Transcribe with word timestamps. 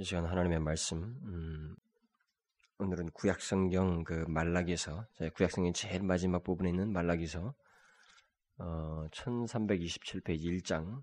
이 0.00 0.04
시간 0.04 0.24
하나님의 0.24 0.60
말씀, 0.60 1.02
음, 1.24 1.76
오늘은 2.78 3.10
구약성경 3.10 4.04
그 4.04 4.24
말라기에서, 4.28 5.06
구약성경 5.34 5.74
제일 5.74 6.02
마지막 6.02 6.42
부분에 6.42 6.70
있는 6.70 6.90
말라기서, 6.90 7.54
어, 8.60 9.06
1327페이지 9.10 10.44
1장, 10.44 11.02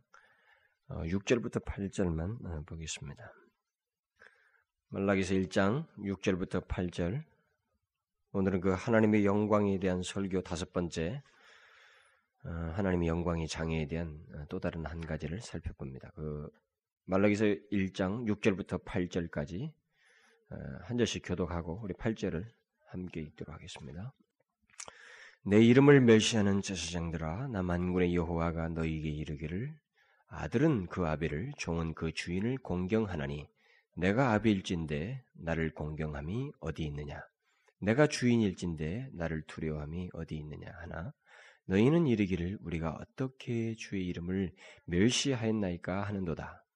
어, 0.88 1.04
6절부터 1.04 1.63
8절만 1.63 2.44
어, 2.44 2.63
보겠습니다. 2.65 3.31
말라기서 4.89 5.36
1장 5.36 5.86
6절부터 6.00 6.68
8절, 6.68 7.23
오늘은 8.32 8.61
그 8.61 8.71
하나님의 8.71 9.27
영광에 9.27 9.77
대한 9.77 10.02
설교 10.02 10.41
다섯 10.41 10.73
번째, 10.73 11.21
어, 12.45 12.50
하나님의 12.50 13.09
영광의 13.09 13.48
장애에 13.48 13.86
대한 13.86 14.25
어, 14.34 14.45
또 14.50 14.59
다른 14.59 14.88
한 14.88 15.02
가지를 15.02 15.39
살펴봅니다. 15.39 16.09
그 16.16 16.50
말라기서 17.09 17.45
1장 17.71 18.27
6절부터 18.27 18.83
8절까지 18.83 19.71
어, 20.49 20.55
한 20.81 20.98
절씩 20.98 21.23
교독하고 21.25 21.79
우리 21.81 21.93
8절을 21.93 22.45
함께 22.88 23.21
읽도록 23.21 23.55
하겠습니다. 23.55 24.11
내 25.43 25.63
이름을 25.63 26.01
멸시하는 26.01 26.62
제사장들아 26.62 27.48
나 27.48 27.63
만군의 27.63 28.13
여호와가 28.13 28.67
너희에게 28.67 29.09
이르기를 29.09 29.73
아들은 30.27 30.88
그 30.88 31.07
아비를 31.07 31.53
종은 31.57 31.93
그 31.93 32.12
주인을 32.12 32.57
공경하나니 32.57 33.48
내가 33.95 34.34
아비일진데 34.34 35.23
나를 35.35 35.73
공경함이 35.73 36.51
어디 36.59 36.84
있느냐? 36.84 37.21
내가 37.79 38.07
주인일진데 38.07 39.12
나를 39.13 39.43
두려워함이 39.48 40.09
어디 40.12 40.35
있느냐? 40.35 40.73
하나 40.81 41.13
너희는 41.67 42.05
이르기를 42.05 42.57
우리가 42.63 42.98
어떻게 42.99 43.76
주의 43.76 44.05
이름을 44.07 44.51
멸시하였나이까 44.85 46.03
하는도다 46.03 46.66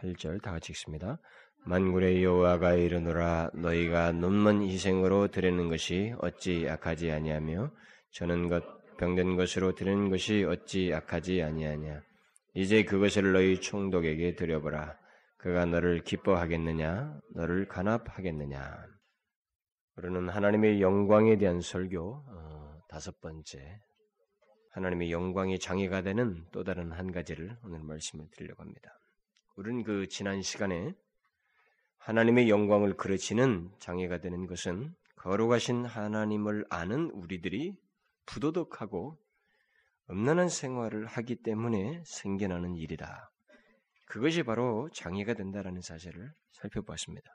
팔절다 0.00 0.52
같이 0.52 0.72
읽습니다. 0.72 1.18
만군의 1.66 2.24
여호와가 2.24 2.74
이르노라 2.74 3.50
너희가 3.54 4.12
눈먼 4.12 4.62
희생으로 4.62 5.28
드리는 5.28 5.68
것이 5.68 6.14
어찌 6.20 6.66
악하지 6.68 7.10
아니하며 7.10 7.70
저는 8.12 8.48
것 8.48 8.80
병든 8.96 9.36
것으로 9.36 9.74
드리는 9.74 10.10
것이 10.10 10.44
어찌 10.44 10.92
악하지 10.92 11.42
아니하냐? 11.42 12.02
이제 12.54 12.82
그것을 12.82 13.32
너희 13.32 13.58
총독에게 13.58 14.34
드려보라. 14.34 14.94
그가 15.38 15.64
너를 15.64 16.02
기뻐하겠느냐? 16.02 17.18
너를 17.34 17.66
간합하겠느냐? 17.66 18.84
우리는 19.96 20.28
하나님의 20.28 20.82
영광에 20.82 21.38
대한 21.38 21.62
설교 21.62 22.24
어, 22.28 22.78
다섯 22.88 23.18
번째. 23.22 23.80
하나님의 24.72 25.12
영광의 25.12 25.58
장애가 25.58 26.02
되는 26.02 26.44
또 26.52 26.62
다른 26.62 26.92
한 26.92 27.10
가지를 27.10 27.56
오늘 27.64 27.82
말씀을 27.82 28.26
드리려고 28.32 28.62
합니다. 28.62 28.99
우리는 29.60 29.82
그 29.82 30.08
지난 30.08 30.40
시간에 30.40 30.94
하나님의 31.98 32.48
영광을 32.48 32.96
그르치는 32.96 33.70
장애가 33.78 34.22
되는 34.22 34.46
것은 34.46 34.94
거룩하신 35.16 35.84
하나님을 35.84 36.64
아는 36.70 37.10
우리들이 37.10 37.76
부도덕하고 38.24 39.18
음란한 40.08 40.48
생활을 40.48 41.04
하기 41.04 41.42
때문에 41.42 42.02
생겨나는 42.06 42.74
일이다. 42.74 43.30
그것이 44.06 44.44
바로 44.44 44.88
장애가 44.94 45.34
된다라는 45.34 45.82
사실을 45.82 46.32
살펴보았습니다. 46.52 47.30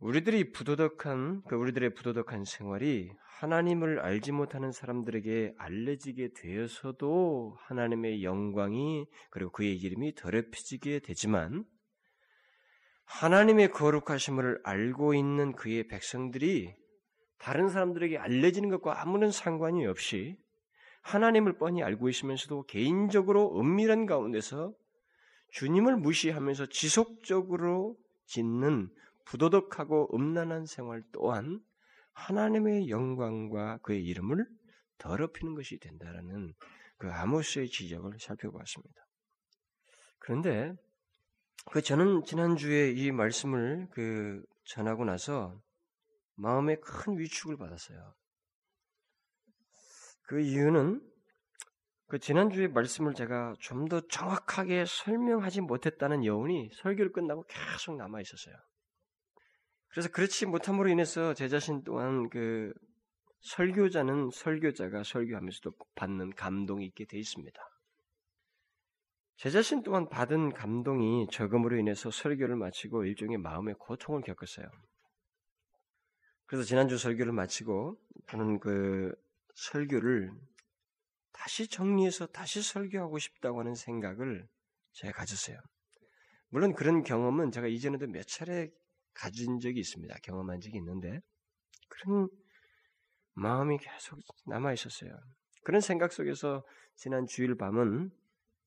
우리들이 0.00 0.52
부도덕한 0.52 1.42
그 1.46 1.56
우리들의 1.56 1.94
부도덕한 1.94 2.46
생활이 2.46 3.12
하나님을 3.38 4.00
알지 4.00 4.32
못하는 4.32 4.72
사람들에게 4.72 5.54
알려지게 5.58 6.30
되어서도 6.34 7.58
하나님의 7.60 8.24
영광이 8.24 9.06
그리고 9.28 9.52
그의 9.52 9.76
이름이 9.76 10.14
더럽혀지게 10.14 11.00
되지만 11.00 11.66
하나님의 13.04 13.72
거룩하심을 13.72 14.60
알고 14.64 15.12
있는 15.12 15.52
그의 15.52 15.86
백성들이 15.86 16.74
다른 17.38 17.68
사람들에게 17.68 18.16
알려지는 18.16 18.70
것과 18.70 19.02
아무런 19.02 19.30
상관이 19.30 19.86
없이 19.86 20.38
하나님을 21.02 21.58
뻔히 21.58 21.82
알고 21.82 22.08
있으면서도 22.08 22.64
개인적으로 22.64 23.58
은밀한 23.60 24.06
가운데서 24.06 24.72
주님을 25.50 25.96
무시하면서 25.98 26.66
지속적으로 26.66 27.96
짓는 28.24 28.88
부도덕하고 29.26 30.14
음란한 30.14 30.66
생활 30.66 31.02
또한 31.12 31.60
하나님의 32.12 32.88
영광과 32.88 33.78
그의 33.78 34.04
이름을 34.04 34.46
더럽히는 34.98 35.54
것이 35.54 35.78
된다라는 35.78 36.54
그 36.98 37.10
아모스의 37.10 37.68
지적을 37.68 38.18
살펴보았습니다. 38.18 39.06
그런데 40.18 40.74
그 41.72 41.80
저는 41.80 42.24
지난주에 42.24 42.90
이 42.90 43.10
말씀을 43.10 43.88
그 43.90 44.44
전하고 44.64 45.04
나서 45.04 45.60
마음에 46.34 46.76
큰 46.76 47.18
위축을 47.18 47.56
받았어요. 47.56 48.14
그 50.22 50.40
이유는 50.40 51.06
그 52.06 52.18
지난주의 52.18 52.68
말씀을 52.68 53.14
제가 53.14 53.54
좀 53.60 53.88
더 53.88 54.00
정확하게 54.08 54.84
설명하지 54.86 55.60
못했다는 55.62 56.24
여운이 56.24 56.70
설교를 56.74 57.12
끝나고 57.12 57.44
계속 57.44 57.96
남아 57.96 58.20
있었어요. 58.20 58.54
그래서 59.90 60.08
그렇지 60.08 60.46
못함으로 60.46 60.88
인해서 60.88 61.34
제 61.34 61.48
자신 61.48 61.82
또한 61.82 62.28
그 62.30 62.72
설교자는 63.40 64.30
설교자가 64.32 65.02
설교하면서도 65.02 65.72
받는 65.94 66.30
감동이 66.30 66.86
있게 66.86 67.06
돼 67.06 67.18
있습니다. 67.18 67.60
제 69.36 69.50
자신 69.50 69.82
또한 69.82 70.08
받은 70.08 70.52
감동이 70.52 71.26
적음으로 71.30 71.78
인해서 71.78 72.10
설교를 72.10 72.56
마치고 72.56 73.04
일종의 73.04 73.38
마음의 73.38 73.74
고통을 73.78 74.20
겪었어요. 74.22 74.66
그래서 76.44 76.64
지난주 76.64 76.98
설교를 76.98 77.32
마치고 77.32 77.96
저는 78.28 78.60
그 78.60 79.14
설교를 79.54 80.30
다시 81.32 81.66
정리해서 81.68 82.26
다시 82.26 82.60
설교하고 82.60 83.18
싶다고 83.18 83.60
하는 83.60 83.74
생각을 83.74 84.46
제가 84.92 85.12
가졌어요. 85.14 85.58
물론 86.50 86.74
그런 86.74 87.02
경험은 87.02 87.50
제가 87.50 87.66
이전에도 87.66 88.06
몇 88.08 88.26
차례 88.26 88.70
가진 89.20 89.58
적이 89.60 89.80
있습니다. 89.80 90.14
경험한 90.22 90.60
적이 90.60 90.78
있는데 90.78 91.20
그런 91.88 92.28
마음이 93.34 93.78
계속 93.78 94.18
남아 94.46 94.72
있었어요. 94.72 95.12
그런 95.64 95.80
생각 95.80 96.12
속에서 96.12 96.64
지난 96.96 97.26
주일 97.26 97.56
밤은 97.56 98.10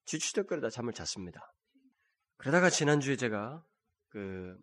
지추덕거리다 0.06 0.69
잠을 0.69 0.94
잤습니다. 0.94 1.42
그러다가 2.38 2.69
지난주에 2.69 3.16
제가 3.16 3.63
그 4.09 4.58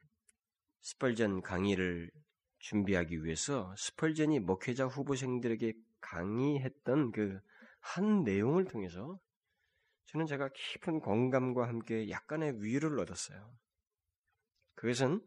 스펄전 0.81 1.43
강의를 1.43 2.11
준비하기 2.59 3.25
위해서 3.25 3.75
스펄전이 3.77 4.41
목회자 4.41 4.87
후보생들에게 4.87 5.73
강의했던 6.01 7.13
그 7.13 7.41
한 7.81 8.23
내용을 8.23 8.65
통해서 8.65 9.19
저는 10.07 10.27
제가 10.27 10.51
깊은 10.53 11.01
공감과 11.01 11.69
함께 11.69 12.11
약간의 12.11 12.63
위로를 12.63 12.99
얻었어요. 13.01 13.57
그것은 14.75 15.21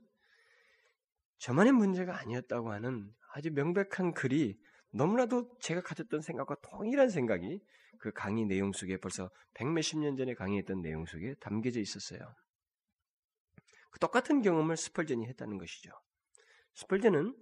저만의 1.43 1.73
문제가 1.73 2.17
아니었다고 2.19 2.71
하는 2.71 3.13
아주 3.33 3.51
명백한 3.51 4.13
글이 4.13 4.57
너무나도 4.91 5.57
제가 5.59 5.81
가졌던 5.81 6.21
생각과 6.21 6.55
동일한 6.63 7.09
생각이 7.09 7.61
그 7.99 8.13
강의 8.13 8.45
내용 8.45 8.71
속에 8.71 8.95
벌써 8.95 9.29
백몇십 9.53 9.99
년 9.99 10.15
전에 10.15 10.35
강의했던 10.35 10.81
내용 10.81 11.05
속에 11.05 11.35
담겨져 11.41 11.81
있었어요. 11.81 12.33
그 13.91 13.99
똑같은 13.99 14.41
경험을 14.41 14.77
스펄전이 14.77 15.27
했다는 15.27 15.57
것이죠. 15.57 15.91
스펄전은 16.75 17.35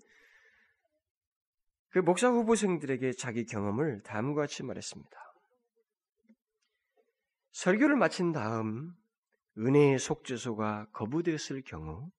그 1.90 2.00
목사 2.00 2.30
후보생들에게 2.30 3.12
자기 3.14 3.46
경험을 3.46 4.02
다음과 4.02 4.42
같이 4.42 4.64
말했습니다. 4.64 5.34
설교를 7.52 7.98
마친 7.98 8.32
다음 8.32 8.96
은혜의 9.60 10.00
속죄소가 10.00 10.88
거부되었을 10.92 11.62
경우 11.62 12.10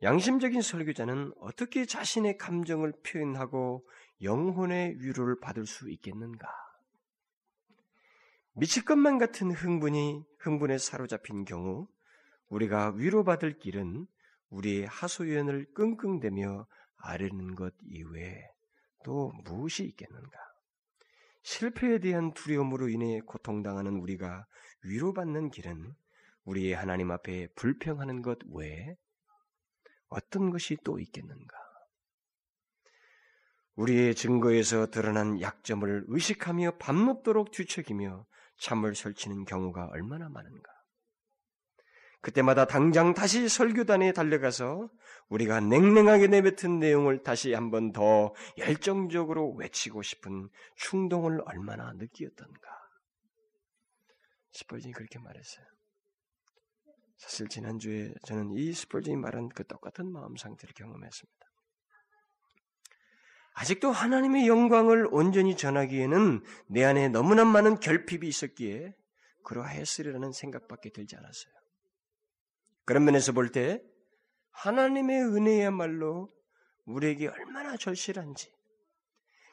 양심적인 0.00 0.62
설교자는 0.62 1.32
어떻게 1.40 1.84
자신의 1.84 2.38
감정을 2.38 2.92
표현하고 3.04 3.84
영혼의 4.22 4.94
위로를 5.00 5.40
받을 5.40 5.66
수 5.66 5.90
있겠는가? 5.90 6.48
미칠 8.52 8.84
것만 8.84 9.18
같은 9.18 9.50
흥분이 9.50 10.24
흥분에 10.38 10.78
사로잡힌 10.78 11.44
경우 11.44 11.88
우리가 12.48 12.92
위로받을 12.96 13.58
길은 13.58 14.06
우리의 14.50 14.86
하소연을 14.86 15.66
끙끙대며 15.74 16.66
아뢰는 16.98 17.56
것 17.56 17.74
이외에 17.84 18.42
또 19.04 19.32
무엇이 19.44 19.84
있겠는가? 19.84 20.38
실패에 21.42 21.98
대한 21.98 22.32
두려움으로 22.34 22.88
인해 22.88 23.20
고통당하는 23.20 23.96
우리가 23.96 24.46
위로받는 24.84 25.50
길은 25.50 25.92
우리의 26.44 26.74
하나님 26.74 27.10
앞에 27.10 27.48
불평하는 27.56 28.22
것 28.22 28.38
외에 28.52 28.96
어떤 30.08 30.50
것이 30.50 30.76
또 30.84 30.98
있겠는가? 30.98 31.56
우리의 33.74 34.14
증거에서 34.14 34.90
드러난 34.90 35.40
약점을 35.40 36.06
의식하며 36.08 36.78
밤늦도록 36.78 37.52
뒤척이며 37.52 38.26
참을 38.58 38.94
설치는 38.94 39.44
경우가 39.44 39.86
얼마나 39.92 40.28
많은가. 40.28 40.78
그때마다 42.20 42.66
당장 42.66 43.14
다시 43.14 43.48
설교단에 43.48 44.12
달려가서 44.12 44.90
우리가 45.28 45.60
냉랭하게 45.60 46.26
내뱉은 46.26 46.80
내용을 46.80 47.22
다시 47.22 47.52
한번 47.54 47.92
더 47.92 48.34
열정적으로 48.56 49.52
외치고 49.52 50.02
싶은 50.02 50.48
충동을 50.76 51.40
얼마나 51.44 51.92
느끼었던가. 51.92 52.68
스펄진이 54.52 54.94
그렇게 54.94 55.20
말했어요. 55.20 55.64
사실 57.18 57.48
지난주에 57.48 58.14
저는 58.24 58.52
이 58.52 58.72
스펄진이 58.72 59.16
말한 59.16 59.50
그 59.50 59.66
똑같은 59.66 60.10
마음 60.10 60.36
상태를 60.36 60.72
경험했습니다. 60.74 61.46
아직도 63.54 63.90
하나님의 63.90 64.46
영광을 64.46 65.08
온전히 65.10 65.56
전하기에는 65.56 66.44
내 66.68 66.84
안에 66.84 67.08
너무나 67.08 67.44
많은 67.44 67.80
결핍이 67.80 68.26
있었기에 68.28 68.94
그러하였으리라는 69.44 70.32
생각밖에 70.32 70.90
들지 70.90 71.16
않았어요. 71.16 71.52
그런 72.84 73.04
면에서 73.04 73.32
볼 73.32 73.50
때 73.50 73.82
하나님의 74.52 75.22
은혜야말로 75.22 76.32
우리에게 76.84 77.26
얼마나 77.28 77.76
절실한지 77.76 78.52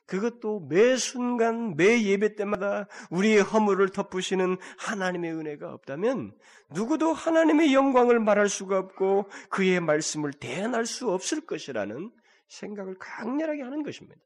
그것도 0.05 0.67
매 0.69 0.95
순간 0.97 1.75
매 1.75 2.03
예배 2.03 2.35
때마다 2.35 2.87
우리의 3.09 3.41
허물을 3.41 3.89
덮으시는 3.89 4.57
하나님의 4.77 5.33
은혜가 5.33 5.73
없다면 5.73 6.33
누구도 6.69 7.13
하나님의 7.13 7.73
영광을 7.73 8.19
말할 8.19 8.49
수가 8.49 8.77
없고 8.77 9.29
그의 9.49 9.79
말씀을 9.79 10.33
대안할 10.33 10.85
수 10.85 11.09
없을 11.09 11.41
것이라는 11.41 12.11
생각을 12.47 12.95
강렬하게 12.99 13.63
하는 13.63 13.83
것입니다. 13.83 14.21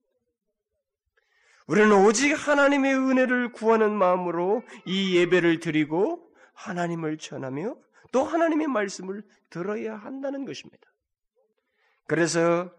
우리는 1.68 1.92
오직 1.92 2.34
하나님의 2.34 2.96
은혜를 2.96 3.52
구하는 3.52 3.94
마음으로 3.94 4.64
이 4.86 5.16
예배를 5.18 5.60
드리고 5.60 6.28
하나님을 6.54 7.18
전하며 7.18 7.76
또 8.12 8.24
하나님의 8.24 8.68
말씀을 8.68 9.24
들어야 9.50 9.96
한다는 9.96 10.46
것입니다. 10.46 10.92
그래서 12.08 12.72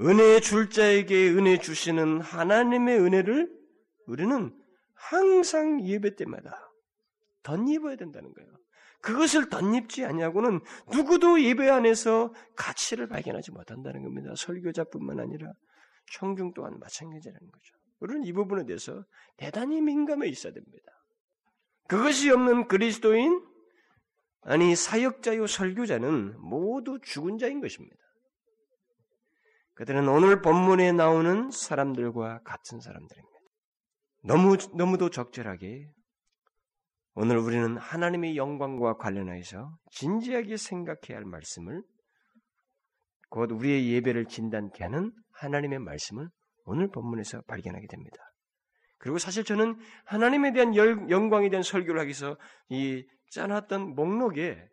은혜 0.00 0.40
줄 0.40 0.68
자에게 0.68 1.30
은혜 1.30 1.58
주시는 1.58 2.20
하나님의 2.20 3.00
은혜를 3.00 3.50
우리는 4.06 4.54
항상 4.94 5.84
예배 5.84 6.16
때마다 6.16 6.70
덧입어야 7.42 7.96
된다는 7.96 8.32
거예요. 8.34 8.50
그것을 9.00 9.48
덧입지 9.48 10.04
아니하고는 10.04 10.60
누구도 10.92 11.40
예배 11.40 11.68
안에서 11.70 12.34
가치를 12.56 13.08
발견하지 13.08 13.52
못한다는 13.52 14.02
겁니다. 14.02 14.34
설교자뿐만 14.36 15.20
아니라 15.20 15.52
청중 16.12 16.52
또한 16.54 16.78
마찬가지라는 16.78 17.50
거죠. 17.50 17.76
우리는 18.00 18.24
이 18.24 18.32
부분에 18.32 18.66
대해서 18.66 19.04
대단히 19.36 19.80
민감해 19.80 20.28
있어야 20.28 20.52
됩니다. 20.52 20.92
그것이 21.88 22.30
없는 22.30 22.68
그리스도인 22.68 23.42
아니 24.42 24.76
사역자요 24.76 25.46
설교자는 25.46 26.36
모두 26.40 26.98
죽은 27.00 27.38
자인 27.38 27.60
것입니다. 27.60 27.96
그들은 29.76 30.08
오늘 30.08 30.40
본문에 30.40 30.92
나오는 30.92 31.50
사람들과 31.50 32.40
같은 32.44 32.80
사람들입니다. 32.80 33.36
너무 34.24 34.56
너무도 34.74 35.10
적절하게 35.10 35.86
오늘 37.14 37.36
우리는 37.36 37.76
하나님의 37.76 38.36
영광과 38.36 38.96
관련해서 38.96 39.76
진지하게 39.92 40.56
생각해야 40.56 41.18
할 41.18 41.24
말씀을 41.24 41.82
곧 43.28 43.52
우리의 43.52 43.92
예배를 43.92 44.26
진단케 44.26 44.82
하는 44.82 45.12
하나님의 45.32 45.78
말씀을 45.80 46.28
오늘 46.64 46.88
본문에서 46.88 47.42
발견하게 47.42 47.86
됩니다. 47.86 48.16
그리고 48.98 49.18
사실 49.18 49.44
저는 49.44 49.78
하나님에 50.06 50.52
대한 50.52 50.74
영광에 50.74 51.50
대한 51.50 51.62
설교를 51.62 52.00
하기 52.00 52.08
위해서 52.08 52.38
이 52.70 53.06
짜놨던 53.32 53.94
목록에 53.94 54.68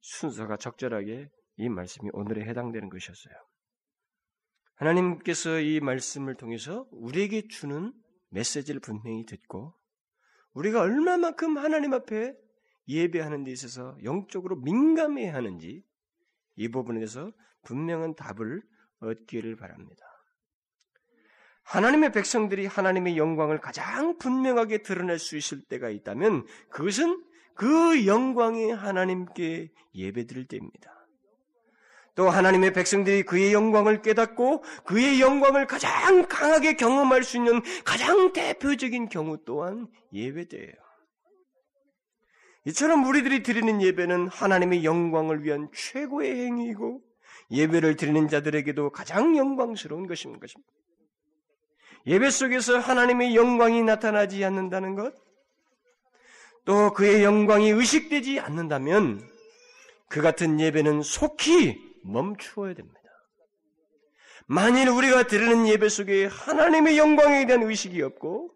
순서가 0.00 0.56
적절하게 0.56 1.28
이 1.56 1.68
말씀이 1.68 2.10
오늘에 2.12 2.44
해당되는 2.46 2.88
것이었어요. 2.88 3.49
하나님께서 4.80 5.60
이 5.60 5.78
말씀을 5.80 6.36
통해서 6.36 6.86
우리에게 6.90 7.48
주는 7.48 7.92
메시지를 8.30 8.80
분명히 8.80 9.26
듣고 9.26 9.74
우리가 10.54 10.80
얼마만큼 10.80 11.58
하나님 11.58 11.92
앞에 11.92 12.34
예배하는 12.88 13.44
데 13.44 13.52
있어서 13.52 13.96
영적으로 14.04 14.56
민감해야 14.56 15.34
하는지 15.34 15.84
이 16.56 16.68
부분에 16.68 16.98
대해서 16.98 17.30
분명한 17.64 18.14
답을 18.16 18.62
얻기를 19.00 19.56
바랍니다. 19.56 20.02
하나님의 21.64 22.12
백성들이 22.12 22.64
하나님의 22.66 23.18
영광을 23.18 23.60
가장 23.60 24.16
분명하게 24.16 24.78
드러낼 24.78 25.18
수 25.18 25.36
있을 25.36 25.62
때가 25.68 25.90
있다면 25.90 26.46
그것은 26.70 27.22
그 27.54 28.06
영광이 28.06 28.70
하나님께 28.70 29.70
예배드릴 29.94 30.48
때입니다. 30.48 30.99
또 32.20 32.28
하나님의 32.28 32.74
백성들이 32.74 33.22
그의 33.22 33.54
영광을 33.54 34.02
깨닫고 34.02 34.62
그의 34.84 35.22
영광을 35.22 35.66
가장 35.66 36.28
강하게 36.28 36.74
경험할 36.74 37.22
수 37.24 37.38
있는 37.38 37.62
가장 37.82 38.34
대표적인 38.34 39.08
경우 39.08 39.38
또한 39.46 39.88
예배대예요. 40.12 40.74
이처럼 42.66 43.06
우리들이 43.06 43.42
드리는 43.42 43.80
예배는 43.80 44.28
하나님의 44.28 44.84
영광을 44.84 45.44
위한 45.44 45.70
최고의 45.74 46.44
행위이고 46.44 47.00
예배를 47.52 47.96
드리는 47.96 48.28
자들에게도 48.28 48.90
가장 48.90 49.34
영광스러운 49.38 50.06
것인 50.06 50.38
것입니다. 50.38 50.70
예배 52.06 52.28
속에서 52.28 52.78
하나님의 52.80 53.34
영광이 53.34 53.82
나타나지 53.82 54.44
않는다는 54.44 54.94
것, 54.94 55.14
또 56.66 56.92
그의 56.92 57.24
영광이 57.24 57.70
의식되지 57.70 58.40
않는다면 58.40 59.26
그 60.10 60.20
같은 60.20 60.60
예배는 60.60 61.00
속히 61.00 61.89
멈추어야 62.02 62.74
됩니다. 62.74 62.98
만일 64.46 64.88
우리가 64.88 65.24
드리는 65.24 65.66
예배 65.68 65.88
속에 65.88 66.26
하나님의 66.26 66.98
영광에 66.98 67.46
대한 67.46 67.62
의식이 67.62 68.02
없고 68.02 68.50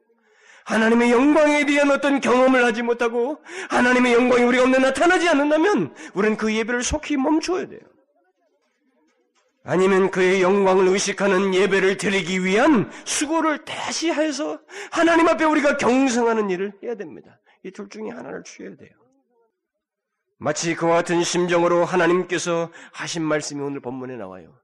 하나님의 0.64 1.12
영광에 1.12 1.66
대한 1.66 1.90
어떤 1.90 2.20
경험을 2.20 2.64
하지 2.64 2.82
못하고 2.82 3.38
하나님의 3.68 4.14
영광이 4.14 4.42
우리 4.44 4.56
가운데 4.56 4.78
나타나지 4.78 5.28
않는다면 5.28 5.94
우리는 6.14 6.36
그 6.36 6.54
예배를 6.54 6.82
속히 6.82 7.16
멈춰야 7.16 7.66
돼요. 7.68 7.80
아니면 9.62 10.10
그의 10.10 10.42
영광을 10.42 10.88
의식하는 10.88 11.54
예배를 11.54 11.96
드리기 11.96 12.44
위한 12.44 12.90
수고를 13.04 13.64
다시 13.64 14.10
해서 14.10 14.60
하나님 14.90 15.28
앞에 15.28 15.44
우리가 15.44 15.76
경성하는 15.76 16.50
일을 16.50 16.72
해야 16.82 16.94
됩니다. 16.96 17.40
이 17.62 17.70
둘 17.70 17.88
중에 17.88 18.10
하나를 18.10 18.42
취해야 18.44 18.74
돼요. 18.76 18.90
마치 20.44 20.74
그와 20.74 20.96
같은 20.96 21.22
심정으로 21.22 21.86
하나님께서 21.86 22.70
하신 22.92 23.22
말씀이 23.22 23.62
오늘 23.62 23.80
본문에 23.80 24.16
나와요. 24.16 24.54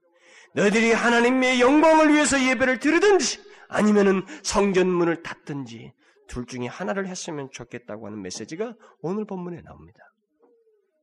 너희들이 0.53 0.91
하나님의 0.91 1.59
영광을 1.59 2.13
위해서 2.13 2.39
예배를 2.39 2.79
드리든지 2.79 3.41
아니면은 3.67 4.21
성전문을 4.43 5.23
닫든지 5.23 5.91
둘 6.27 6.45
중에 6.45 6.67
하나를 6.67 7.07
했으면 7.07 7.49
좋겠다고 7.51 8.05
하는 8.05 8.21
메시지가 8.21 8.75
오늘 9.01 9.25
본문에 9.25 9.63
나옵니다. 9.63 9.97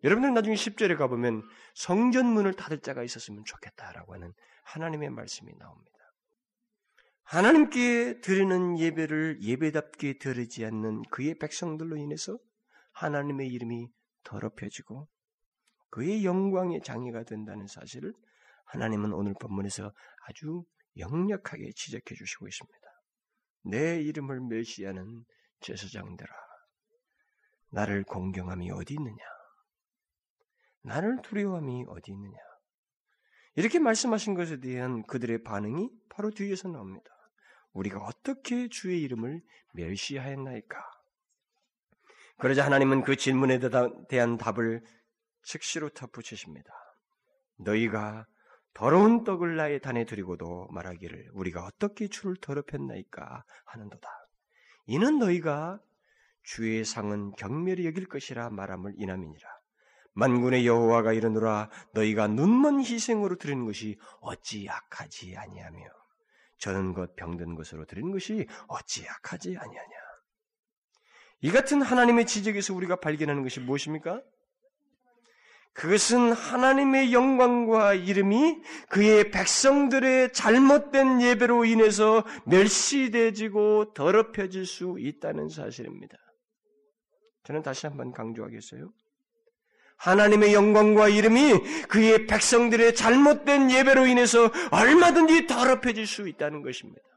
여러분들 0.04 0.32
나중에 0.32 0.54
10절에 0.54 0.96
가보면 0.96 1.42
성전문을 1.74 2.54
닫을 2.54 2.78
자가 2.78 3.02
있었으면 3.02 3.42
좋겠다라고 3.44 4.14
하는 4.14 4.32
하나님의 4.62 5.10
말씀이 5.10 5.50
나옵니다. 5.58 5.98
하나님께 7.24 8.20
드리는 8.20 8.78
예배를 8.78 9.38
예배답게 9.42 10.18
드리지 10.18 10.64
않는 10.66 11.02
그의 11.10 11.36
백성들로 11.40 11.96
인해서 11.96 12.38
하나님의 12.92 13.48
이름이 13.48 13.88
더럽혀지고 14.28 15.08
그의 15.90 16.24
영광의 16.24 16.82
장애가 16.82 17.24
된다는 17.24 17.66
사실을 17.66 18.12
하나님은 18.66 19.12
오늘 19.14 19.34
본문에서 19.40 19.92
아주 20.26 20.64
역력하게 20.98 21.72
지적해 21.74 22.14
주시고 22.14 22.46
있습니다. 22.46 22.78
내 23.64 24.00
이름을 24.02 24.40
멸시하는 24.40 25.24
제사장들아, 25.60 26.30
나를 27.70 28.04
공경함이 28.04 28.70
어디 28.70 28.94
있느냐? 28.94 29.16
나를 30.82 31.22
두려움이 31.22 31.86
어디 31.88 32.12
있느냐? 32.12 32.36
이렇게 33.56 33.78
말씀하신 33.78 34.34
것에 34.34 34.60
대한 34.60 35.02
그들의 35.04 35.42
반응이 35.42 35.90
바로 36.10 36.30
뒤에서 36.30 36.68
나옵니다. 36.68 37.10
우리가 37.72 37.98
어떻게 38.00 38.68
주의 38.68 39.02
이름을 39.02 39.42
멸시하였나이까? 39.72 40.97
그러자 42.38 42.64
하나님은 42.64 43.02
그 43.02 43.16
질문에 43.16 43.58
대한 44.08 44.36
답을 44.38 44.82
즉시로 45.42 45.88
덧붙이십니다. 45.90 46.70
너희가 47.58 48.26
더러운 48.74 49.24
떡을 49.24 49.56
나의 49.56 49.80
단에 49.80 50.04
드리고도 50.04 50.68
말하기를 50.70 51.30
우리가 51.34 51.64
어떻게 51.64 52.06
주를 52.06 52.36
더럽혔나이까 52.40 53.44
하는도다. 53.64 54.08
이는 54.86 55.18
너희가 55.18 55.80
주의 56.44 56.84
상은 56.84 57.32
경멸히 57.32 57.84
여길 57.86 58.08
것이라 58.08 58.50
말함을 58.50 58.94
인함이니라. 58.96 59.48
만군의 60.14 60.66
여호와가 60.66 61.12
이르노라 61.12 61.70
너희가 61.92 62.28
눈먼 62.28 62.80
희생으로 62.80 63.36
드리는 63.36 63.66
것이 63.66 63.98
어찌 64.20 64.66
약하지 64.66 65.36
아니하며 65.36 65.78
저는 66.58 66.92
것 66.92 67.14
병든 67.16 67.56
것으로 67.56 67.84
드리는 67.84 68.12
것이 68.12 68.46
어찌 68.68 69.04
약하지 69.04 69.56
아니하냐. 69.56 69.97
이 71.40 71.50
같은 71.50 71.82
하나님의 71.82 72.26
지적에서 72.26 72.74
우리가 72.74 72.96
발견하는 72.96 73.42
것이 73.42 73.60
무엇입니까? 73.60 74.22
그것은 75.78 76.32
하나님의 76.32 77.12
영광과 77.12 77.94
이름이 77.94 78.60
그의 78.88 79.30
백성들의 79.30 80.32
잘못된 80.32 81.22
예배로 81.22 81.64
인해서 81.66 82.24
멸시되지고 82.46 83.94
더럽혀질 83.94 84.66
수 84.66 84.96
있다는 84.98 85.48
사실입니다. 85.48 86.16
저는 87.44 87.62
다시 87.62 87.86
한번 87.86 88.10
강조하겠어요. 88.10 88.92
하나님의 89.98 90.52
영광과 90.52 91.08
이름이 91.08 91.86
그의 91.88 92.26
백성들의 92.26 92.96
잘못된 92.96 93.70
예배로 93.70 94.06
인해서 94.06 94.50
얼마든지 94.72 95.46
더럽혀질 95.46 96.08
수 96.08 96.28
있다는 96.28 96.62
것입니다. 96.62 97.07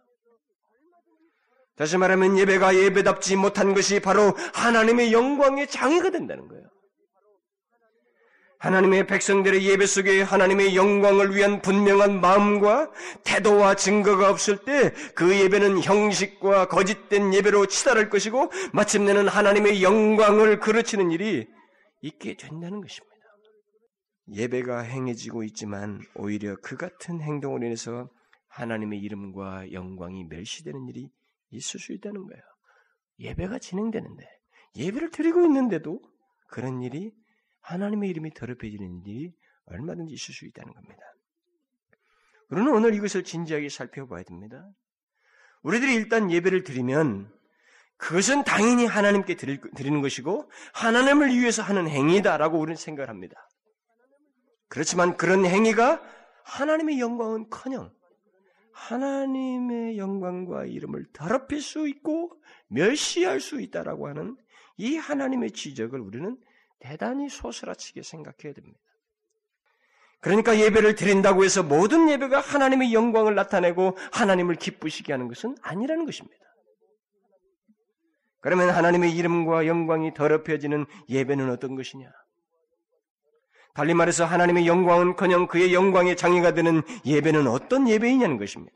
다시 1.82 1.98
말하면 1.98 2.38
예배가 2.38 2.76
예배답지 2.76 3.38
못한 3.38 3.74
것이 3.74 4.00
바로 4.00 4.36
하나님의 4.54 5.12
영광의 5.12 5.66
장애가 5.66 6.12
된다는 6.12 6.48
거예요. 6.48 6.64
하나님의 8.60 9.08
백성들의 9.08 9.66
예배 9.66 9.88
속에 9.88 10.22
하나님의 10.22 10.76
영광을 10.76 11.36
위한 11.36 11.60
분명한 11.64 12.22
마음과 12.22 12.92
태도와 13.24 13.74
증거가 13.74 14.30
없을 14.30 14.58
때 14.58 14.94
그 15.16 15.36
예배는 15.36 15.82
형식과 15.82 16.68
거짓된 16.68 17.34
예배로 17.34 17.66
치달을 17.66 18.12
것이고 18.12 18.52
마침내는 18.74 19.28
하나님의 19.28 19.82
영광을 19.82 20.60
그르치는 20.60 21.10
일이 21.10 21.48
있게 22.02 22.38
된다는 22.38 22.82
것입니다. 22.82 23.16
예배가 24.32 24.82
행해지고 24.82 25.46
있지만 25.46 26.00
오히려 26.14 26.56
그 26.62 26.78
같은 26.78 27.22
행동으로 27.22 27.66
인해서 27.66 28.08
하나님의 28.50 29.00
이름과 29.00 29.72
영광이 29.72 30.26
멸시되는 30.26 30.88
일이 30.88 31.10
있을 31.52 31.80
수 31.80 31.94
있다는 31.94 32.26
거예요. 32.26 32.42
예배가 33.20 33.60
진행되는데 33.60 34.26
예배를 34.76 35.12
드리고 35.12 35.46
있는데도 35.46 36.02
그런 36.48 36.82
일이 36.82 37.14
하나님의 37.62 38.10
이름이 38.10 38.34
더럽혀지는 38.34 39.06
일이 39.06 39.34
얼마든지 39.66 40.14
있을 40.14 40.34
수 40.34 40.46
있다는 40.46 40.74
겁니다. 40.74 41.02
우리는 42.50 42.72
오늘 42.74 42.94
이것을 42.96 43.24
진지하게 43.24 43.70
살펴봐야 43.70 44.24
됩니다. 44.24 44.68
우리들이 45.62 45.94
일단 45.94 46.32
예배를 46.32 46.64
드리면 46.64 47.32
그것은 47.98 48.44
당연히 48.44 48.86
하나님께 48.86 49.36
드리는 49.36 50.02
것이고 50.02 50.50
하나님을 50.74 51.30
위해서 51.30 51.62
하는 51.62 51.88
행위다라고 51.88 52.58
우리는 52.60 52.76
생각을 52.76 53.10
합니다. 53.10 53.48
그렇지만 54.68 55.18
그런 55.18 55.46
행위가 55.46 56.02
하나님의 56.44 57.00
영광은커녕 57.00 57.94
하나님의 58.88 59.98
영광과 59.98 60.66
이름을 60.66 61.06
더럽힐 61.14 61.62
수 61.62 61.88
있고 61.88 62.32
멸시할 62.68 63.40
수 63.40 63.62
있다라고 63.62 64.08
하는 64.08 64.38
이 64.78 64.98
하나님의 64.98 65.52
지적을 65.52 66.00
우리는 66.00 66.38
대단히 66.80 67.30
소스라치게 67.30 68.02
생각해야 68.02 68.54
됩니다. 68.54 68.80
그러니까 70.20 70.58
예배를 70.58 70.96
드린다고 70.96 71.44
해서 71.44 71.64
모든 71.64 72.10
예배가 72.10 72.40
하나님의 72.40 72.94
영광을 72.94 73.36
나타내고 73.36 73.98
하나님을 74.12 74.56
기쁘시게 74.56 75.14
하는 75.14 75.28
것은 75.28 75.56
아니라는 75.62 76.06
것입니다. 76.06 76.38
그러면 78.40 78.70
하나님의 78.70 79.16
이름과 79.16 79.68
영광이 79.68 80.14
더럽혀지는 80.16 80.86
예배는 81.10 81.50
어떤 81.52 81.76
것이냐? 81.76 82.12
달리 83.74 83.94
말해서 83.94 84.26
하나님의 84.26 84.68
영광은 84.68 85.16
그냥 85.16 85.48
그의 85.48 85.74
영광의 85.74 86.16
장애가 86.18 86.54
되는 86.54 86.82
예배는 87.06 87.48
어떤 87.48 87.88
예배이냐는 87.88 88.38
것입니다. 88.38 88.76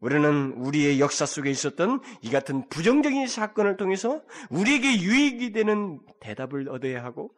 우리는 0.00 0.52
우리의 0.56 0.98
역사 0.98 1.26
속에 1.26 1.50
있었던 1.50 2.00
이 2.22 2.30
같은 2.30 2.68
부정적인 2.68 3.28
사건을 3.28 3.76
통해서 3.76 4.20
우리에게 4.50 5.00
유익이 5.00 5.52
되는 5.52 6.00
대답을 6.20 6.68
얻어야 6.68 7.04
하고 7.04 7.30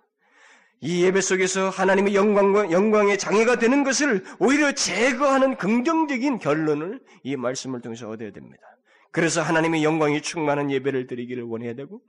이 0.81 1.05
예배 1.05 1.21
속에서 1.21 1.69
하나님의 1.69 2.15
영광과 2.15 2.71
영광의 2.71 3.19
장애가 3.19 3.59
되는 3.59 3.85
것을 3.85 4.25
오히려 4.39 4.73
제거하는 4.73 5.57
긍정적인 5.57 6.39
결론을 6.39 7.01
이 7.23 7.37
말씀을 7.37 7.81
통해서 7.81 8.09
얻어야 8.09 8.33
됩니다. 8.33 8.63
그래서 9.11 9.43
하나님의 9.43 9.85
영광이 9.85 10.23
충만한 10.23 10.71
예배를 10.71 11.07
드리기를 11.07 11.45
원해야 11.45 11.75
되고 11.75 12.01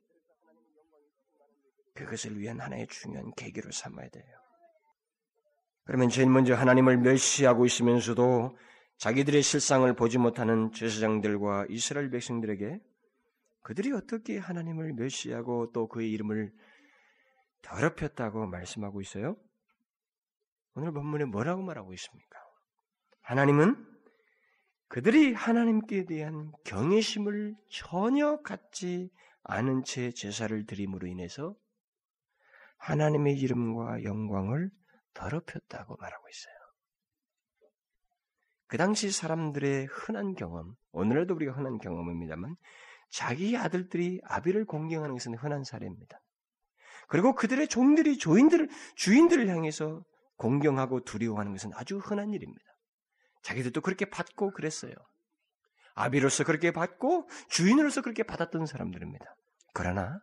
그것을 1.96 2.38
위한 2.40 2.60
하나의 2.60 2.88
중요한 2.88 3.32
계기로 3.36 3.72
삼아야 3.72 4.10
돼요. 4.10 4.26
그러면 5.86 6.10
제일 6.10 6.30
먼저 6.30 6.54
하나님을 6.56 6.98
멸시하고 6.98 7.66
있으면서도 7.66 8.58
자기들의 8.98 9.42
실상을 9.42 9.94
보지 9.96 10.18
못하는 10.18 10.72
제사장들과 10.72 11.68
이스라엘 11.70 12.10
백성들에게 12.10 12.80
그들이 13.62 13.92
어떻게 13.92 14.38
하나님을 14.38 14.94
멸시하고 14.94 15.72
또 15.72 15.88
그의 15.88 16.12
이름을 16.12 16.52
더럽혔다고 17.62 18.46
말씀하고 18.48 19.02
있어요? 19.02 19.36
오늘 20.76 20.92
본문에 20.92 21.26
뭐라고 21.26 21.62
말하고 21.64 21.94
있습니까? 21.94 22.40
하나님은 23.22 23.76
그들이 24.88 25.34
하나님께 25.34 26.06
대한 26.06 26.52
경외심을 26.64 27.56
전혀 27.70 28.38
갖지 28.42 29.10
않은 29.44 29.84
채 29.84 30.12
제사를 30.12 30.66
드림으로 30.66 31.08
인해서 31.08 31.56
하나님의 32.86 33.38
이름과 33.40 34.04
영광을 34.04 34.70
더럽혔다고 35.14 35.96
말하고 35.98 36.30
있어요. 36.30 36.54
그 38.68 38.78
당시 38.78 39.12
사람들의 39.12 39.88
흔한 39.88 40.36
경험, 40.36 40.76
오늘날도 40.92 41.36
우리가 41.36 41.54
흔한 41.54 41.80
경험입니다만, 41.80 42.56
자기 43.10 43.58
아들들이 43.58 44.20
아비를 44.24 44.66
공경하는 44.66 45.16
것은 45.16 45.36
흔한 45.36 45.64
사례입니다. 45.64 46.20
그리고 47.08 47.34
그들의 47.34 47.68
종들이 47.68 48.18
조인들을, 48.18 48.70
주인들을 48.96 49.48
향해서 49.48 50.04
공경하고 50.38 51.04
두려워하는 51.06 51.54
것은 51.54 51.72
아주 51.76 51.98
흔한 51.98 52.34
일입니다. 52.34 52.66
자기들도 53.42 53.82
그렇게 53.82 54.06
받고 54.06 54.52
그랬어요. 54.52 54.94
아비로서 55.96 56.44
그렇게 56.44 56.72
받고 56.72 57.30
주인으로서 57.50 58.02
그렇게 58.02 58.24
받았던 58.24 58.66
사람들입니다. 58.66 59.26
그러나 59.74 60.20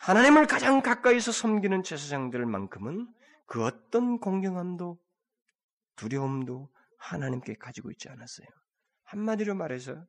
하나님을 0.00 0.46
가장 0.46 0.80
가까이서 0.80 1.30
섬기는 1.30 1.82
제사장들만큼은 1.82 3.06
그 3.44 3.62
어떤 3.64 4.18
공경함도 4.18 4.98
두려움도 5.96 6.70
하나님께 6.96 7.56
가지고 7.56 7.90
있지 7.90 8.08
않았어요. 8.08 8.46
한마디로 9.04 9.54
말해서 9.54 10.02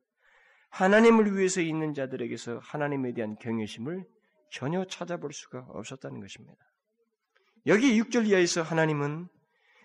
하나님을 0.70 1.36
위해서 1.36 1.60
있는 1.60 1.92
자들에게서 1.92 2.60
하나님에 2.62 3.12
대한 3.12 3.36
경외심을 3.36 4.06
전혀 4.50 4.86
찾아볼 4.86 5.34
수가 5.34 5.66
없었다는 5.68 6.20
것입니다. 6.20 6.64
여기 7.66 8.00
6절 8.00 8.28
이하에서 8.28 8.62
하나님은 8.62 9.28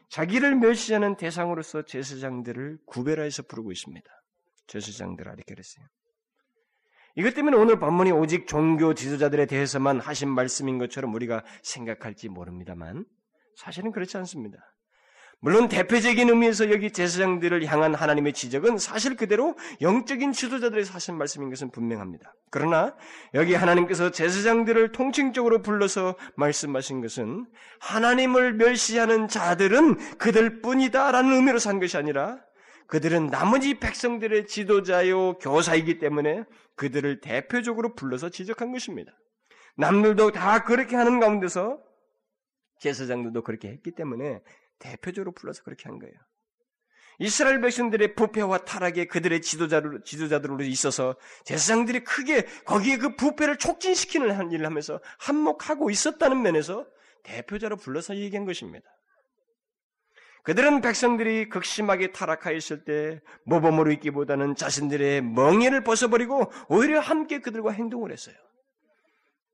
자기를 0.08 0.56
멸시하는 0.56 1.18
대상으로서 1.18 1.82
제사장들을 1.82 2.80
구별하여서 2.86 3.44
부르고 3.44 3.74
있습니다. 3.74 4.10
제사장들 4.68 5.28
그랬어요. 5.46 5.86
이것 7.18 7.34
때문에 7.34 7.58
오늘 7.58 7.80
본문이 7.80 8.12
오직 8.12 8.46
종교 8.46 8.94
지도자들에 8.94 9.48
대해서만 9.48 10.00
하신 10.00 10.30
말씀인 10.30 10.78
것처럼 10.78 11.16
우리가 11.16 11.44
생각할지 11.64 12.30
모릅니다만 12.30 13.06
사실은 13.56 13.92
그렇지 13.92 14.18
않습니다. 14.18 14.60
물론 15.40 15.68
대표적인 15.68 16.30
의미에서 16.30 16.70
여기 16.72 16.92
제사장들을 16.92 17.66
향한 17.66 17.96
하나님의 17.96 18.34
지적은 18.34 18.78
사실 18.78 19.16
그대로 19.16 19.56
영적인 19.82 20.32
지도자들에서 20.32 20.94
하신 20.94 21.18
말씀인 21.18 21.50
것은 21.50 21.72
분명합니다. 21.72 22.36
그러나 22.52 22.96
여기 23.34 23.56
하나님께서 23.56 24.12
제사장들을 24.12 24.92
통칭적으로 24.92 25.64
불러서 25.64 26.16
말씀하신 26.36 27.02
것은 27.02 27.48
하나님을 27.80 28.54
멸시하는 28.54 29.28
자들은 29.28 30.18
그들 30.20 30.62
뿐이다라는 30.62 31.34
의미로 31.34 31.58
산 31.58 31.80
것이 31.80 31.98
아니라 31.98 32.38
그들은 32.88 33.28
나머지 33.28 33.80
백성들의 33.80 34.48
지도자요 34.48 35.38
교사이기 35.40 36.00
때문에 36.00 36.44
그들을 36.76 37.22
대표적으로 37.22 37.96
불러서 37.96 38.30
지적한 38.30 38.72
것입니다. 38.72 39.12
남들도 39.76 40.32
다 40.32 40.64
그렇게 40.64 40.96
하는 40.96 41.20
가운데서 41.20 41.80
제사장들도 42.80 43.44
그렇게 43.44 43.70
했기 43.70 43.92
때문에 43.92 44.42
대표적으로 44.80 45.34
불러서 45.34 45.64
그렇게 45.64 45.90
한 45.90 46.00
거예요. 46.00 46.16
이스라엘 47.20 47.62
백성들의 47.62 48.14
부패와 48.14 48.60
타락에 48.60 49.06
그들의 49.06 49.42
지도자로, 49.42 50.04
지도자들로 50.04 50.62
있어서 50.64 51.16
제사장들이 51.46 52.04
크게 52.04 52.46
거기에 52.66 52.98
그 52.98 53.16
부패를 53.16 53.58
촉진시키는 53.58 54.52
일을 54.52 54.66
하면서 54.66 55.02
한몫하고 55.20 55.90
있었다는 55.90 56.42
면에서 56.44 56.86
대표자로 57.24 57.78
불러서 57.78 58.16
얘기한 58.16 58.46
것입니다. 58.46 58.88
그들은 60.48 60.80
백성들이 60.80 61.50
극심하게 61.50 62.14
타락하였을 62.14 62.86
때 62.86 63.20
모범으로 63.44 63.92
있기보다는 63.92 64.56
자신들의 64.56 65.22
멍에를 65.22 65.84
벗어버리고 65.84 66.50
오히려 66.70 67.02
함께 67.02 67.42
그들과 67.42 67.72
행동을 67.72 68.14
했어요. 68.14 68.34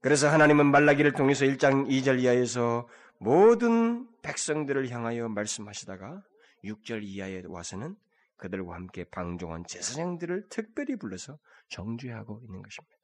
그래서 0.02 0.30
하나님은 0.30 0.68
말라기를 0.68 1.14
통해서 1.14 1.46
1장 1.46 1.88
2절 1.88 2.20
이하에서 2.20 2.88
모든 3.18 4.08
백성들을 4.22 4.88
향하여 4.92 5.30
말씀하시다가 5.30 6.22
6절 6.64 7.02
이하에 7.02 7.42
와서는 7.48 7.96
그들과 8.38 8.76
함께 8.76 9.04
방종한 9.06 9.64
제사장들을 9.66 10.50
특별히 10.52 10.96
불러서 10.96 11.40
정죄하고 11.70 12.40
있는 12.44 12.62
것입니다. 12.62 12.96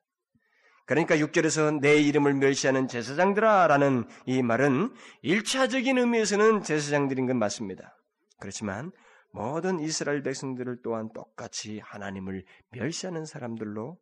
그러니까 0.89 1.17
6절에서 1.17 1.79
내 1.81 1.97
이름을 1.97 2.33
멸시하는 2.33 2.87
제사장들아 2.87 3.67
라는 3.67 4.07
이 4.25 4.41
말은 4.41 4.91
일차적인 5.21 5.99
의미에서는 5.99 6.63
제사장들인 6.63 7.27
건 7.27 7.37
맞습니다. 7.37 7.95
그렇지만 8.39 8.91
모든 9.31 9.79
이스라엘 9.79 10.23
백성들을 10.23 10.79
또한 10.83 11.11
똑같이 11.13 11.79
하나님을 11.83 12.43
멸시하는 12.71 13.25
사람들로 13.25 13.99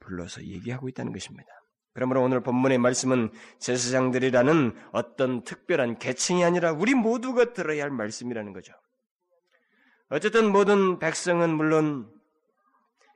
불러서 0.00 0.42
얘기하고 0.42 0.88
있다는 0.88 1.12
것입니다. 1.12 1.46
그러므로 1.94 2.24
오늘 2.24 2.42
본문의 2.42 2.78
말씀은 2.78 3.30
제사장들이라는 3.60 4.74
어떤 4.90 5.44
특별한 5.44 5.98
계층이 5.98 6.44
아니라 6.44 6.72
우리 6.72 6.94
모두가 6.94 7.52
들어야 7.52 7.84
할 7.84 7.92
말씀이라는 7.92 8.52
거죠. 8.52 8.72
어쨌든 10.08 10.50
모든 10.50 10.98
백성은 10.98 11.54
물론 11.54 12.15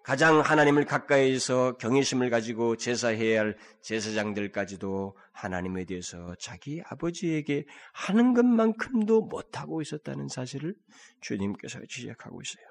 가장 0.03 0.41
하나님을 0.41 0.87
가까이서 0.87 1.77
경외심을 1.77 2.31
가지고 2.31 2.77
제사해야 2.77 3.41
할 3.41 3.57
제사장들까지도 3.83 5.17
하나님에 5.33 5.85
대해서 5.85 6.35
자기 6.39 6.83
아버지에게 6.87 7.67
하는 7.93 8.33
것만큼도 8.33 9.23
못하고 9.23 9.83
있었다는 9.83 10.29
사실을 10.29 10.75
주님께서 11.21 11.81
지적하고 11.89 12.41
있어요. 12.41 12.65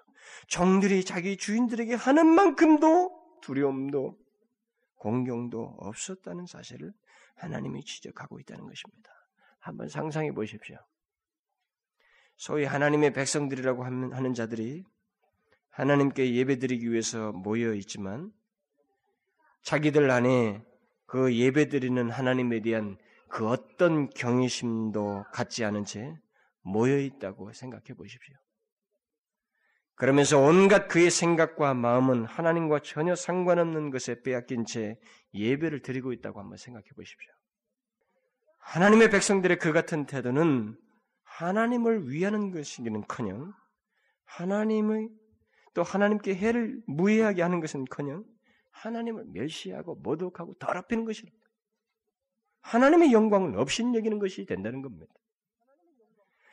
종들이 0.47 1.03
자기 1.05 1.37
주인들에게 1.37 1.93
하는 1.95 2.25
만큼도 2.27 3.39
두려움도 3.41 4.17
공경도 4.95 5.77
없었다는 5.79 6.45
사실을 6.45 6.91
하나님이 7.35 7.83
지적하고 7.83 8.39
있다는 8.39 8.65
것입니다. 8.65 9.11
한번 9.59 9.87
상상해 9.87 10.31
보십시오. 10.31 10.77
소위 12.35 12.65
하나님의 12.65 13.13
백성들이라고 13.13 13.83
하는 13.83 14.33
자들이 14.33 14.83
하나님께 15.79 16.35
예배드리기 16.35 16.91
위해서 16.91 17.31
모여 17.31 17.73
있지만 17.73 18.33
자기들 19.63 20.11
안에 20.11 20.61
그 21.05 21.33
예배드리는 21.33 22.09
하나님에 22.09 22.59
대한 22.59 22.97
그 23.29 23.47
어떤 23.47 24.09
경외심도 24.09 25.23
갖지 25.31 25.63
않은 25.63 25.85
채 25.85 26.13
모여 26.63 26.99
있다고 26.99 27.53
생각해 27.53 27.93
보십시오. 27.97 28.35
그러면서 29.95 30.37
온갖 30.37 30.89
그의 30.89 31.09
생각과 31.09 31.73
마음은 31.75 32.25
하나님과 32.25 32.79
전혀 32.79 33.15
상관없는 33.15 33.89
것에 33.89 34.21
빼앗긴 34.21 34.65
채 34.65 34.99
예배를 35.33 35.81
드리고 35.81 36.11
있다고 36.11 36.41
한번 36.41 36.57
생각해 36.57 36.87
보십시오. 36.93 37.31
하나님의 38.57 39.11
백성들의 39.11 39.59
그 39.59 39.71
같은 39.71 40.05
태도는 40.05 40.77
하나님을 41.23 42.09
위하는 42.09 42.51
것이기는 42.51 43.05
커녕 43.07 43.53
하나님의 44.25 45.07
또 45.73 45.83
하나님께 45.83 46.35
해를 46.35 46.81
무해하게 46.87 47.41
하는 47.41 47.59
것은커녕 47.59 48.23
하나님을 48.71 49.25
멸시하고 49.33 49.95
모독하고 49.95 50.55
더럽히는 50.55 51.05
것입니다. 51.05 51.37
하나님의 52.61 53.13
영광을 53.13 53.57
없인 53.57 53.95
여기는 53.95 54.19
것이 54.19 54.45
된다는 54.45 54.81
겁니다. 54.81 55.11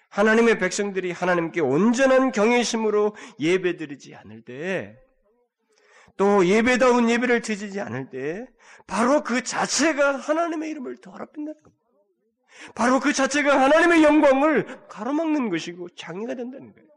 하나님의 0.09 0.59
백성들이 0.59 1.13
하나님께 1.13 1.61
온전한 1.61 2.33
경외심으로 2.33 3.15
예배드리지 3.39 4.15
않을 4.15 4.43
때, 4.43 4.97
또 6.17 6.47
예배다운 6.47 7.11
예배를 7.11 7.43
드리지 7.43 7.81
않을 7.81 8.09
때, 8.09 8.47
바로 8.87 9.23
그 9.23 9.43
자체가 9.43 10.17
하나님의 10.17 10.71
이름을 10.71 10.97
더럽힌다는 10.99 11.61
겁니다. 11.63 11.85
바로 12.75 13.01
그 13.01 13.13
자체가 13.13 13.61
하나님의 13.61 14.03
영광을 14.03 14.89
가로막는 14.89 15.51
것이고 15.51 15.91
장애가 15.91 16.35
된다는 16.35 16.73
거예요. 16.73 16.89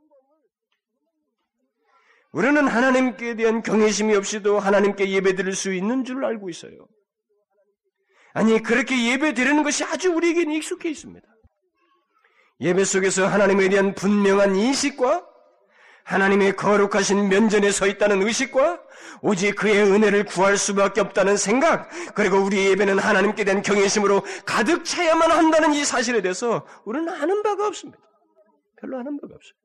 우리는 2.32 2.68
하나님께 2.68 3.36
대한 3.36 3.64
경외심이 3.64 4.16
없이도 4.16 4.60
하나님께 4.60 5.10
예배드릴 5.10 5.56
수 5.56 5.74
있는 5.74 6.04
줄 6.04 6.24
알고 6.24 6.50
있어요. 6.50 6.88
아니, 8.34 8.62
그렇게 8.62 9.12
예배 9.12 9.34
드리는 9.34 9.64
것이 9.64 9.84
아주 9.84 10.12
우리에게는 10.12 10.54
익숙해 10.54 10.90
있습니다. 10.90 11.28
예배 12.62 12.84
속에서 12.84 13.28
하나님에 13.28 13.70
대한 13.70 13.96
분명한 13.96 14.56
인식과 14.56 15.26
하나님의 16.04 16.56
거룩하신 16.56 17.30
면전에 17.30 17.72
서 17.72 17.88
있다는 17.88 18.22
의식과 18.24 18.82
오직 19.22 19.56
그의 19.56 19.84
은혜를 19.84 20.26
구할 20.26 20.58
수밖에 20.58 21.02
없다는 21.02 21.38
생각, 21.38 21.90
그리고 22.16 22.38
우리 22.38 22.68
예배는 22.68 23.00
하나님께 23.00 23.44
대한 23.44 23.62
경외심으로 23.62 24.24
가득 24.46 24.86
차야만 24.86 25.32
한다는 25.32 25.74
이 25.74 25.84
사실에 25.86 26.22
대해서 26.22 26.66
우리는 26.86 27.10
아는 27.10 27.44
바가 27.44 27.68
없습니다. 27.68 28.00
별로 28.80 29.00
아는 29.00 29.20
바가 29.20 29.36
없어요. 29.36 29.59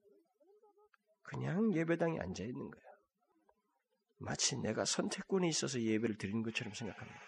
그냥 1.35 1.75
예배당에 1.75 2.21
앉아 2.21 2.45
있는 2.45 2.71
거야. 2.71 2.83
마치 4.19 4.57
내가 4.57 4.85
선택권이 4.85 5.49
있어서 5.49 5.81
예배를 5.81 6.17
드리는 6.17 6.43
것처럼 6.43 6.73
생각합니다. 6.73 7.21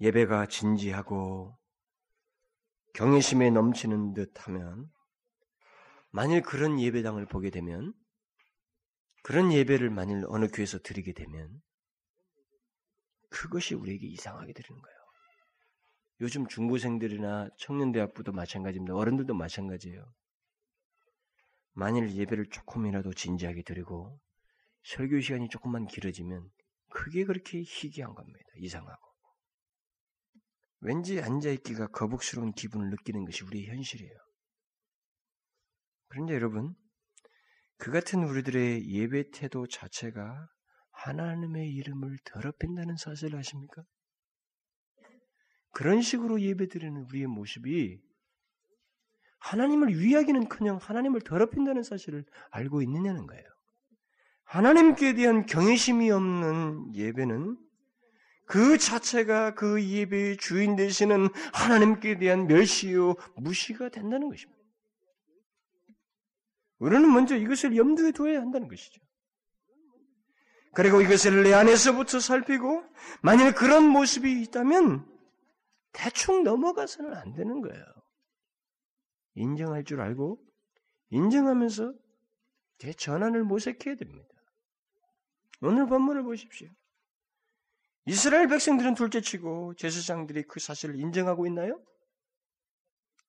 예배가 0.00 0.46
진지하고 0.46 1.56
경외심에 2.94 3.50
넘치는 3.50 4.12
듯 4.12 4.46
하면 4.46 4.90
만일 6.10 6.42
그런 6.42 6.78
예배당을 6.78 7.26
보게 7.26 7.48
되면 7.48 7.94
그런 9.22 9.50
예배를 9.50 9.88
만일 9.88 10.24
어느 10.28 10.48
교회에서 10.48 10.78
드리게 10.80 11.14
되면 11.14 11.62
그것이 13.30 13.74
우리에게 13.74 14.06
이상하게 14.08 14.52
들리는 14.52 14.82
거예요. 14.82 14.98
요즘 16.20 16.46
중고생들이나 16.46 17.48
청년대학부도 17.56 18.32
마찬가지입니다. 18.32 18.94
어른들도 18.94 19.32
마찬가지예요. 19.32 20.04
만일 21.72 22.12
예배를 22.12 22.46
조금이라도 22.46 23.12
진지하게 23.14 23.62
드리고 23.62 24.20
설교 24.84 25.20
시간이 25.20 25.48
조금만 25.48 25.86
길어지면 25.86 26.50
그게 26.90 27.24
그렇게 27.24 27.62
희귀한 27.62 28.14
겁니다. 28.14 28.48
이상하고. 28.56 29.12
왠지 30.80 31.20
앉아있기가 31.22 31.88
거북스러운 31.88 32.52
기분을 32.52 32.90
느끼는 32.90 33.24
것이 33.24 33.44
우리의 33.44 33.68
현실이에요. 33.68 34.12
그런데 36.08 36.34
여러분, 36.34 36.74
그 37.78 37.90
같은 37.90 38.24
우리들의 38.24 38.88
예배 38.90 39.30
태도 39.30 39.66
자체가 39.66 40.48
하나님의 40.90 41.72
이름을 41.72 42.18
더럽힌다는 42.24 42.96
사실을 42.96 43.38
아십니까? 43.38 43.82
그런 45.70 46.02
식으로 46.02 46.40
예배 46.40 46.68
드리는 46.68 47.00
우리의 47.02 47.28
모습이 47.28 48.00
하나님을 49.42 49.98
위하기는커녕 49.98 50.78
하나님을 50.80 51.20
더럽힌다는 51.20 51.82
사실을 51.82 52.24
알고 52.50 52.80
있느냐는 52.82 53.26
거예요. 53.26 53.44
하나님께 54.44 55.14
대한 55.14 55.46
경외심이 55.46 56.10
없는 56.10 56.94
예배는 56.94 57.56
그 58.46 58.78
자체가 58.78 59.54
그 59.54 59.82
예배의 59.82 60.36
주인 60.36 60.76
되시는 60.76 61.28
하나님께 61.52 62.18
대한 62.18 62.46
멸시요 62.46 63.14
무시가 63.36 63.88
된다는 63.88 64.28
것입니다. 64.28 64.60
우리는 66.78 67.12
먼저 67.12 67.36
이것을 67.36 67.76
염두에 67.76 68.12
두어야 68.12 68.40
한다는 68.40 68.68
것이죠. 68.68 69.00
그리고 70.74 71.00
이것을 71.00 71.42
내 71.42 71.52
안에서부터 71.52 72.20
살피고 72.20 72.84
만일 73.22 73.52
그런 73.54 73.84
모습이 73.84 74.40
있다면 74.42 75.06
대충 75.92 76.42
넘어가서는 76.44 77.14
안 77.14 77.32
되는 77.34 77.60
거예요. 77.60 78.01
인정할 79.34 79.84
줄 79.84 80.00
알고 80.00 80.38
인정하면서 81.10 81.94
대전환을 82.78 83.44
모색해야 83.44 83.96
됩니다. 83.96 84.28
오늘 85.60 85.86
본문을 85.86 86.24
보십시오. 86.24 86.68
이스라엘 88.06 88.48
백성들은 88.48 88.94
둘째치고 88.94 89.74
제사장들이 89.74 90.42
그 90.44 90.58
사실을 90.58 90.98
인정하고 90.98 91.46
있나요? 91.46 91.80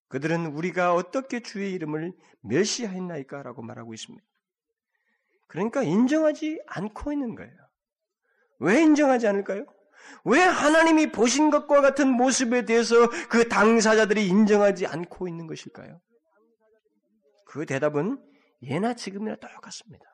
그들은 0.08 0.48
우리가 0.48 0.96
어떻게 0.96 1.42
주의 1.42 1.74
이름을 1.74 2.13
멸시하였나이까라고 2.42 3.62
말하고 3.62 3.94
있습니다. 3.94 4.26
그러니까 5.48 5.84
인정하지 5.84 6.62
않고 6.66 7.13
있는 7.13 7.36
거예요. 7.36 7.54
왜 8.60 8.82
인정하지 8.82 9.28
않을까요? 9.28 9.66
왜 10.26 10.39
하나님이 10.39 11.12
보신 11.12 11.50
것과 11.50 11.82
같은 11.82 12.08
모습에 12.10 12.66
대해서 12.66 13.10
그 13.30 13.48
당사자들이 13.50 14.28
인정하지 14.28 14.88
않고 14.88 15.28
있는 15.28 15.48
것일까요? 15.48 16.02
그 17.46 17.66
대답은 17.66 18.18
예나 18.63 18.94
지금이나 18.94 19.36
똑같습니다. 19.36 20.06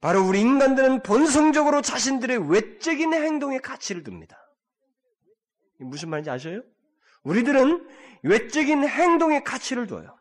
바로 0.00 0.24
우리 0.24 0.40
인간들은 0.40 1.02
본성적으로 1.02 1.82
자신들의 1.82 2.50
외적인 2.50 3.12
행동에 3.12 3.58
가치를 3.58 4.04
둡니다. 4.06 4.36
무슨 5.80 6.10
말인지 6.10 6.30
아셔요? 6.30 6.62
우리들은 7.24 7.86
외적인 8.22 8.86
행동에 8.86 9.42
가치를 9.42 9.86
둬요. 9.88 10.16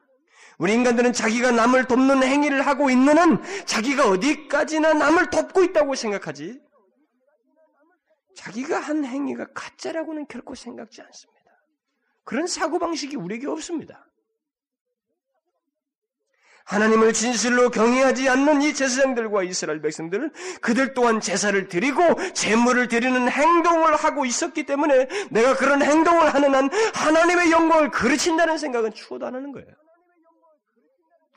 우리 0.58 0.74
인간들은 0.74 1.14
자기가 1.14 1.52
남을 1.52 1.86
돕는 1.86 2.24
행위를 2.24 2.66
하고 2.66 2.90
있는 2.90 3.20
한 3.20 3.44
자기가 3.66 4.10
어디까지나 4.10 4.96
남을 4.96 5.30
돕고 5.30 5.64
있다고 5.64 5.94
생각하지. 5.94 6.60
자기가 8.38 8.80
한 8.80 9.04
행위가 9.04 9.48
가짜라고는 9.54 10.28
결코 10.28 10.54
생각지 10.54 11.02
않습니다. 11.02 11.38
그런 12.24 12.46
사고방식이 12.46 13.16
우리에게 13.16 13.48
없습니다. 13.48 14.06
하나님을 16.66 17.14
진실로 17.14 17.72
경외하지 17.72 18.30
않는 18.30 18.62
이 18.62 18.74
제사장들과 18.74 19.44
이스라엘 19.44 19.82
백성들은 19.82 20.34
그들 20.62 20.94
또한 20.94 21.20
제사를 21.20 21.68
드리고 21.68 22.34
제물을 22.34 22.90
드리는 22.90 23.28
행동을 23.28 23.96
하고 23.96 24.26
있었기 24.26 24.66
때문에 24.66 25.08
내가 25.32 25.56
그런 25.56 25.82
행동을 25.82 26.34
하는 26.34 26.54
한 26.54 26.70
하나님의 26.94 27.52
영광을 27.52 27.90
그르친다는 27.90 28.58
생각은 28.58 28.92
추호도 28.92 29.26
안 29.26 29.34
하는 29.34 29.52
거예요. 29.52 29.74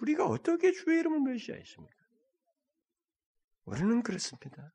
우리가 0.00 0.26
어떻게 0.26 0.72
주의 0.72 0.98
이름을 0.98 1.20
멸시하였습니까? 1.20 1.96
우리는 3.64 4.02
그렇습니다. 4.02 4.72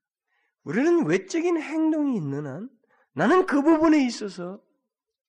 우리는 0.66 1.06
외적인 1.06 1.62
행동이 1.62 2.18
있는 2.18 2.48
한 2.48 2.70
나는 3.14 3.46
그 3.46 3.62
부분에 3.62 4.06
있어서 4.06 4.62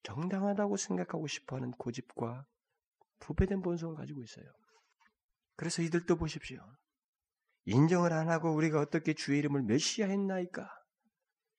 정당하다고 0.02 0.76
생각하고 0.76 1.26
싶어하는 1.26 1.72
고집과 1.72 2.46
부패된 3.20 3.62
본성을 3.62 3.94
가지고 3.96 4.22
있어요. 4.22 4.46
그래서 5.56 5.82
이들도 5.82 6.16
보십시오. 6.16 6.58
인정을 7.66 8.12
안 8.12 8.30
하고 8.30 8.54
우리가 8.54 8.80
어떻게 8.80 9.14
주의 9.14 9.38
이름을 9.38 9.62
메시아 9.62 10.06
했나이까? 10.06 10.68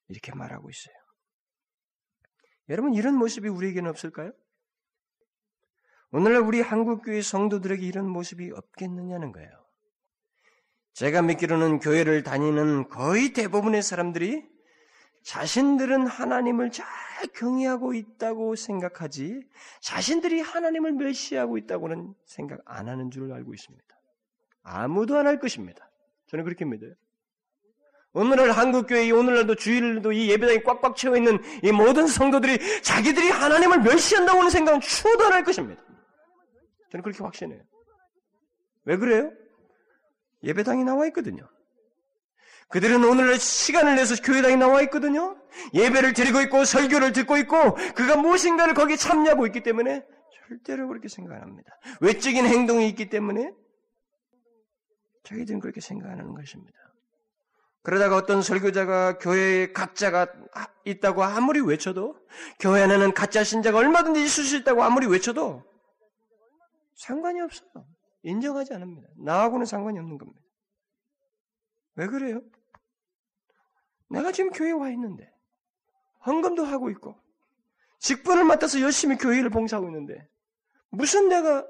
이렇게 0.08 0.34
말하고 0.34 0.70
있어요. 0.70 0.96
여러분 2.70 2.94
이런 2.94 3.16
모습이 3.16 3.48
우리에게는 3.48 3.90
없을까요? 3.90 4.32
오늘날 6.12 6.42
우리 6.42 6.62
한국교회 6.62 7.22
성도들에게 7.22 7.86
이런 7.86 8.10
모습이 8.10 8.52
없겠느냐는 8.52 9.32
거예요. 9.34 9.67
제가 10.98 11.22
믿기로는 11.22 11.78
교회를 11.78 12.24
다니는 12.24 12.90
거의 12.90 13.32
대부분의 13.32 13.84
사람들이 13.84 14.44
자신들은 15.22 16.08
하나님을 16.08 16.72
잘 16.72 16.88
경외하고 17.36 17.94
있다고 17.94 18.56
생각하지 18.56 19.44
자신들이 19.82 20.42
하나님을 20.42 20.94
멸시하고 20.94 21.60
있다고는 21.60 22.16
생각 22.26 22.62
안 22.66 22.90
하는 22.90 23.12
줄 23.12 23.32
알고 23.32 23.54
있습니다. 23.54 23.86
아무도 24.64 25.20
안 25.20 25.28
할 25.28 25.40
것입니다. 25.40 25.88
저는 26.30 26.44
그렇게 26.44 26.66
믿어요. 26.66 26.96
오늘날 28.14 28.50
한국교회, 28.50 29.12
오늘날도 29.12 29.54
주일도 29.54 30.14
이 30.14 30.32
예배당이 30.32 30.64
꽉꽉 30.64 30.96
채워 30.96 31.16
있는 31.16 31.38
이 31.62 31.72
모든 31.72 32.08
성도들이 32.08 32.82
자기들이 32.82 33.30
하나님을 33.30 33.82
멸시한다고는 33.82 34.50
생각은 34.50 34.82
추호도 34.82 35.26
안 35.26 35.34
할 35.34 35.44
것입니다. 35.44 35.80
저는 36.90 37.04
그렇게 37.04 37.24
확신해요. 37.24 37.62
왜 38.86 38.98
그래요? 38.98 39.32
예배당이 40.44 40.84
나와 40.84 41.06
있거든요. 41.08 41.48
그들은 42.70 43.04
오늘날 43.04 43.40
시간을 43.40 43.96
내서 43.96 44.16
교회당에 44.22 44.56
나와 44.56 44.82
있거든요. 44.84 45.38
예배를 45.74 46.14
드리고 46.14 46.42
있고 46.42 46.66
설교를 46.66 47.14
듣고 47.14 47.38
있고 47.38 47.76
그가 47.96 48.18
무엇인가를 48.18 48.74
거기에 48.74 48.98
참여하고 48.98 49.46
있기 49.48 49.64
때문에 49.64 50.06
절대로 50.48 50.88
그렇게 50.88 51.08
생각 51.08 51.36
안 51.36 51.44
합니다. 51.44 51.80
외적인 52.02 52.46
행동이 52.46 52.88
있기 52.90 53.10
때문에 53.10 53.54
저희들은 55.24 55.60
그렇게 55.60 55.82
생각 55.82 56.10
안 56.12 56.20
하는 56.20 56.34
것입니다. 56.34 56.78
그러다가 57.84 58.18
어떤 58.18 58.42
설교자가 58.42 59.18
교회에 59.18 59.72
가짜가 59.72 60.28
있다고 60.84 61.24
아무리 61.24 61.62
외쳐도 61.62 62.18
교회 62.60 62.82
안에는 62.82 63.14
가짜 63.14 63.46
신자가 63.46 63.78
얼마든지 63.78 64.22
있을 64.22 64.44
수 64.44 64.58
있다고 64.58 64.84
아무리 64.84 65.08
외쳐도 65.08 65.64
상관이 66.96 67.40
없어요. 67.40 67.86
인정하지 68.28 68.74
않습니다. 68.74 69.10
나하고는 69.16 69.66
상관이 69.66 69.98
없는 70.00 70.18
겁니다. 70.18 70.42
왜 71.96 72.08
그래요? 72.08 72.42
내가 74.10 74.32
지금 74.32 74.52
교회에 74.52 74.74
와 74.74 74.90
있는데 74.92 75.32
헌금도 76.26 76.66
하고 76.66 76.90
있고 76.90 77.16
직분을 78.00 78.44
맡아서 78.44 78.82
열심히 78.82 79.18
교회를 79.18 79.50
봉사하고 79.50 79.88
있는데 79.88 80.28
무슨 80.90 81.30
내가 81.30 81.66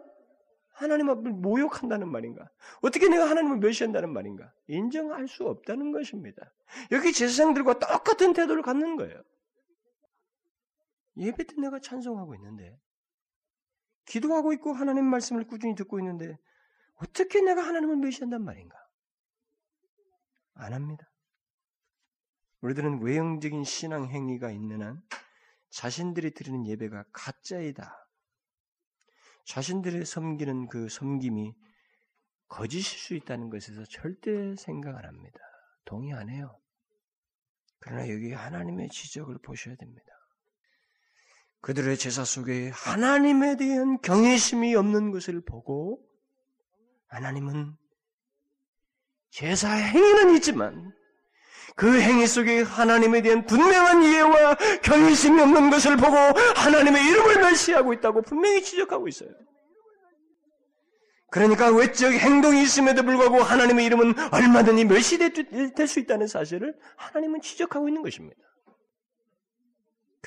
하나님 0.70 1.10
앞을 1.10 1.32
모욕한다는 1.32 2.12
말인가? 2.12 2.50
어떻게 2.82 3.08
내가 3.08 3.30
하나님을 3.30 3.58
멸시한다는 3.58 4.12
말인가? 4.13 4.52
인정할 4.67 5.28
수 5.28 5.46
없다는 5.46 5.91
것입니다. 5.91 6.52
여기 6.91 7.13
제사장들과 7.13 7.80
똑같은 7.80 8.34
태도를 8.34 8.62
갖는 8.62 8.96
거예요. 8.96 9.24
예배 11.17 11.46
때 11.46 11.56
내가 11.60 11.80
찬송하고 11.80 12.36
있는데 12.36 12.80
기도하고 14.06 14.54
있고 14.54 14.74
하나님 14.74 15.06
말씀을 15.06 15.46
꾸준히 15.46 15.76
듣고 15.76 16.00
있는데 16.00 16.38
어떻게 16.97 17.41
내가 17.41 17.62
하나님을 17.65 17.97
멸시한단 17.97 18.43
말인가? 18.43 18.77
안 20.53 20.73
합니다. 20.73 21.10
우리들은 22.62 23.01
외형적인 23.01 23.63
신앙 23.63 24.10
행위가 24.10 24.51
있는 24.51 24.81
한 24.81 25.01
자신들이 25.69 26.33
드리는 26.33 26.65
예배가 26.65 27.05
가짜이다. 27.12 27.93
자신들의 29.45 30.05
섬기는 30.05 30.67
그 30.67 30.89
섬김이 30.89 31.53
거짓일 32.47 32.83
수 32.83 33.13
있다는 33.13 33.49
것에서 33.49 33.86
절대 33.86 34.55
생각 34.55 34.97
안 34.97 35.05
합니다. 35.05 35.39
동의 35.86 36.13
안 36.13 36.29
해요. 36.29 36.60
그러나 37.79 38.10
여기 38.10 38.33
하나님의 38.33 38.89
지적을 38.89 39.38
보셔야 39.39 39.75
됩니다. 39.75 40.05
그들의 41.62 41.97
제사 41.97 42.23
속에 42.23 42.69
하나님에 42.69 43.57
대한 43.57 43.99
경외심이 44.01 44.75
없는 44.75 45.12
것을 45.12 45.41
보고 45.41 46.07
하나님은 47.08 47.74
제사 49.32 49.72
행위는 49.72 50.36
있지만 50.36 50.93
그 51.76 52.02
행위 52.02 52.26
속에 52.26 52.62
하나님에 52.62 53.22
대한 53.22 53.46
분명한 53.46 54.04
이해와 54.04 54.56
경외심이 54.82 55.39
없는 55.39 55.70
것을 55.70 55.96
보고 55.96 56.17
하나님의 56.56 57.06
이름을 57.06 57.39
멸시하고 57.41 57.93
있다고 57.93 58.24
분명히 58.24 58.63
지적하고 58.63 59.08
있어요. 59.08 59.30
그러니까 61.30 61.70
외적 61.70 62.13
행동이 62.13 62.63
있음에도 62.63 63.04
불구하고 63.04 63.43
하나님의 63.43 63.86
이름은 63.86 64.15
얼마든지 64.34 64.86
멸시될 64.86 65.88
수 65.88 66.00
있다는 66.00 66.28
사실을 66.28 66.74
하나님은 66.96 67.41
지적하고 67.41 67.89
있는 67.89 68.02
것입니다. 68.02 68.46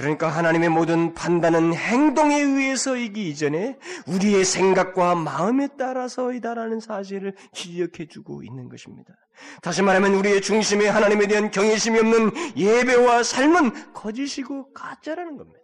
그러니까 0.00 0.28
하나님의 0.28 0.70
모든 0.70 1.12
판단은 1.12 1.74
행동에 1.74 2.40
의해서이기 2.40 3.28
이전에 3.28 3.78
우리의 4.06 4.46
생각과 4.46 5.14
마음에 5.14 5.68
따라서이다라는 5.76 6.80
사실을 6.80 7.36
지적해 7.52 8.06
주고 8.06 8.42
있는 8.42 8.70
것입니다. 8.70 9.14
다시 9.60 9.82
말하면 9.82 10.14
우리의 10.14 10.40
중심에 10.40 10.88
하나님에 10.88 11.26
대한 11.26 11.50
경외심이 11.50 11.98
없는 11.98 12.56
예배와 12.56 13.22
삶은 13.22 13.92
거짓이고 13.92 14.72
가짜라는 14.72 15.36
겁니다. 15.36 15.60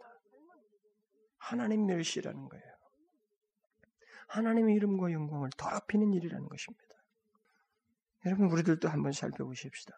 하나님 1.39 1.87
멸시라는 1.87 2.47
거예요. 2.47 2.65
하나님의 4.29 4.75
이름과 4.75 5.13
영광을 5.13 5.49
더럽히는 5.57 6.13
일이라는 6.13 6.47
것입니다. 6.47 6.85
여러분 8.27 8.51
우리들도 8.51 8.87
한번 8.87 9.13
살펴보십시다. 9.13 9.95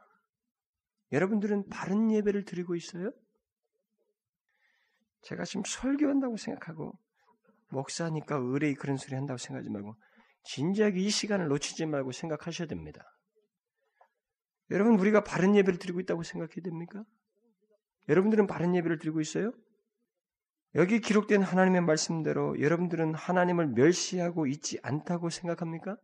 여러분들은 1.10 1.70
바른 1.70 2.12
예배를 2.12 2.44
드리고 2.44 2.76
있어요? 2.76 3.10
제가 5.28 5.44
지금 5.44 5.62
설교한다고 5.66 6.38
생각하고 6.38 6.98
목사니까 7.70 8.36
의뢰이 8.36 8.74
그런 8.74 8.96
소리 8.96 9.14
한다고 9.14 9.36
생각하지 9.36 9.68
말고 9.68 9.94
진지하게 10.44 11.00
이 11.00 11.10
시간을 11.10 11.48
놓치지 11.48 11.84
말고 11.84 12.12
생각하셔야 12.12 12.66
됩니다. 12.66 13.02
여러분 14.70 14.98
우리가 14.98 15.24
바른 15.24 15.54
예배를 15.54 15.78
드리고 15.78 16.00
있다고 16.00 16.22
생각해야 16.22 16.62
됩니까? 16.64 17.04
여러분들은 18.08 18.46
바른 18.46 18.74
예배를 18.74 18.98
드리고 18.98 19.20
있어요? 19.20 19.52
여기 20.74 21.00
기록된 21.00 21.42
하나님의 21.42 21.82
말씀대로 21.82 22.58
여러분들은 22.60 23.14
하나님을 23.14 23.68
멸시하고 23.68 24.46
있지 24.46 24.78
않다고 24.82 25.28
생각합니까? 25.28 25.96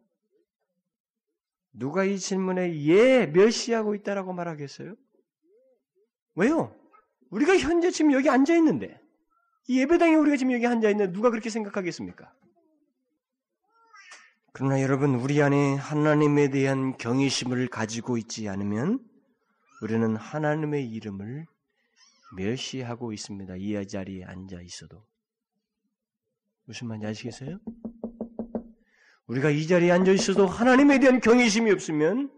누가 1.73 2.05
이 2.05 2.19
질문에 2.19 2.85
예, 2.85 3.27
멸시하고 3.27 3.95
있다라고 3.95 4.35
말하겠어요? 4.35 4.95
왜요? 6.35 6.79
우리가 7.31 7.57
현재 7.57 7.91
지금 7.91 8.13
여기 8.13 8.29
앉아 8.29 8.55
있는데 8.57 9.04
이 9.67 9.81
예배당에 9.81 10.15
우리가 10.17 10.37
지금 10.37 10.53
여기 10.53 10.67
앉아 10.67 10.91
있는데 10.91 11.13
누가 11.13 11.31
그렇게 11.31 11.49
생각하겠습니까? 11.49 12.33
그러나 14.53 14.81
여러분 14.83 15.15
우리 15.15 15.43
안에 15.43 15.75
하나님에 15.75 16.49
대한 16.49 16.97
경외심을 16.97 17.69
가지고 17.69 18.19
있지 18.19 18.49
않으면 18.49 19.01
우리는 19.83 20.17
하나님의 20.17 20.89
이름을 20.91 21.47
멸시하고 22.37 23.13
있습니다. 23.13 23.57
이 23.57 23.87
자리에 23.89 24.25
앉아 24.25 24.61
있어도 24.61 25.05
무슨 26.67 26.89
말인지 26.89 27.07
아시겠어요? 27.07 27.59
우리가 29.27 29.51
이 29.51 29.67
자리에 29.67 29.91
앉아 29.91 30.13
있어도 30.13 30.47
하나님에 30.47 30.99
대한 30.99 31.21
경외심이 31.21 31.71
없으면 31.71 32.31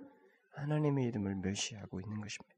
하나님의 0.53 1.07
이름을 1.09 1.35
멸시하고 1.37 2.01
있는 2.01 2.21
것입니다. 2.21 2.57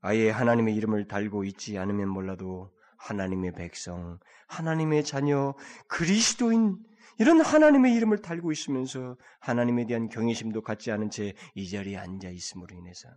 아예 0.00 0.30
하나님의 0.30 0.74
이름을 0.76 1.06
달고 1.06 1.44
있지 1.44 1.78
않으면 1.78 2.08
몰라도 2.08 2.72
하나님의 2.98 3.52
백성, 3.52 4.18
하나님의 4.48 5.04
자녀, 5.04 5.54
그리스도인 5.88 6.78
이런 7.18 7.40
하나님의 7.40 7.94
이름을 7.94 8.22
달고 8.22 8.52
있으면서 8.52 9.16
하나님에 9.40 9.86
대한 9.86 10.08
경외심도 10.08 10.62
갖지 10.62 10.92
않은 10.92 11.10
채 11.10 11.34
이 11.54 11.68
자리에 11.68 11.96
앉아 11.96 12.28
있음으로 12.28 12.76
인해서 12.76 13.08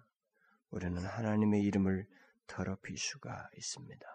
우리는 0.72 1.04
하나님의 1.06 1.62
이름을 1.64 2.08
더럽힐 2.48 2.98
수가 2.98 3.50
있습니다. 3.58 4.06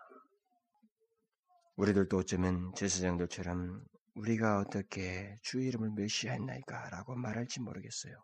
우리들도 1.76 2.16
어쩌면 2.16 2.72
제사장들처럼 2.74 3.84
우리가 4.14 4.58
어떻게 4.58 5.36
주의 5.42 5.68
이름을 5.68 5.90
멸시했나이까라고 5.90 7.14
말할지 7.14 7.60
모르겠어요. 7.60 8.14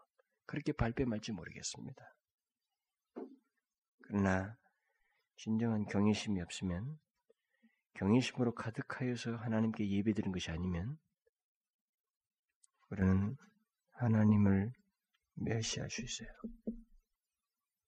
그렇게 0.46 0.72
발뺌할지 0.72 1.32
모르겠습니다. 1.32 2.02
그러나 4.04 4.56
진정한 5.36 5.84
경외심이 5.84 6.40
없으면 6.40 6.98
경외심으로 7.94 8.54
가득하여서 8.54 9.36
하나님께 9.36 9.88
예배드린 9.88 10.32
것이 10.32 10.50
아니면 10.50 10.98
우리는 12.90 13.36
하나님을 13.92 14.72
멸시할 15.34 15.90
수 15.90 16.02
있어요. 16.02 16.28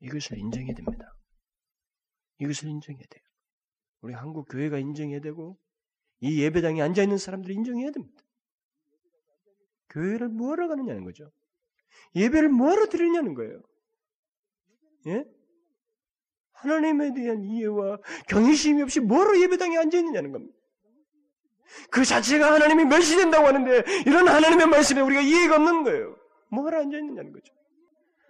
이것을 0.00 0.38
인정해야 0.38 0.74
됩니다. 0.74 1.14
이것을 2.38 2.68
인정해야 2.68 3.04
돼요. 3.08 3.24
우리 4.00 4.14
한국 4.14 4.46
교회가 4.48 4.78
인정해야 4.78 5.20
되고 5.20 5.58
이 6.20 6.42
예배당에 6.42 6.80
앉아 6.82 7.02
있는 7.02 7.18
사람들이 7.18 7.54
인정해야 7.54 7.90
됩니다. 7.90 8.22
교회를 9.90 10.28
뭐하러 10.28 10.68
가느냐는 10.68 11.04
거죠. 11.04 11.30
예배를 12.14 12.48
뭐하러 12.48 12.88
드리냐는 12.88 13.34
거예요. 13.34 13.62
예? 15.06 15.24
하나님에 16.54 17.12
대한 17.14 17.42
이해와 17.42 17.98
경외심이 18.28 18.82
없이 18.82 19.00
뭐로 19.00 19.40
예배당에 19.40 19.76
앉아 19.78 19.98
있느냐는 19.98 20.32
겁니다. 20.32 20.54
그 21.90 22.04
자체가 22.04 22.54
하나님이 22.54 22.84
멸시된다고 22.84 23.46
하는데 23.46 23.84
이런 24.06 24.28
하나님의 24.28 24.66
말씀에 24.66 25.00
우리가 25.00 25.20
이해가 25.20 25.56
없는 25.56 25.82
거예요. 25.84 26.16
뭐하러 26.50 26.80
앉아 26.80 26.96
있느냐는 26.98 27.32
거죠. 27.32 27.52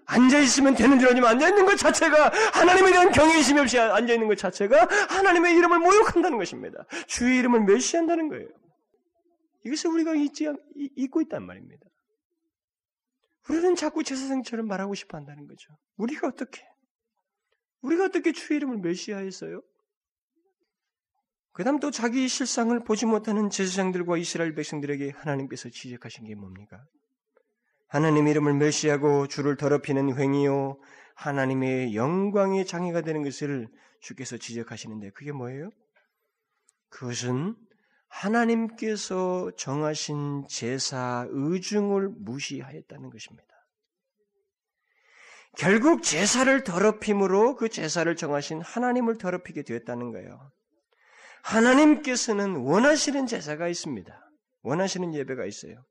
앉아 0.06 0.38
있으면 0.40 0.74
되는 0.74 0.98
줄 0.98 1.08
알지만 1.08 1.32
앉아 1.32 1.48
있는 1.48 1.64
것 1.64 1.76
자체가 1.76 2.30
하나님에 2.52 2.90
대한 2.90 3.10
경외심이 3.10 3.60
없이 3.60 3.78
앉아 3.78 4.12
있는 4.12 4.28
것 4.28 4.36
자체가 4.36 4.88
하나님의 5.08 5.56
이름을 5.56 5.78
모욕한다는 5.78 6.36
것입니다. 6.38 6.84
주의 7.06 7.38
이름을 7.38 7.64
멸시한다는 7.64 8.28
거예요. 8.28 8.48
이것을 9.64 9.90
우리가 9.90 10.14
잊지, 10.14 10.48
잊고 10.96 11.22
있단 11.22 11.44
말입니다. 11.44 11.86
우리는 13.48 13.74
자꾸 13.76 14.02
제사장처럼 14.02 14.66
말하고 14.66 14.94
싶어 14.94 15.16
한다는 15.16 15.46
거죠. 15.46 15.74
우리가 15.96 16.28
어떻게, 16.28 16.62
우리가 17.84 18.06
어떻게 18.06 18.32
주의 18.32 18.56
이름을 18.56 18.78
멸시하였어요? 18.78 19.62
그 21.52 21.62
다음 21.62 21.78
또 21.78 21.90
자기 21.90 22.26
실상을 22.26 22.76
보지 22.82 23.06
못하는 23.06 23.50
제사장들과 23.50 24.16
이스라엘 24.16 24.54
백성들에게 24.54 25.10
하나님께서 25.10 25.68
지적하신 25.68 26.24
게 26.24 26.34
뭡니까? 26.34 26.84
하나님 27.86 28.26
이름을 28.26 28.54
멸시하고 28.54 29.28
주를 29.28 29.56
더럽히는 29.56 30.18
행위요. 30.18 30.80
하나님의 31.14 31.94
영광의 31.94 32.66
장애가 32.66 33.02
되는 33.02 33.22
것을 33.22 33.68
주께서 34.00 34.36
지적하시는데 34.36 35.10
그게 35.10 35.30
뭐예요? 35.30 35.70
그것은 36.88 37.54
하나님께서 38.08 39.52
정하신 39.56 40.46
제사 40.48 41.26
의중을 41.30 42.08
무시하였다는 42.08 43.10
것입니다. 43.10 43.53
결국 45.56 46.02
제사를 46.02 46.64
더럽힘으로 46.64 47.56
그 47.56 47.68
제사를 47.68 48.14
정하신 48.16 48.60
하나님을 48.60 49.18
더럽히게 49.18 49.62
되었다는 49.62 50.10
거예요. 50.12 50.50
하나님께서는 51.42 52.56
원하시는 52.56 53.26
제사가 53.26 53.68
있습니다. 53.68 54.30
원하시는 54.62 55.14
예배가 55.14 55.44
있어요. 55.44 55.84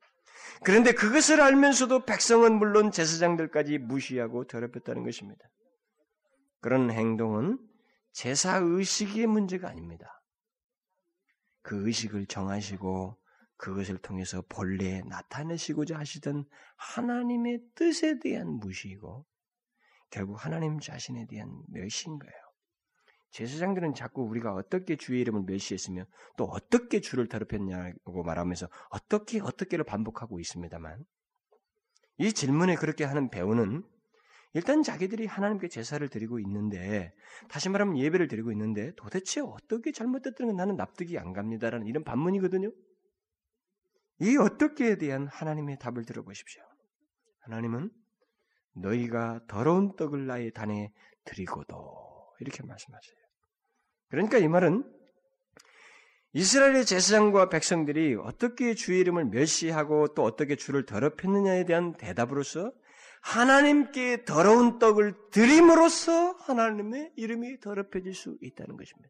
그런데 0.64 0.94
그것을 0.94 1.42
알면서도 1.42 2.06
백성은 2.06 2.54
물론 2.54 2.92
제사장들까지 2.92 3.78
무시하고 3.78 4.46
더럽혔다는 4.46 5.04
것입니다. 5.04 5.46
그런 6.62 6.92
행동은 6.92 7.60
제사 8.14 8.58
의식의 8.58 9.28
문제가 9.28 9.70
아닙니다. 9.70 10.22
그 11.62 11.88
의식을 11.88 12.26
정하시고 12.28 13.18
그것을 13.58 13.98
통해서 13.98 14.44
본래 14.50 15.02
나타내시고자 15.02 15.98
하시던 15.98 16.46
하나님의 16.76 17.62
뜻에 17.76 18.20
대한 18.20 18.48
무시이고 18.48 19.26
결국 20.14 20.36
하나님 20.36 20.80
자신에 20.80 21.26
대한 21.28 21.50
멸시인 21.70 22.20
거예요. 22.20 22.36
제사장들은 23.32 23.96
자꾸 23.96 24.22
우리가 24.22 24.54
어떻게 24.54 24.96
주의 24.96 25.20
이름을 25.22 25.42
멸시했으며 25.48 26.06
또 26.38 26.44
어떻게 26.46 27.02
주를 27.02 27.28
더럽혔냐고 27.28 28.22
말하면서 28.24 28.70
어떻게 28.92 29.42
어떻게를 29.42 29.84
반복하고 29.84 30.40
있습니다만 30.40 31.04
이 32.20 32.32
질문에 32.32 32.76
그렇게 32.76 33.06
하는 33.06 33.32
배우는 33.32 33.84
일단 34.54 34.84
자기들이 34.84 35.26
하나님께 35.26 35.68
제사를 35.68 36.08
드리고 36.08 36.40
있는데 36.42 37.12
다시 37.50 37.70
말하면 37.70 37.98
예배를 37.98 38.28
드리고 38.28 38.52
있는데 38.52 38.94
도대체 38.96 39.42
어떻게 39.42 39.92
잘못됐다는 39.92 40.50
건 40.50 40.56
나는 40.56 40.76
납득이 40.76 41.18
안 41.18 41.34
갑니다라는 41.34 41.88
이런 41.88 42.04
반문이거든요. 42.04 42.72
이 44.20 44.38
어떻게에 44.38 45.00
대한 45.00 45.26
하나님의 45.26 45.80
답을 45.80 46.06
들어보십시오. 46.06 46.62
하나님은 47.40 48.03
너희가 48.74 49.42
더러운 49.48 49.96
떡을 49.96 50.26
나의 50.28 50.52
단에 50.52 50.92
드리고도 51.26 52.34
이렇게 52.40 52.64
말씀하세요. 52.64 53.16
그러니까 54.10 54.38
이 54.38 54.48
말은 54.48 54.84
이스라엘의 56.34 56.86
제사장과 56.86 57.50
백성들이 57.50 58.16
어떻게 58.16 58.74
주의 58.74 59.00
이름을 59.02 59.26
멸시하고 59.26 60.16
또 60.16 60.24
어떻게 60.24 60.56
주를 60.56 60.86
더럽혔느냐에 60.86 61.66
대한 61.66 61.94
대답으로서 61.94 62.72
하나님께 63.22 64.26
더러운 64.26 64.80
떡을 64.80 65.14
드림으로써 65.32 66.32
하나님의 66.32 67.14
이름이 67.16 67.60
더럽혀질 67.60 68.14
수 68.14 68.38
있다는 68.42 68.76
것입니다. 68.76 69.10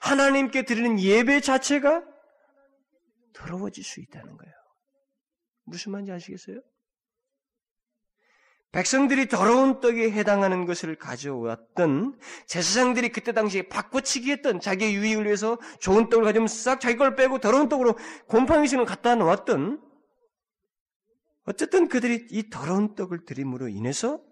하나님께 0.00 0.64
드리는 0.64 0.98
예배 1.00 1.40
자체가 1.40 2.04
더러워질 3.32 3.84
수 3.84 4.00
있다는 4.00 4.36
거예요. 4.36 4.54
무슨 5.64 5.92
말인지 5.92 6.12
아시겠어요? 6.12 6.60
백성들이 8.72 9.28
더러운 9.28 9.80
떡에 9.80 10.10
해당하는 10.10 10.66
것을 10.66 10.96
가져왔던 10.96 12.18
제사장들이 12.46 13.10
그때 13.10 13.32
당시에 13.32 13.68
바꿔치기 13.68 14.30
했던 14.30 14.60
자기의 14.60 14.94
유익을 14.94 15.24
위해서 15.24 15.58
좋은 15.80 16.10
떡을 16.10 16.24
가지면 16.24 16.48
싹 16.48 16.80
자기 16.80 16.96
걸 16.96 17.16
빼고 17.16 17.38
더러운 17.38 17.68
떡으로 17.68 17.96
곰팡이신을 18.26 18.84
갖다 18.84 19.14
놓았던 19.14 19.82
어쨌든 21.44 21.88
그들이 21.88 22.26
이 22.30 22.50
더러운 22.50 22.94
떡을 22.94 23.24
드림으로 23.24 23.68
인해서 23.68 24.22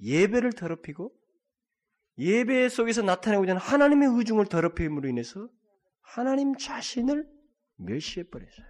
예배를 0.00 0.52
더럽히고 0.52 1.12
예배 2.18 2.68
속에서 2.68 3.02
나타내고자 3.02 3.52
하는 3.52 3.60
하나님의 3.60 4.10
의중을 4.16 4.46
더럽힘으로 4.46 5.08
인해서 5.08 5.48
하나님 6.02 6.56
자신을 6.56 7.26
멸시해 7.76 8.28
버렸어요. 8.28 8.66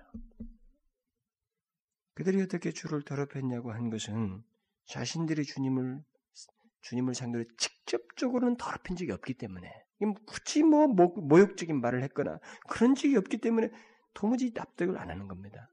그들이 2.14 2.40
어떻게 2.42 2.72
주를 2.72 3.02
더럽혔냐고 3.02 3.72
한 3.72 3.90
것은 3.90 4.42
자신들이 4.86 5.44
주님을 5.44 6.02
주님을 6.82 7.14
상대로 7.14 7.44
직접적으로는 7.58 8.56
더럽힌 8.56 8.96
적이 8.96 9.12
없기 9.12 9.34
때문에 9.34 9.70
굳이 10.26 10.62
뭐 10.62 10.86
모욕적인 10.86 11.80
말을 11.80 12.02
했거나 12.04 12.40
그런 12.68 12.94
적이 12.94 13.16
없기 13.16 13.38
때문에 13.38 13.70
도무지 14.14 14.52
납득을 14.54 14.98
안 14.98 15.10
하는 15.10 15.28
겁니다. 15.28 15.70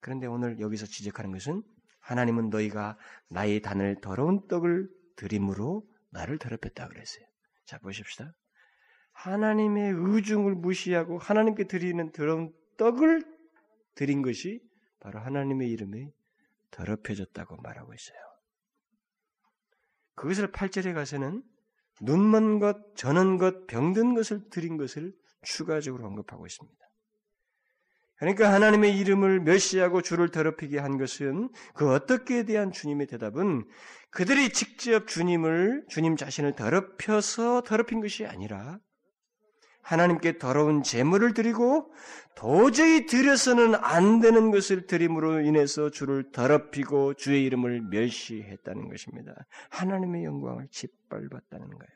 그런데 0.00 0.26
오늘 0.26 0.60
여기서 0.60 0.86
지적하는 0.86 1.32
것은 1.32 1.62
하나님은 2.00 2.50
너희가 2.50 2.98
나의 3.28 3.62
단을 3.62 4.00
더러운 4.02 4.46
떡을 4.48 4.88
드림으로 5.16 5.82
나를 6.10 6.38
더럽혔다 6.38 6.88
그랬어요. 6.88 7.24
자 7.64 7.78
보십시다. 7.78 8.34
하나님의 9.12 9.94
의중을 9.96 10.54
무시하고 10.56 11.18
하나님께 11.18 11.64
드리는 11.64 12.12
더러운 12.12 12.52
떡을 12.76 13.24
드린 13.94 14.22
것이 14.22 14.60
바로 15.00 15.20
하나님의 15.20 15.70
이름이 15.70 16.10
더럽혀졌다고 16.70 17.56
말하고 17.56 17.94
있어요. 17.94 18.18
그것을 20.14 20.52
8절에 20.52 20.94
가서는 20.94 21.42
눈먼 22.00 22.58
것, 22.58 22.96
저는 22.96 23.38
것, 23.38 23.66
병든 23.66 24.14
것을 24.14 24.48
드린 24.50 24.76
것을 24.76 25.12
추가적으로 25.42 26.06
언급하고 26.06 26.46
있습니다. 26.46 26.84
그러니까 28.16 28.52
하나님의 28.52 28.96
이름을 28.98 29.40
멸시하고 29.40 30.00
주를 30.00 30.30
더럽히게 30.30 30.78
한 30.78 30.98
것은 30.98 31.50
그 31.74 31.92
어떻게에 31.92 32.44
대한 32.44 32.72
주님의 32.72 33.08
대답은 33.08 33.68
그들이 34.10 34.50
직접 34.50 35.06
주님을, 35.06 35.84
주님 35.88 36.16
자신을 36.16 36.54
더럽혀서 36.54 37.62
더럽힌 37.62 38.00
것이 38.00 38.24
아니라 38.24 38.78
하나님께 39.84 40.38
더러운 40.38 40.82
제물을 40.82 41.34
드리고 41.34 41.92
도저히 42.34 43.06
드려서는 43.06 43.74
안 43.76 44.20
되는 44.20 44.50
것을 44.50 44.86
드림으로 44.86 45.42
인해서 45.42 45.90
주를 45.90 46.32
더럽히고 46.32 47.14
주의 47.14 47.44
이름을 47.44 47.82
멸시했다는 47.90 48.88
것입니다. 48.88 49.34
하나님의 49.70 50.24
영광을 50.24 50.66
짓밟았다는 50.70 51.68
거예요. 51.68 51.94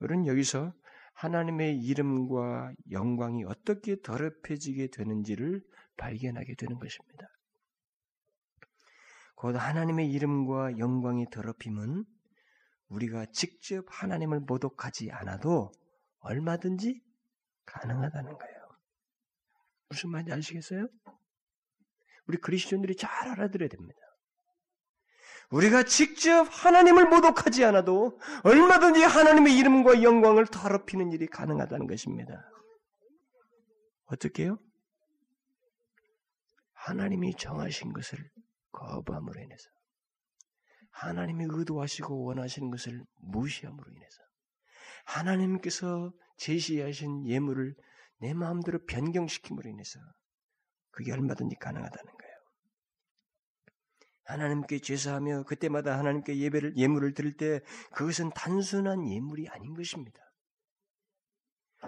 우리는 0.00 0.26
여기서 0.26 0.72
하나님의 1.14 1.78
이름과 1.78 2.72
영광이 2.90 3.44
어떻게 3.44 4.00
더럽혀지게 4.00 4.88
되는지를 4.88 5.62
발견하게 5.96 6.54
되는 6.56 6.78
것입니다. 6.78 7.26
곧 9.36 9.56
하나님의 9.56 10.10
이름과 10.10 10.78
영광이 10.78 11.30
더럽힘은 11.30 12.04
우리가 12.88 13.26
직접 13.32 13.84
하나님을 13.88 14.40
모독하지 14.40 15.10
않아도 15.12 15.70
얼마든지 16.20 17.00
가능하다는 17.66 18.38
거예요. 18.38 18.60
무슨 19.88 20.10
말인지 20.10 20.32
아시겠어요? 20.32 20.88
우리 22.26 22.38
그리스도인들이 22.38 22.96
잘 22.96 23.28
알아들어야 23.28 23.68
됩니다. 23.68 24.00
우리가 25.50 25.82
직접 25.82 26.44
하나님을 26.44 27.08
모독하지 27.08 27.64
않아도 27.64 28.18
얼마든지 28.44 29.02
하나님의 29.02 29.56
이름과 29.58 30.02
영광을 30.02 30.46
더럽히는 30.46 31.10
일이 31.12 31.26
가능하다는 31.26 31.88
것입니다. 31.88 32.48
어떻게요? 34.06 34.58
하나님이 36.72 37.34
정하신 37.34 37.92
것을 37.92 38.30
거부함으로 38.70 39.40
인해서 39.40 39.68
하나님이 40.92 41.46
의도하시고 41.48 42.24
원하시는 42.24 42.70
것을 42.70 43.04
무시함으로 43.16 43.90
인해서 43.90 44.22
하나님께서 45.10 46.12
제시하신 46.36 47.26
예물을 47.26 47.74
내 48.18 48.34
마음대로 48.34 48.78
변경시킴으로 48.86 49.68
인해서 49.68 49.98
그게 50.90 51.12
얼마든지 51.12 51.56
가능하다는 51.56 52.12
거예요. 52.12 52.30
하나님께 54.24 54.78
제사하며 54.78 55.44
그때마다 55.44 55.98
하나님께 55.98 56.36
예배를 56.36 56.76
예물을 56.76 57.14
드릴 57.14 57.36
때 57.36 57.60
그것은 57.92 58.30
단순한 58.34 59.08
예물이 59.08 59.48
아닌 59.48 59.74
것입니다. 59.74 60.20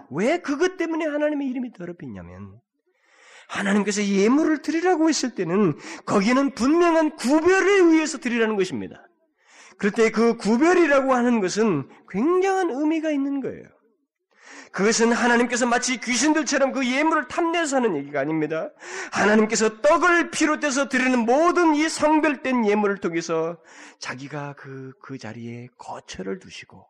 왜 0.09 0.39
그것 0.39 0.75
때문에 0.75 1.05
하나님의 1.05 1.47
이름이 1.47 1.71
더럽히냐면 1.73 2.59
하나님께서 3.47 4.03
예물을 4.03 4.61
드리라고 4.61 5.07
했을 5.07 5.35
때는 5.35 5.77
거기는 6.05 6.53
분명한 6.53 7.15
구별에 7.15 7.73
의해서 7.73 8.17
드리라는 8.17 8.55
것입니다. 8.55 9.05
그럴 9.77 9.91
때 9.91 10.11
그 10.11 10.37
구별이라고 10.37 11.13
하는 11.13 11.41
것은 11.41 11.89
굉장한 12.09 12.69
의미가 12.69 13.11
있는 13.11 13.41
거예요. 13.41 13.67
그것은 14.71 15.11
하나님께서 15.11 15.67
마치 15.67 15.99
귀신들처럼 15.99 16.71
그 16.71 16.85
예물을 16.85 17.27
탐내서 17.27 17.77
하는 17.77 17.95
얘기가 17.95 18.19
아닙니다. 18.19 18.71
하나님께서 19.11 19.81
떡을 19.81 20.31
비롯해서 20.31 20.89
드리는 20.89 21.19
모든 21.19 21.75
이 21.75 21.87
성별된 21.87 22.65
예물을 22.65 22.97
통해서 22.97 23.61
자기가 23.99 24.55
그, 24.57 24.93
그 24.99 25.19
자리에 25.19 25.67
거처를 25.77 26.39
두시고 26.39 26.87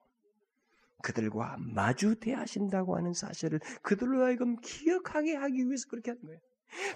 그들과 1.04 1.58
마주 1.60 2.16
대하신다고 2.16 2.96
하는 2.96 3.14
사실을 3.14 3.60
그들로 3.82 4.24
하여금 4.26 4.56
기억하게 4.62 5.36
하기 5.36 5.66
위해서 5.68 5.86
그렇게 5.90 6.12
하는 6.12 6.22
거예요. 6.24 6.40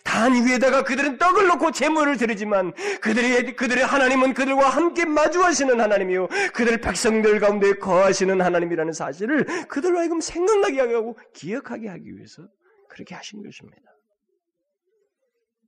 단 0.03 0.33
위에다가 0.33 0.83
그들은 0.83 1.17
떡을 1.17 1.47
놓고 1.47 1.71
제물을 1.71 2.17
드리지만 2.17 2.73
그들의 3.01 3.55
그들의 3.55 3.85
하나님은 3.85 4.33
그들과 4.33 4.69
함께 4.69 5.05
마주하시는 5.05 5.79
하나님이요 5.79 6.27
그들 6.53 6.81
백성들 6.81 7.39
가운데 7.39 7.73
거하시는 7.73 8.41
하나님이라는 8.41 8.93
사실을 8.93 9.45
그들로 9.67 9.99
하여금 9.99 10.19
생각나게 10.21 10.81
하고 10.81 11.17
기억하게 11.33 11.89
하기 11.89 12.15
위해서 12.15 12.47
그렇게 12.89 13.15
하신 13.15 13.43
것입니다. 13.43 13.81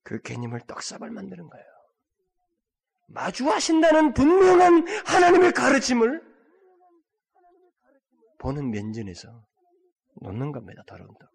그 0.03 0.21
개념을 0.21 0.61
떡사발 0.61 1.11
만드는 1.11 1.47
거예요. 1.47 1.65
마주하신다는 3.09 4.13
분명한 4.13 4.87
하나님의 5.05 5.51
가르침을 5.51 6.23
보는 8.39 8.71
면전에서 8.71 9.43
놓는 10.21 10.51
겁니다. 10.51 10.83
더러운 10.87 11.09
떡. 11.19 11.29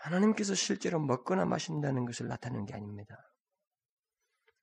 하나님께서 0.00 0.54
실제로 0.54 0.98
먹거나 0.98 1.44
마신다는 1.44 2.06
것을 2.06 2.28
나타내는 2.28 2.66
게 2.66 2.74
아닙니다. 2.74 3.16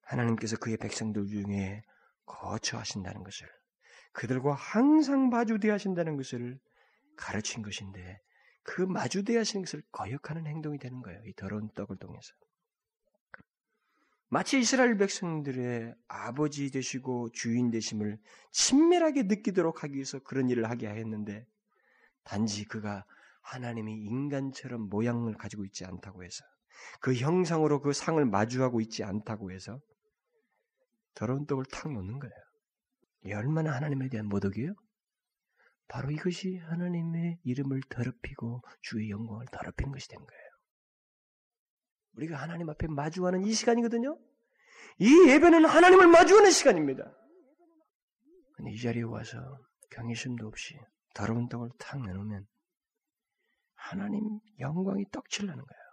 하나님께서 0.01 0.57
그의 0.57 0.77
백성들 0.77 1.27
중에 1.27 1.83
거처하신다는 2.25 3.23
것을 3.23 3.47
그들과 4.13 4.53
항상 4.53 5.29
마주대하신다는 5.29 6.17
것을 6.17 6.59
가르친 7.15 7.61
것인데 7.61 8.19
그 8.63 8.81
마주대하시는 8.81 9.63
것을 9.65 9.83
거역하는 9.91 10.47
행동이 10.47 10.79
되는 10.79 11.01
거예요. 11.01 11.21
이 11.25 11.33
더러운 11.35 11.69
떡을 11.75 11.97
통해서. 11.97 12.33
마치 14.29 14.59
이스라엘 14.59 14.97
백성들의 14.97 15.93
아버지 16.07 16.69
되시고 16.69 17.29
주인 17.31 17.71
되심을 17.71 18.17
친밀하게 18.51 19.23
느끼도록 19.23 19.83
하기 19.83 19.95
위해서 19.95 20.19
그런 20.19 20.49
일을 20.49 20.69
하게 20.69 20.87
하였는데 20.87 21.45
단지 22.23 22.65
그가 22.65 23.05
하나님이 23.47 23.93
인간처럼 24.03 24.89
모양을 24.89 25.37
가지고 25.37 25.63
있지 25.65 25.85
않다고 25.85 26.23
해서 26.23 26.43
그 26.99 27.15
형상으로 27.15 27.81
그 27.81 27.93
상을 27.93 28.23
마주하고 28.25 28.81
있지 28.81 29.03
않다고 29.03 29.51
해서 29.51 29.79
더러운 31.15 31.45
떡을 31.45 31.65
탁 31.65 31.91
놓는 31.91 32.19
거예요. 32.19 32.33
이 33.25 33.33
얼마나 33.33 33.73
하나님에 33.73 34.09
대한 34.09 34.27
모독이에요? 34.27 34.73
바로 35.87 36.11
이것이 36.11 36.57
하나님의 36.57 37.39
이름을 37.43 37.81
더럽히고 37.89 38.61
주의 38.81 39.09
영광을 39.09 39.45
더럽힌 39.51 39.91
것이 39.91 40.07
된 40.09 40.19
거예요. 40.19 40.47
우리가 42.13 42.37
하나님 42.37 42.69
앞에 42.69 42.87
마주하는 42.87 43.45
이 43.45 43.53
시간이거든요. 43.53 44.19
이 44.99 45.29
예배는 45.29 45.65
하나님을 45.65 46.07
마주하는 46.07 46.51
시간입니다. 46.51 47.03
근데 48.55 48.71
이 48.71 48.81
자리에 48.81 49.03
와서 49.03 49.37
경외심도 49.91 50.47
없이 50.47 50.77
더러운 51.13 51.47
떡을 51.47 51.69
탁 51.79 52.01
내놓으면 52.01 52.45
하나님 53.87 54.39
영광이 54.59 55.05
떡칠나는 55.11 55.63
거예요. 55.63 55.83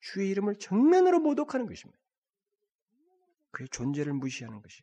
주의 0.00 0.28
이름을 0.30 0.58
정면으로 0.58 1.20
모독하는 1.20 1.66
것입니다. 1.66 1.98
그의 3.52 3.68
존재를 3.70 4.12
무시하는 4.12 4.60
것이. 4.60 4.82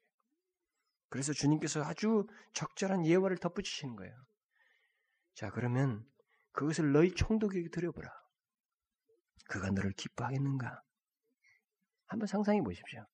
그래서 1.09 1.31
주님께서 1.33 1.83
아주 1.83 2.25
적절한 2.53 3.05
예화를 3.05 3.37
덧붙이시는 3.37 3.95
거예요. 3.95 4.15
자, 5.35 5.51
그러면 5.51 6.05
그것을 6.51 6.91
너희 6.91 7.13
총독에게 7.13 7.69
드려보라. 7.69 8.09
그가 9.49 9.69
너를 9.71 9.91
기뻐하겠는가? 9.91 10.81
한번 12.07 12.27
상상해 12.27 12.61
보십시오. 12.61 13.05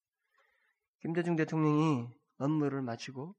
김대중 1.01 1.35
대통령이 1.35 2.07
업무를 2.37 2.81
마치고 2.81 3.35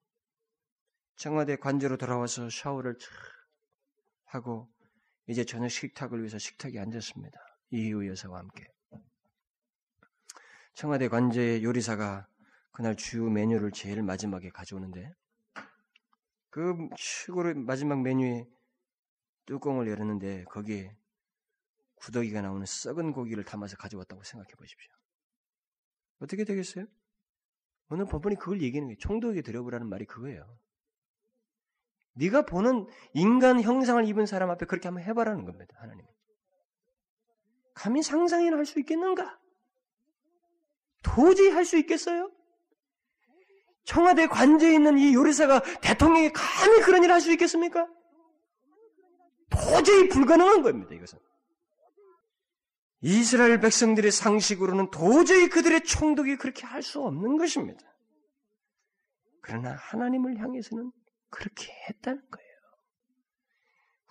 청와대 1.16 1.56
관저로 1.56 1.96
돌아와서 1.96 2.50
샤워를 2.50 2.96
하고 4.26 4.70
이제 5.29 5.45
저녁 5.45 5.69
식탁을 5.69 6.21
위해서 6.21 6.39
식탁에 6.39 6.79
앉았습니다. 6.79 7.39
이유 7.71 8.09
여사와 8.09 8.39
함께. 8.39 8.67
청와대 10.75 11.09
관제의 11.09 11.65
요리사가 11.65 12.29
그날 12.71 12.95
주 12.97 13.23
메뉴를 13.23 13.73
제일 13.73 14.03
마지막에 14.03 14.51
가져오는데 14.51 15.11
그 16.51 16.75
최고로 16.97 17.55
마지막 17.55 18.03
메뉴에 18.03 18.47
뚜껑을 19.47 19.89
열었는데 19.89 20.45
거기에 20.45 20.95
구더기가 21.97 22.43
나오는 22.43 22.65
썩은 22.65 23.12
고기를 23.12 23.43
담아서 23.45 23.77
가져왔다고 23.77 24.23
생각해 24.23 24.51
보십시오. 24.55 24.93
어떻게 26.19 26.45
되겠어요? 26.45 26.87
오늘 27.89 28.05
본문이 28.07 28.37
그걸 28.37 28.61
얘기하는 28.62 28.89
거예요. 28.89 28.99
총독에게 28.99 29.43
드려보라는 29.43 29.89
말이 29.89 30.05
그거예요. 30.05 30.59
네가 32.16 32.46
보는 32.46 32.87
인간 33.12 33.61
형상을 33.61 34.05
입은 34.07 34.26
사람 34.26 34.50
앞에 34.50 34.66
그렇게 34.66 34.88
한번 34.88 35.05
해봐라는 35.05 35.44
겁니다. 35.44 35.76
하나님. 35.79 36.05
감히 37.74 38.02
상상이나 38.02 38.57
할 38.57 38.64
수 38.64 38.81
있겠는가? 38.81 39.38
도저히 41.02 41.50
할 41.50 41.64
수 41.64 41.76
있겠어요? 41.79 42.33
청와대 43.85 44.26
관저에 44.26 44.74
있는 44.74 44.98
이 44.98 45.14
요리사가 45.14 45.62
대통령이 45.81 46.33
감히 46.33 46.81
그런 46.81 47.05
일을 47.05 47.14
할 47.14 47.20
수 47.20 47.31
있겠습니까? 47.33 47.87
도저히 49.50 50.09
불가능한 50.09 50.62
겁니다, 50.62 50.94
이것은. 50.94 51.18
이스라엘 53.02 53.61
백성들의 53.61 54.11
상식으로는 54.11 54.90
도저히 54.90 55.48
그들의 55.48 55.85
총독이 55.85 56.37
그렇게 56.37 56.66
할 56.66 56.83
수 56.83 57.02
없는 57.02 57.37
것입니다. 57.37 57.81
그러나 59.42 59.74
하나님을 59.76 60.38
향해서는 60.38 60.90
그렇게 61.31 61.73
했다는 61.89 62.23
거예요. 62.31 62.47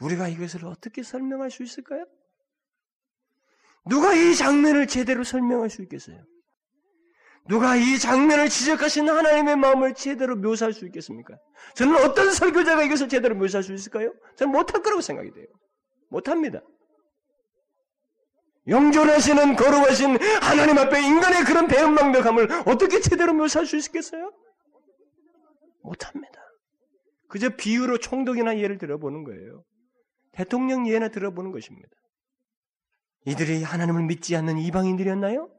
우리가 0.02 0.28
이것을 0.28 0.66
어떻게 0.66 1.04
설명할 1.04 1.52
수 1.52 1.64
있을까요? 1.64 2.06
누가 3.86 4.14
이 4.14 4.36
장면을 4.36 4.88
제대로 4.88 5.24
설명할 5.24 5.70
수 5.70 5.82
있겠어요? 5.84 6.24
누가 7.48 7.76
이 7.76 8.00
장면을 8.00 8.50
지적하신 8.50 9.08
하나님의 9.08 9.56
마음을 9.56 9.94
제대로 9.94 10.36
묘사할 10.36 10.74
수 10.74 10.86
있겠습니까? 10.88 11.38
저는 11.76 11.96
어떤 12.04 12.34
설교자가 12.34 12.84
이것을 12.84 13.08
제대로 13.08 13.36
묘사할 13.36 13.64
수 13.64 13.74
있을까요? 13.74 14.12
저는 14.36 14.52
못할 14.52 14.82
거라고 14.82 15.02
생각이 15.02 15.32
돼요. 15.32 15.46
못합니다. 16.10 16.62
영존하시는 18.68 19.56
거룩하신 19.56 20.18
하나님 20.42 20.80
앞에 20.80 21.00
인간의 21.02 21.44
그런 21.44 21.68
배은망덕함을 21.68 22.64
어떻게 22.66 23.00
제대로 23.00 23.34
묘사할 23.34 23.68
수 23.68 23.78
있겠어요? 23.78 24.34
못합니다. 25.84 26.45
그저 27.36 27.50
비유로 27.50 27.98
총독이나 27.98 28.60
예를 28.60 28.78
들어보는 28.78 29.26
거예요. 29.26 29.66
대통령 30.32 30.88
예나 30.88 31.10
들어보는 31.10 31.52
것입니다. 31.52 31.90
이들이 33.26 33.62
하나님을 33.62 34.04
믿지 34.04 34.38
않는 34.38 34.58
이방인들이었나요? 34.58 35.54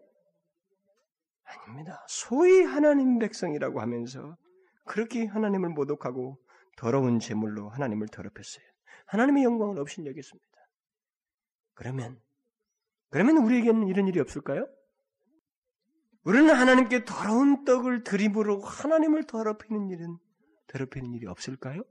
아닙니다. 1.45 2.03
소위 2.09 2.63
하나님 2.63 3.19
백성이라고 3.19 3.83
하면서 3.83 4.39
그렇게 4.87 5.27
하나님을 5.27 5.69
모독하고 5.69 6.39
더러운 6.79 7.19
제물로 7.19 7.69
하나님을 7.69 8.09
더럽혔어요. 8.09 8.65
하나님의 9.09 9.45
영광을 9.45 9.79
없인 9.79 10.07
여겼습니다. 10.07 10.49
그러면 11.75 12.19
그러면 13.11 13.37
우리에게는 13.37 13.89
이런 13.89 14.09
일이 14.09 14.19
없을까요? 14.19 14.67
우리는 16.25 16.49
하나님께 16.55 17.05
더러운 17.05 17.67
떡을 17.67 18.03
드림으로 18.03 18.63
하나님을 18.63 19.25
더럽히는 19.25 19.91
일은 19.91 20.17
더럽히는 20.77 21.15
일이 21.15 21.27
없을까요? 21.27 21.83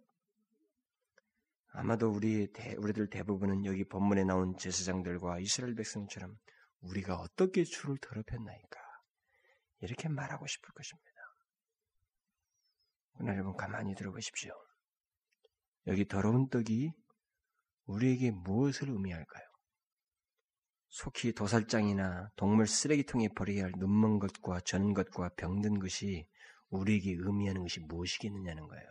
아마도 1.69 2.09
우리 2.09 2.51
대, 2.53 2.75
우리들 2.75 3.09
대부분은 3.09 3.65
여기 3.65 3.83
본문에 3.83 4.23
나온 4.23 4.55
제사장들과 4.57 5.39
이스라엘 5.39 5.75
백성처럼 5.75 6.37
우리가 6.81 7.15
어떻게 7.17 7.63
주를 7.63 7.97
더럽혔나이까 7.97 8.79
이렇게 9.81 10.07
말하고 10.07 10.45
싶을 10.47 10.69
것입니다. 10.73 11.09
오늘 13.15 13.33
여러분 13.33 13.57
가만히 13.57 13.95
들어보십시오. 13.95 14.53
여기 15.87 16.07
더러운 16.07 16.47
떡이 16.49 16.91
우리에게 17.85 18.31
무엇을 18.31 18.89
의미할까요? 18.89 19.43
속히 20.89 21.33
도살장이나 21.33 22.29
동물 22.35 22.67
쓰레기통에 22.67 23.29
버려야 23.35 23.65
할 23.65 23.73
눈먼 23.77 24.19
것과 24.19 24.61
전 24.61 24.93
것과 24.93 25.29
병든 25.35 25.79
것이 25.79 26.25
우리에게 26.75 27.11
의미하는 27.11 27.61
것이 27.61 27.79
무엇이겠느냐는 27.81 28.67
거예요. 28.67 28.85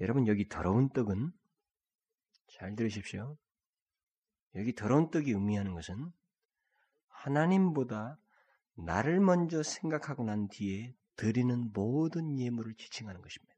여러분 0.00 0.26
여기 0.26 0.48
더러운 0.48 0.88
떡은 0.90 1.32
잘 2.58 2.74
들으십시오. 2.74 3.36
여기 4.54 4.74
더러운 4.74 5.10
떡이 5.10 5.30
의미하는 5.30 5.74
것은 5.74 6.12
하나님보다 7.08 8.18
나를 8.74 9.20
먼저 9.20 9.62
생각하고 9.62 10.24
난 10.24 10.48
뒤에 10.48 10.94
드리는 11.16 11.70
모든 11.72 12.38
예물을 12.38 12.74
지칭하는 12.74 13.20
것입니다. 13.20 13.54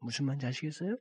무슨 0.00 0.26
말인지 0.26 0.46
아시겠어요? 0.46 0.96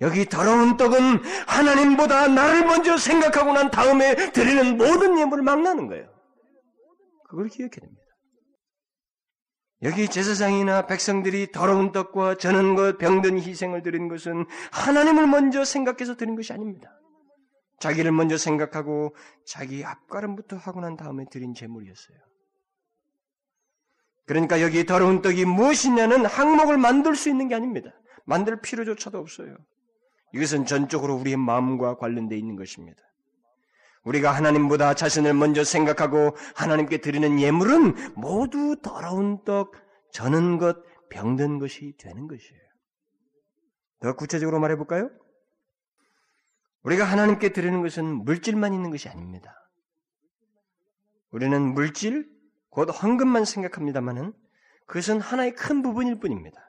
여기 0.00 0.24
더러운 0.26 0.76
떡은 0.76 1.24
하나님보다 1.46 2.28
나를 2.28 2.66
먼저 2.66 2.96
생각하고 2.96 3.52
난 3.52 3.70
다음에 3.70 4.32
드리는 4.32 4.76
모든 4.76 5.18
예물을 5.18 5.44
막나는 5.44 5.86
거예요. 5.86 6.13
그걸 7.34 7.48
기억해야 7.48 7.80
됩니다. 7.80 8.02
여기 9.82 10.08
제사장이나 10.08 10.86
백성들이 10.86 11.52
더러운 11.52 11.92
떡과 11.92 12.36
저는 12.38 12.74
것, 12.74 12.96
병든 12.96 13.38
희생을 13.38 13.82
드린 13.82 14.08
것은 14.08 14.46
하나님을 14.72 15.26
먼저 15.26 15.64
생각해서 15.64 16.16
드린 16.16 16.36
것이 16.36 16.52
아닙니다. 16.52 16.90
자기를 17.80 18.12
먼저 18.12 18.38
생각하고 18.38 19.14
자기 19.44 19.84
앞가름부터 19.84 20.56
하고 20.56 20.80
난 20.80 20.96
다음에 20.96 21.24
드린 21.30 21.54
제물이었어요. 21.54 22.16
그러니까 24.26 24.62
여기 24.62 24.86
더러운 24.86 25.20
떡이 25.20 25.44
무엇이냐는 25.44 26.24
항목을 26.24 26.78
만들 26.78 27.14
수 27.14 27.28
있는 27.28 27.48
게 27.48 27.54
아닙니다. 27.54 27.90
만들 28.24 28.60
필요조차도 28.60 29.18
없어요. 29.18 29.56
이것은 30.32 30.64
전적으로 30.64 31.16
우리의 31.16 31.36
마음과 31.36 31.98
관련되어 31.98 32.38
있는 32.38 32.56
것입니다. 32.56 33.02
우리가 34.04 34.32
하나님보다 34.32 34.94
자신을 34.94 35.34
먼저 35.34 35.64
생각하고 35.64 36.36
하나님께 36.54 36.98
드리는 36.98 37.40
예물은 37.40 38.14
모두 38.14 38.76
더러운 38.82 39.42
떡, 39.44 39.74
저는 40.12 40.58
것, 40.58 40.76
병든 41.08 41.58
것이 41.58 41.94
되는 41.98 42.28
것이에요. 42.28 42.60
더 44.00 44.14
구체적으로 44.14 44.60
말해볼까요? 44.60 45.10
우리가 46.82 47.04
하나님께 47.04 47.54
드리는 47.54 47.80
것은 47.82 48.04
물질만 48.04 48.74
있는 48.74 48.90
것이 48.90 49.08
아닙니다. 49.08 49.54
우리는 51.30 51.60
물질, 51.72 52.28
곧 52.68 52.90
헌금만 52.90 53.46
생각합니다만은 53.46 54.34
그것은 54.86 55.20
하나의 55.20 55.54
큰 55.54 55.82
부분일 55.82 56.20
뿐입니다. 56.20 56.60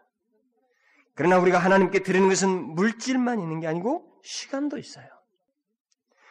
그러나 1.15 1.37
우리가 1.39 1.59
하나님께 1.59 1.99
드리는 1.99 2.29
것은 2.29 2.49
물질만 2.49 3.39
있는 3.39 3.59
게 3.59 3.67
아니고 3.67 4.21
시간도 4.23 4.77
있어요. 4.77 5.14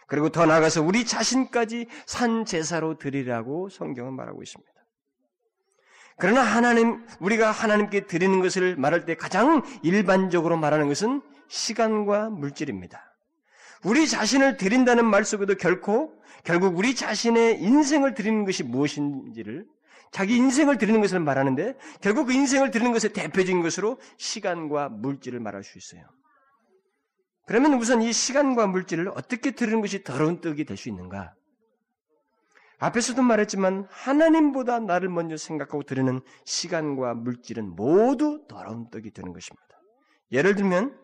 그리고 0.06 0.28
더 0.28 0.46
나아가서 0.46 0.82
우리 0.82 1.04
자신까지 1.04 1.86
산 2.06 2.44
제사로 2.44 2.98
드리라고 2.98 3.68
성경은 3.68 4.14
말하고 4.14 4.42
있습니다. 4.42 4.72
그러나 6.16 6.42
하나님, 6.42 7.04
우리가 7.20 7.50
하나님께 7.50 8.06
드리는 8.06 8.40
것을 8.40 8.76
말할 8.76 9.04
때 9.04 9.16
가장 9.16 9.62
일반적으로 9.82 10.56
말하는 10.56 10.88
것은 10.88 11.22
시간과 11.48 12.30
물질입니다. 12.30 13.14
우리 13.84 14.08
자신을 14.08 14.56
드린다는 14.56 15.04
말 15.04 15.24
속에도 15.24 15.56
결코 15.56 16.14
결국 16.42 16.78
우리 16.78 16.94
자신의 16.94 17.60
인생을 17.62 18.14
드리는 18.14 18.44
것이 18.44 18.62
무엇인지를 18.62 19.66
자기 20.10 20.36
인생을 20.36 20.78
드리는 20.78 21.00
것을 21.00 21.18
말하는데 21.20 21.74
결국 22.00 22.26
그 22.26 22.32
인생을 22.32 22.70
드리는 22.70 22.92
것의 22.92 23.12
대표적인 23.12 23.62
것으로 23.62 23.98
시간과 24.16 24.88
물질을 24.88 25.40
말할 25.40 25.64
수 25.64 25.76
있어요. 25.76 26.04
그러면 27.46 27.74
우선 27.74 28.02
이 28.02 28.12
시간과 28.12 28.66
물질을 28.66 29.08
어떻게 29.08 29.50
드리는 29.50 29.80
것이 29.80 30.02
더러운 30.02 30.40
떡이 30.40 30.64
될 30.64 30.76
수 30.76 30.88
있는가? 30.88 31.34
앞에서도 32.78 33.22
말했지만 33.22 33.86
하나님보다 33.90 34.80
나를 34.80 35.08
먼저 35.08 35.36
생각하고 35.36 35.84
드리는 35.84 36.20
시간과 36.44 37.14
물질은 37.14 37.76
모두 37.76 38.44
더러운 38.48 38.90
떡이 38.90 39.12
되는 39.12 39.32
것입니다. 39.32 39.64
예를 40.32 40.54
들면 40.54 40.98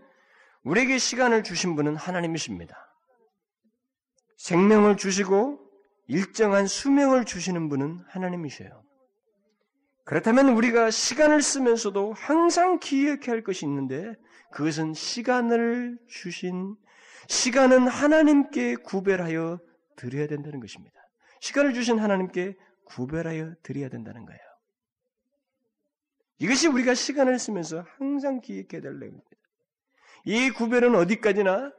우리에게 0.62 0.98
시간을 0.98 1.42
주신 1.44 1.76
분은 1.76 1.96
하나님이십니다. 1.96 2.76
생명을 4.36 4.96
주시고 4.96 5.60
일정한 6.08 6.66
수명을 6.66 7.24
주시는 7.24 7.68
분은 7.68 8.00
하나님이셔요. 8.08 8.82
그렇다면 10.04 10.48
우리가 10.50 10.90
시간을 10.90 11.40
쓰면서도 11.40 12.14
항상 12.14 12.78
기억해야 12.80 13.32
할 13.32 13.44
것이 13.44 13.64
있는데 13.64 14.16
그것은 14.52 14.94
시간을 14.94 15.98
주신 16.08 16.76
시간은 17.28 17.86
하나님께 17.86 18.76
구별하여 18.76 19.60
드려야 19.96 20.26
된다는 20.26 20.60
것입니다. 20.60 21.00
시간을 21.40 21.74
주신 21.74 21.98
하나님께 21.98 22.56
구별하여 22.84 23.54
드려야 23.62 23.88
된다는 23.88 24.26
거예요. 24.26 24.40
이것이 26.38 26.68
우리가 26.68 26.94
시간을 26.94 27.38
쓰면서 27.38 27.84
항상 27.98 28.40
기억해야 28.40 28.80
될 28.80 28.98
내용입니다. 28.98 29.30
이 30.24 30.50
구별은 30.50 30.94
어디까지나 30.94 31.72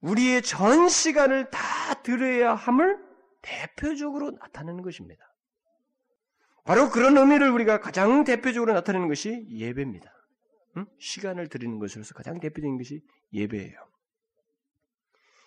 우리의 0.00 0.42
전 0.42 0.88
시간을 0.88 1.50
다 1.50 2.02
들어야 2.02 2.54
함을 2.54 2.98
대표적으로 3.42 4.32
나타내는 4.32 4.82
것입니다. 4.82 5.22
바로 6.64 6.90
그런 6.90 7.16
의미를 7.16 7.50
우리가 7.50 7.80
가장 7.80 8.24
대표적으로 8.24 8.72
나타내는 8.72 9.08
것이 9.08 9.46
예배입니다. 9.50 10.10
응? 10.76 10.86
시간을 10.98 11.48
드리는 11.48 11.78
것으로서 11.78 12.14
가장 12.14 12.40
대표적인 12.40 12.78
것이 12.78 13.02
예배예요. 13.32 13.76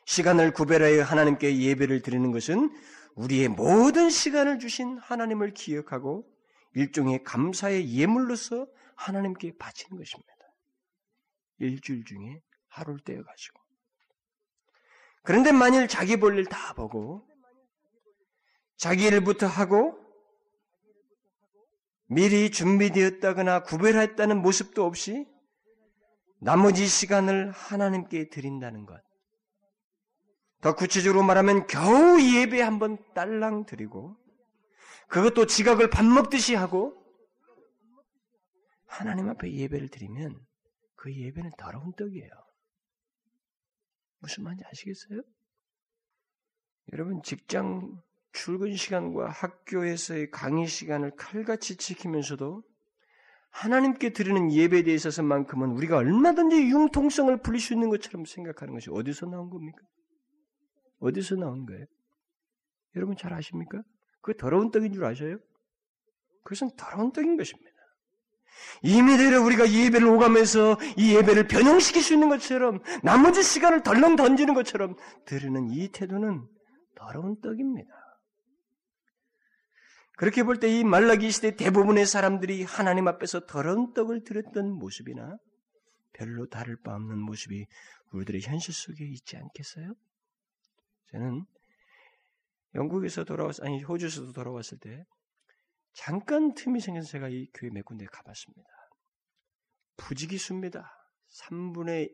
시간을 0.06 0.52
구별하여 0.52 1.04
하나님께 1.04 1.60
예배를 1.60 2.02
드리는 2.02 2.32
것은 2.32 2.72
우리의 3.16 3.48
모든 3.48 4.10
시간을 4.10 4.60
주신 4.60 4.98
하나님을 4.98 5.54
기억하고 5.54 6.28
일종의 6.76 7.24
감사의 7.24 7.94
예물로서 7.96 8.68
하나님께 8.96 9.58
바치는 9.58 9.98
것입니다. 9.98 10.34
일주일 11.60 12.04
중에 12.06 12.42
하루를 12.68 13.00
떼어가지고. 13.02 13.62
그런데 15.22 15.52
만일 15.52 15.88
자기 15.88 16.18
볼 16.18 16.38
일 16.38 16.46
다 16.46 16.74
보고 16.74 17.26
자기 18.76 19.06
일부터 19.06 19.48
하고 19.48 20.03
미리 22.14 22.52
준비되었다거나 22.52 23.64
구별했다는 23.64 24.42
모습도 24.42 24.86
없이 24.86 25.26
나머지 26.40 26.88
시간을 26.88 27.52
하나님께 27.52 28.30
드린다는 28.30 28.86
것. 28.86 29.02
더 30.62 30.76
구체적으로 30.76 31.24
말하면 31.24 31.68
겨우 31.68 32.22
예배 32.22 32.62
한번 32.62 32.98
딸랑 33.14 33.66
드리고 33.66 34.18
그것도 35.10 35.46
지각을 35.46 35.90
밥 35.90 36.06
먹듯이 36.06 36.56
하고 36.56 36.96
하나님 38.86 39.30
앞에 39.30 39.52
예배를 39.52 39.90
드리면 39.90 40.40
그 40.96 41.14
예배는 41.14 41.52
더러운 41.58 41.94
떡이에요. 41.94 42.30
무슨 44.20 44.44
말인지 44.44 44.64
아시겠어요? 44.66 45.22
여러분 46.94 47.22
직장 47.24 48.02
출근 48.34 48.76
시간과 48.76 49.30
학교에서의 49.30 50.32
강의 50.32 50.68
시간을 50.68 51.12
칼같이 51.16 51.78
지키면서도 51.78 52.64
하나님께 53.52 54.10
드리는 54.10 54.52
예배에 54.52 54.82
대해 54.82 54.96
있어서만큼은 54.96 55.70
우리가 55.70 55.98
얼마든지 55.98 56.56
융통성을 56.70 57.36
부릴 57.42 57.62
수 57.62 57.74
있는 57.74 57.90
것처럼 57.90 58.26
생각하는 58.26 58.74
것이 58.74 58.90
어디서 58.92 59.28
나온 59.28 59.50
겁니까? 59.52 59.78
어디서 61.00 61.36
나온 61.36 61.66
거예요? 61.68 61.86
여러분 62.96 63.16
잘 63.16 63.34
아십니까? 63.34 63.82
그 64.22 64.36
더러운 64.36 64.72
떡인 64.72 64.94
줄 64.94 65.06
아셔요? 65.06 65.38
그것은 66.44 66.72
더러운 66.76 67.12
떡인 67.12 67.38
것입니다. 67.38 67.72
이미대로 68.82 69.44
우리가 69.46 69.70
예배를 69.72 70.08
오가면서 70.08 70.78
이 70.98 71.16
예배를 71.16 71.48
변형시킬 71.48 72.02
수 72.02 72.14
있는 72.14 72.30
것처럼 72.30 72.82
나머지 73.04 73.44
시간을 73.44 73.84
덜렁 73.84 74.16
던지는 74.16 74.54
것처럼 74.56 74.96
드리는 75.26 75.70
이 75.70 75.90
태도는 75.90 76.48
더러운 76.96 77.40
떡입니다. 77.42 78.03
그렇게 80.16 80.44
볼 80.44 80.60
때 80.60 80.68
이 80.70 80.84
말라기 80.84 81.32
시대 81.32 81.56
대부분의 81.56 82.06
사람들이 82.06 82.64
하나님 82.64 83.08
앞에서 83.08 83.46
더러운 83.46 83.94
떡을 83.94 84.24
드렸던 84.24 84.72
모습이나 84.72 85.38
별로 86.14 86.48
다를 86.48 86.78
바 86.78 86.94
없는 86.96 87.20
모습이 87.20 87.66
우리들의 88.12 88.42
현실 88.42 88.74
속에 88.74 89.06
있지 89.06 89.38
않겠어요? 89.38 89.94
저는 91.12 91.46
영국에서 92.76 93.24
돌아왔, 93.24 93.60
아니, 93.62 93.82
호주에서도 93.84 94.32
돌아왔을 94.34 94.78
때 94.80 95.04
잠깐 95.94 96.54
틈이 96.54 96.80
생겨서 96.80 97.08
제가 97.08 97.30
이 97.30 97.48
교회 97.54 97.70
몇 97.72 97.86
군데 97.86 98.06
가봤습니다. 98.06 98.70
부지기수입니다. 99.98 100.92
3분의, 101.42 102.14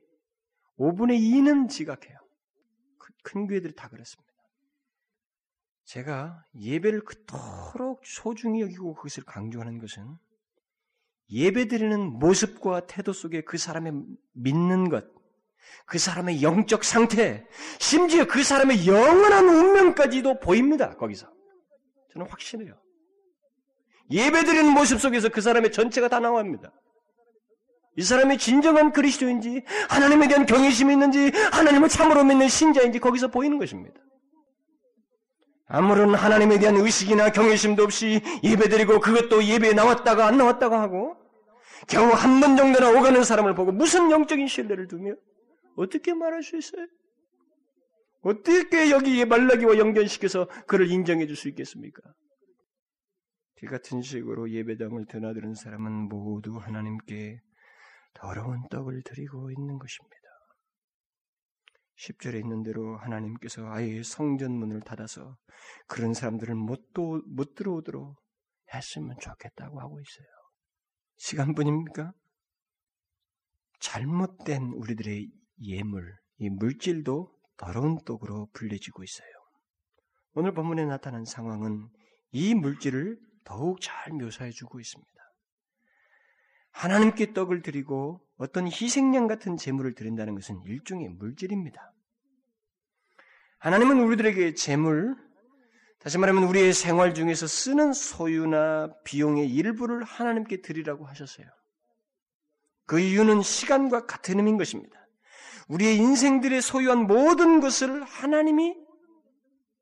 5분의 0.78 1.20
2는 1.20 1.70
지각해요. 1.70 2.18
큰 3.24 3.48
교회들이 3.48 3.74
다 3.76 3.88
그렇습니다. 3.90 4.34
제가 5.90 6.46
예배를 6.56 7.04
그토록 7.04 8.02
소중히 8.06 8.62
여기고 8.62 8.94
그것을 8.94 9.24
강조하는 9.24 9.80
것은 9.80 10.18
예배 11.32 11.68
드리는 11.68 12.00
모습과 12.00 12.86
태도 12.86 13.12
속에 13.12 13.42
그 13.42 13.58
사람의 13.58 13.94
믿는 14.34 14.90
것, 14.90 15.06
그 15.88 15.98
사람의 15.98 16.44
영적 16.44 16.84
상태, 16.84 17.44
심지어 17.80 18.26
그 18.28 18.44
사람의 18.44 18.86
영원한 18.86 19.50
운명까지도 19.50 20.40
보입니다. 20.40 20.96
거기서. 20.96 21.28
저는 22.14 22.28
확신해요. 22.28 22.80
예배 24.12 24.44
드리는 24.44 24.72
모습 24.72 25.00
속에서 25.00 25.30
그 25.30 25.42
사람의 25.42 25.72
전체가 25.72 26.08
다 26.08 26.20
나옵니다. 26.20 26.72
이 27.96 28.04
사람이 28.04 28.38
진정한 28.38 28.92
그리스도인지, 28.92 29.64
하나님에 29.90 30.28
대한 30.28 30.46
경외심이 30.46 30.94
있는지, 30.94 31.32
하나님을 31.52 31.90
참으로 31.90 32.24
믿는 32.24 32.48
신자인지 32.48 33.00
거기서 33.00 33.30
보이는 33.30 33.58
것입니다. 33.58 34.00
아무런 35.70 36.16
하나님에 36.16 36.58
대한 36.60 36.76
의식이나 36.76 37.32
경외심도 37.32 37.84
없이 37.84 38.22
예배드리고 38.44 39.00
그것도 39.00 39.44
예배에 39.44 39.74
나왔다가 39.74 40.26
안 40.28 40.38
나왔다가 40.38 40.82
하고 40.82 41.16
겨우 41.88 42.10
한 42.12 42.40
번 42.42 42.58
정도나 42.58 42.90
오가는 42.92 43.24
사람을 43.24 43.54
보고 43.56 43.72
무슨 43.72 44.10
영적인 44.12 44.48
신뢰를 44.48 44.88
두며 44.88 45.14
어떻게 45.78 46.14
말할 46.14 46.44
수 46.44 46.58
있어요? 46.58 46.88
어떻게 48.22 48.90
여기 48.92 49.24
말라기와 49.26 49.78
연결시켜서 49.78 50.48
그를 50.68 50.90
인정해 50.92 51.26
줄 51.28 51.36
수 51.36 51.48
있겠습니까? 51.50 52.02
이 53.62 53.66
같은 53.68 54.02
식으로 54.02 54.50
예배당을 54.50 55.06
드나드는 55.08 55.54
사람은 55.54 56.10
모두 56.10 56.58
하나님께 56.58 57.40
더러운 58.16 58.68
떡을 58.72 59.04
드리고 59.06 59.52
있는 59.52 59.78
것입니다. 59.78 60.19
10절에 62.00 62.40
있는 62.40 62.64
대로 62.64 62.98
하나님께서 62.98 63.70
아예 63.70 64.02
성전문을 64.02 64.82
닫아서 64.82 65.38
그런 65.88 66.14
사람들을 66.14 66.56
못, 66.56 66.94
도, 66.94 67.22
못 67.28 67.56
들어오도록 67.56 68.16
했으면 68.74 69.18
좋겠다고 69.20 69.82
하고 69.82 70.00
있어요. 70.00 70.28
시간뿐입니까? 71.18 72.14
잘못된 73.80 74.74
우리들의 74.76 75.30
예물, 75.64 76.18
이 76.38 76.50
물질도 76.50 77.34
더러운 77.58 77.98
떡으로 78.06 78.50
불려지고 78.54 79.04
있어요. 79.04 79.30
오늘 80.34 80.54
본문에 80.54 80.86
나타난 80.86 81.26
상황은 81.26 81.90
이 82.32 82.54
물질을 82.56 83.20
더욱 83.44 83.82
잘 83.82 84.14
묘사해 84.14 84.52
주고 84.52 84.80
있습니다. 84.80 85.12
하나님께 86.72 87.34
떡을 87.34 87.62
드리고 87.62 88.26
어떤 88.40 88.68
희생양 88.68 89.28
같은 89.28 89.58
제물을 89.58 89.94
드린다는 89.94 90.34
것은 90.34 90.62
일종의 90.64 91.10
물질입니다. 91.10 91.94
하나님은 93.60 94.00
우리들에게 94.00 94.54
제물, 94.54 95.16
다시 96.00 96.18
말하면 96.18 96.44
우리의 96.46 96.72
생활 96.72 97.14
중에서 97.14 97.48
쓰는 97.48 97.92
소유나 97.92 98.94
비용의 99.04 99.50
일부를 99.54 100.06
하나님께 100.06 100.62
드리라고 100.62 101.06
하셨어요. 101.06 101.48
그 102.86 103.02
이유는 103.02 103.42
시간과 103.42 104.06
같은 104.06 104.38
의미인 104.38 104.58
것입니다. 104.58 104.98
우리의 105.68 105.98
인생들의 105.98 106.62
소유한 106.62 107.08
모든 107.08 107.60
것을 107.60 108.04
하나님이 108.04 108.74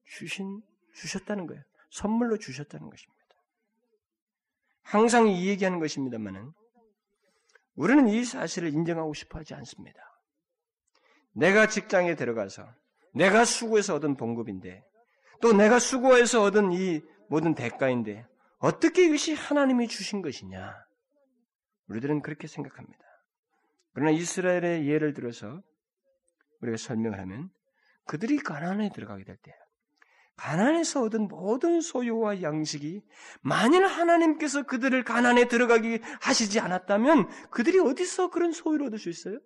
주신, 0.03 0.64
주셨다는 0.95 1.45
거예요. 1.45 1.62
선물로 1.91 2.39
주셨다는 2.39 2.89
것입니다. 2.89 3.24
항상 4.82 5.28
이 5.28 5.47
얘기하는 5.47 5.80
것입니다만은 5.80 6.51
우리는 7.78 8.09
이 8.09 8.25
사실을 8.25 8.73
인정하고 8.73 9.13
싶어 9.13 9.39
하지 9.39 9.53
않습니다. 9.53 9.99
내가 11.32 11.67
직장에 11.67 12.15
들어가서 12.15 12.67
내가 13.13 13.45
수고해서 13.45 13.95
얻은 13.95 14.17
봉급인데 14.17 14.84
또 15.41 15.53
내가 15.53 15.80
수고해서 15.80 16.41
얻은 16.41 16.73
이 16.73 17.01
모든 17.30 17.53
대가인데 17.53 18.25
어떻게 18.57 19.05
이것이 19.05 19.34
하나님이 19.34 19.88
주신 19.88 20.23
것이냐? 20.23 20.75
우리들은 21.88 22.23
그렇게 22.23 22.47
생각합니다. 22.47 23.03
그러나 23.93 24.11
이스라엘의 24.11 24.88
예를 24.88 25.13
들어서 25.13 25.61
우리가 26.61 26.78
설명을 26.78 27.19
하면 27.19 27.49
그들이 28.05 28.38
가난에 28.39 28.89
들어가게 28.89 29.23
될 29.23 29.38
때, 29.38 29.53
가난에서 30.38 31.01
얻은 31.01 31.27
모든 31.27 31.81
소유와 31.81 32.41
양식이 32.43 33.01
만일 33.41 33.85
하나님께서 33.85 34.63
그들을 34.63 35.03
가난에 35.03 35.47
들어가게 35.47 36.01
하시지 36.21 36.59
않았다면 36.59 37.27
그들이 37.49 37.79
어디서 37.79 38.29
그런 38.29 38.51
소유를 38.51 38.88
얻을 38.88 38.99
수 38.99 39.09
있어요? 39.09 39.39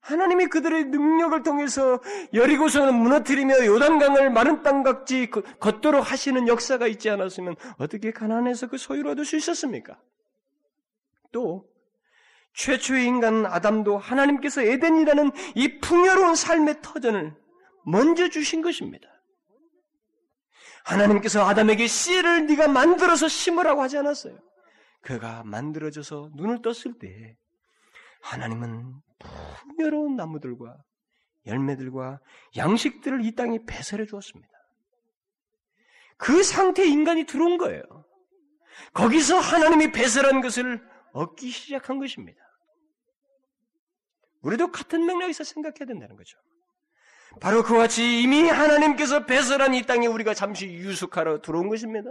하나님이 0.00 0.46
그들의 0.46 0.84
능력을 0.84 1.42
통해서 1.42 2.00
여리고성을 2.32 2.92
무너뜨리며 2.92 3.66
요단강을 3.66 4.30
마른 4.30 4.62
그 4.62 5.42
걷도록 5.58 6.12
하시는 6.12 6.46
역사가 6.46 6.86
있지 6.86 7.10
않았으면 7.10 7.56
어떻게 7.78 8.12
가난해서 8.12 8.68
그 8.68 8.78
소유를 8.78 9.10
얻을 9.10 9.24
수 9.24 9.36
있었습니까? 9.36 10.00
또 11.32 11.68
최초의 12.54 13.04
인간 13.04 13.44
아담도 13.44 13.98
하나님께서 13.98 14.62
에덴이라는 14.62 15.32
이 15.56 15.80
풍요로운 15.80 16.36
삶의 16.36 16.76
터전을 16.82 17.34
먼저 17.84 18.28
주신 18.28 18.62
것입니다. 18.62 19.15
하나님께서 20.86 21.44
아담에게 21.44 21.86
씨를 21.88 22.46
네가 22.46 22.68
만들어서 22.68 23.28
심으라고 23.28 23.82
하지 23.82 23.98
않았어요. 23.98 24.38
그가 25.02 25.42
만들어져서 25.44 26.30
눈을 26.34 26.62
떴을 26.62 26.98
때 26.98 27.36
하나님은 28.22 28.94
풍요로운 29.18 30.16
나무들과 30.16 30.76
열매들과 31.46 32.20
양식들을 32.56 33.24
이 33.24 33.34
땅에 33.34 33.58
배설해 33.66 34.06
주었습니다. 34.06 34.52
그 36.18 36.42
상태에 36.42 36.86
인간이 36.86 37.24
들어온 37.24 37.58
거예요. 37.58 37.82
거기서 38.92 39.38
하나님이 39.38 39.92
배설한 39.92 40.40
것을 40.40 40.82
얻기 41.12 41.50
시작한 41.50 41.98
것입니다. 41.98 42.40
우리도 44.42 44.70
같은 44.70 45.04
맥락에서 45.04 45.44
생각해야 45.44 45.86
된다는 45.86 46.16
거죠. 46.16 46.38
바로 47.40 47.62
그와 47.62 47.80
같이 47.80 48.22
이미 48.22 48.48
하나님께서 48.48 49.26
배설한 49.26 49.74
이 49.74 49.82
땅에 49.82 50.06
우리가 50.06 50.34
잠시 50.34 50.66
유숙하러 50.66 51.42
들어온 51.42 51.68
것입니다. 51.68 52.08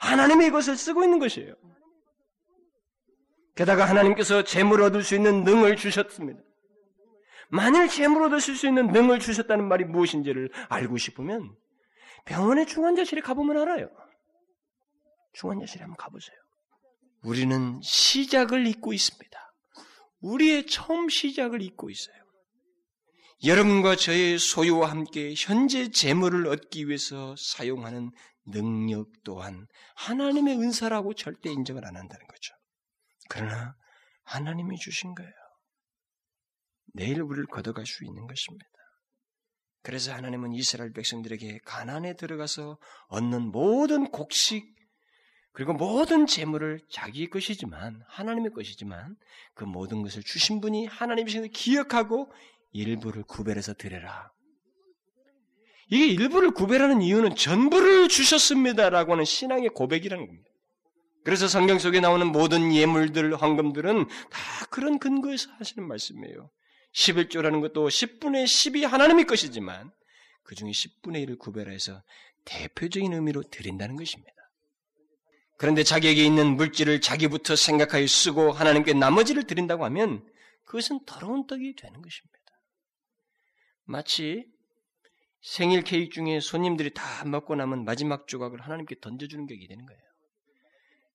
하나님이 0.00 0.46
이것을 0.46 0.76
쓰고 0.76 1.02
있는 1.02 1.18
것이에요. 1.18 1.54
게다가 3.54 3.84
하나님께서 3.84 4.44
재물을 4.44 4.84
얻을 4.84 5.02
수 5.02 5.14
있는 5.14 5.44
능을 5.44 5.76
주셨습니다. 5.76 6.40
만일 7.50 7.88
재물을 7.88 8.28
얻을 8.28 8.40
수 8.40 8.66
있는 8.66 8.88
능을 8.88 9.18
주셨다는 9.18 9.68
말이 9.68 9.84
무엇인지를 9.84 10.50
알고 10.68 10.96
싶으면 10.96 11.54
병원의 12.24 12.66
중환자실에 12.66 13.20
가보면 13.20 13.58
알아요. 13.58 13.90
중환자실에 15.34 15.82
한번 15.82 15.96
가보세요. 15.96 16.36
우리는 17.24 17.80
시작을 17.82 18.66
잊고 18.66 18.92
있습니다. 18.92 19.38
우리의 20.20 20.66
처음 20.66 21.08
시작을 21.08 21.60
잊고 21.62 21.90
있어요. 21.90 22.21
여러분과 23.44 23.96
저의 23.96 24.38
소유와 24.38 24.90
함께 24.90 25.34
현재 25.36 25.90
재물을 25.90 26.46
얻기 26.46 26.86
위해서 26.86 27.34
사용하는 27.36 28.12
능력 28.46 29.10
또한 29.24 29.66
하나님의 29.96 30.58
은사라고 30.58 31.14
절대 31.14 31.50
인정을 31.50 31.84
안 31.84 31.96
한다는 31.96 32.26
거죠. 32.28 32.54
그러나 33.28 33.74
하나님이 34.22 34.78
주신 34.78 35.14
거예요. 35.14 35.32
내일 36.94 37.20
우리를 37.20 37.46
걷어갈 37.46 37.84
수 37.84 38.04
있는 38.04 38.28
것입니다. 38.28 38.66
그래서 39.82 40.12
하나님은 40.12 40.52
이스라엘 40.52 40.92
백성들에게 40.92 41.58
가난에 41.64 42.14
들어가서 42.14 42.78
얻는 43.08 43.50
모든 43.50 44.08
곡식 44.10 44.72
그리고 45.52 45.74
모든 45.74 46.26
재물을 46.26 46.80
자기 46.90 47.28
것이지만 47.28 48.02
하나님의 48.08 48.52
것이지만 48.52 49.16
그 49.54 49.64
모든 49.64 50.02
것을 50.02 50.22
주신 50.22 50.60
분이 50.60 50.86
하나님이신 50.86 51.50
기억하고 51.50 52.32
일부를 52.72 53.22
구별해서 53.24 53.74
드려라. 53.74 54.32
이게 55.88 56.06
일부를 56.06 56.52
구별하는 56.52 57.02
이유는 57.02 57.36
전부를 57.36 58.08
주셨습니다라고 58.08 59.12
하는 59.12 59.24
신앙의 59.24 59.70
고백이라는 59.70 60.26
겁니다. 60.26 60.48
그래서 61.24 61.46
성경 61.46 61.78
속에 61.78 62.00
나오는 62.00 62.26
모든 62.26 62.74
예물들, 62.74 63.36
황금들은 63.36 64.06
다 64.08 64.66
그런 64.70 64.98
근거에서 64.98 65.50
하시는 65.58 65.86
말씀이에요. 65.86 66.50
11조라는 66.94 67.60
것도 67.60 67.88
10분의 67.88 68.44
10이 68.44 68.86
하나님의 68.86 69.26
것이지만 69.26 69.92
그 70.42 70.54
중에 70.54 70.70
10분의 70.70 71.26
1을 71.26 71.38
구별해서 71.38 72.02
대표적인 72.44 73.12
의미로 73.12 73.42
드린다는 73.42 73.96
것입니다. 73.96 74.32
그런데 75.58 75.84
자기에게 75.84 76.24
있는 76.24 76.56
물질을 76.56 77.00
자기부터 77.00 77.54
생각하여 77.54 78.06
쓰고 78.06 78.50
하나님께 78.50 78.94
나머지를 78.94 79.44
드린다고 79.44 79.84
하면 79.84 80.26
그것은 80.64 81.00
더러운 81.06 81.46
떡이 81.46 81.76
되는 81.76 82.02
것입니다. 82.02 82.38
마치 83.84 84.46
생일 85.40 85.82
케이크 85.82 86.14
중에 86.14 86.40
손님들이 86.40 86.94
다 86.94 87.24
먹고 87.24 87.54
남은 87.56 87.84
마지막 87.84 88.28
조각을 88.28 88.60
하나님께 88.60 88.96
던져주는 89.00 89.46
격이 89.46 89.66
되는 89.66 89.84
거예요. 89.86 90.00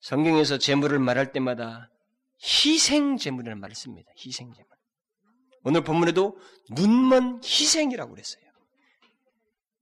성경에서 0.02 0.58
재물을 0.58 1.00
말할 1.00 1.32
때마다 1.32 1.90
희생 2.42 3.18
재물이라는 3.18 3.60
말을 3.60 3.76
씁니다. 3.76 4.12
희생 4.18 4.54
재물. 4.54 4.70
오늘 5.64 5.84
본문에도 5.84 6.38
눈먼 6.72 7.42
희생이라고 7.44 8.12
그랬어요. 8.12 8.44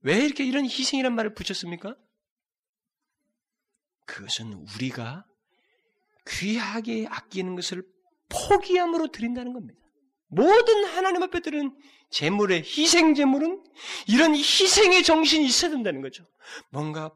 왜 0.01 0.23
이렇게 0.23 0.45
이런 0.45 0.65
희생이란 0.65 1.13
말을 1.15 1.33
붙였습니까? 1.33 1.95
그것은 4.05 4.53
우리가 4.53 5.25
귀하게 6.27 7.07
아끼는 7.07 7.55
것을 7.55 7.83
포기함으로 8.29 9.11
드린다는 9.11 9.53
겁니다. 9.53 9.79
모든 10.28 10.86
하나님 10.86 11.23
앞에 11.23 11.39
드리는 11.41 11.76
재물의 12.09 12.61
희생 12.61 13.13
재물은 13.13 13.63
이런 14.07 14.36
희생의 14.36 15.03
정신이 15.03 15.45
있어야 15.45 15.71
된다는 15.71 16.01
거죠. 16.01 16.26
뭔가 16.69 17.11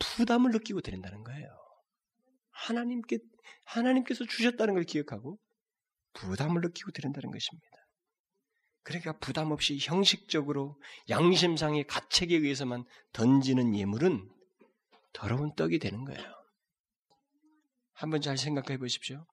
부담을 0.00 0.50
느끼고 0.52 0.80
드린다는 0.80 1.24
거예요. 1.24 1.48
하나님께 2.50 3.18
하나님께서 3.64 4.24
주셨다는 4.24 4.74
걸 4.74 4.84
기억하고 4.84 5.38
부담을 6.14 6.60
느끼고 6.62 6.92
드린다는 6.92 7.30
것입니다. 7.30 7.68
그러니까 8.82 9.18
부담 9.18 9.50
없이 9.50 9.78
형식적으로 9.80 10.78
양심상의 11.08 11.86
가책에 11.86 12.36
의해서만 12.36 12.84
던지는 13.12 13.74
예물은 13.74 14.28
더러운 15.14 15.54
떡이 15.54 15.78
되는 15.78 16.04
거예요. 16.04 16.22
한번 17.94 18.20
잘 18.20 18.36
생각해 18.36 18.78
보십시오. 18.78 19.26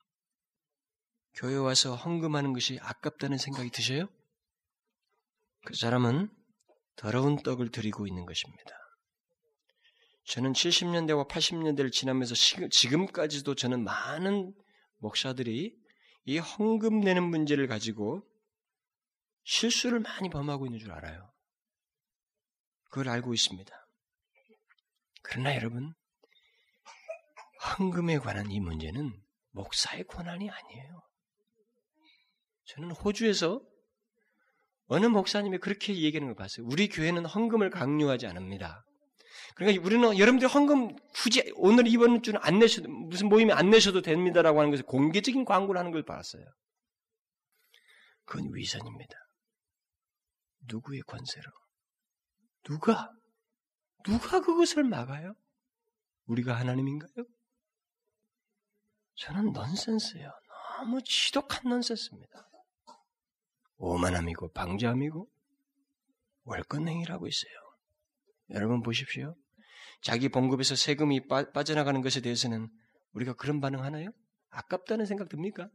교회 1.36 1.56
와서 1.56 1.96
헌금하는 1.96 2.54
것이 2.54 2.80
아깝다는 2.82 3.38
생각이 3.38 3.70
드셔요? 3.70 4.08
그 5.66 5.74
사람은 5.76 6.30
더러운 6.96 7.42
떡을 7.42 7.72
드리고 7.72 8.08
있는 8.08 8.26
것입니다. 8.26 8.76
저는 10.26 10.54
70년대와 10.54 11.28
80년대를 11.28 11.92
지나면서 11.92 12.36
지금까지도 12.70 13.56
저는 13.56 13.84
많은 13.84 14.54
목사들이 14.98 15.76
이 16.26 16.38
헌금 16.38 17.00
내는 17.00 17.24
문제를 17.24 17.68
가지고 17.68 18.24
실수를 19.44 20.00
많이 20.00 20.30
범하고 20.30 20.68
있는 20.68 20.80
줄 20.80 20.92
알아요. 20.92 21.32
그걸 22.90 23.10
알고 23.10 23.34
있습니다. 23.34 23.72
그러나 25.24 25.56
여러분, 25.56 25.94
헌금에 27.80 28.20
관한 28.20 28.52
이 28.52 28.60
문제는 28.60 29.12
목사의 29.52 30.06
권한이 30.06 30.50
아니에요. 30.50 31.02
저는 32.72 32.92
호주에서 32.92 33.62
어느 34.88 35.06
목사님이 35.06 35.58
그렇게 35.60 35.96
얘기하는 35.96 36.28
걸 36.28 36.36
봤어요. 36.36 36.66
우리 36.68 36.90
교회는 36.90 37.26
헌금을 37.26 37.70
강요하지 37.70 38.28
않습니다. 38.28 38.84
그러니까 39.56 39.84
우리는 39.84 40.18
여러분들이 40.18 40.50
헌금 40.50 40.96
굳이 41.14 41.52
오늘 41.56 41.88
이번 41.88 42.22
주는 42.22 42.40
안 42.44 42.60
내셔도 42.60 42.90
무슨 42.90 43.30
모임에 43.30 43.54
안 43.54 43.70
내셔도 43.70 44.02
됩니다라고 44.02 44.60
하는 44.60 44.72
것을 44.72 44.86
공개적인 44.86 45.46
광고를 45.46 45.80
하는 45.80 45.92
걸 45.92 46.04
봤어요. 46.04 46.44
그건 48.26 48.50
위선입니다. 48.54 49.16
누구의 50.68 51.02
권세로? 51.02 51.52
누가? 52.64 53.12
누가 54.04 54.40
그것을 54.40 54.84
막아요? 54.84 55.34
우리가 56.26 56.58
하나님인가요? 56.58 57.26
저는 59.16 59.52
넌센스예요. 59.52 60.32
너무 60.78 61.02
지독한 61.04 61.70
넌센스입니다. 61.70 62.51
오만함이고 63.82 64.52
방자함이고 64.54 65.28
월권행위라고 66.44 67.28
있어요. 67.28 67.52
여러분 68.52 68.84
보십시오. 68.84 69.36
자기 70.02 70.30
봉급에서 70.30 70.76
세금이 70.76 71.28
빠, 71.28 71.52
빠져나가는 71.52 72.00
것에 72.02 72.22
대해서는 72.22 72.70
우리가 73.14 73.34
그런 73.34 73.60
반응하나요? 73.60 74.10
아깝다는 74.50 75.06
생각 75.06 75.30
듭니까? 75.30 75.68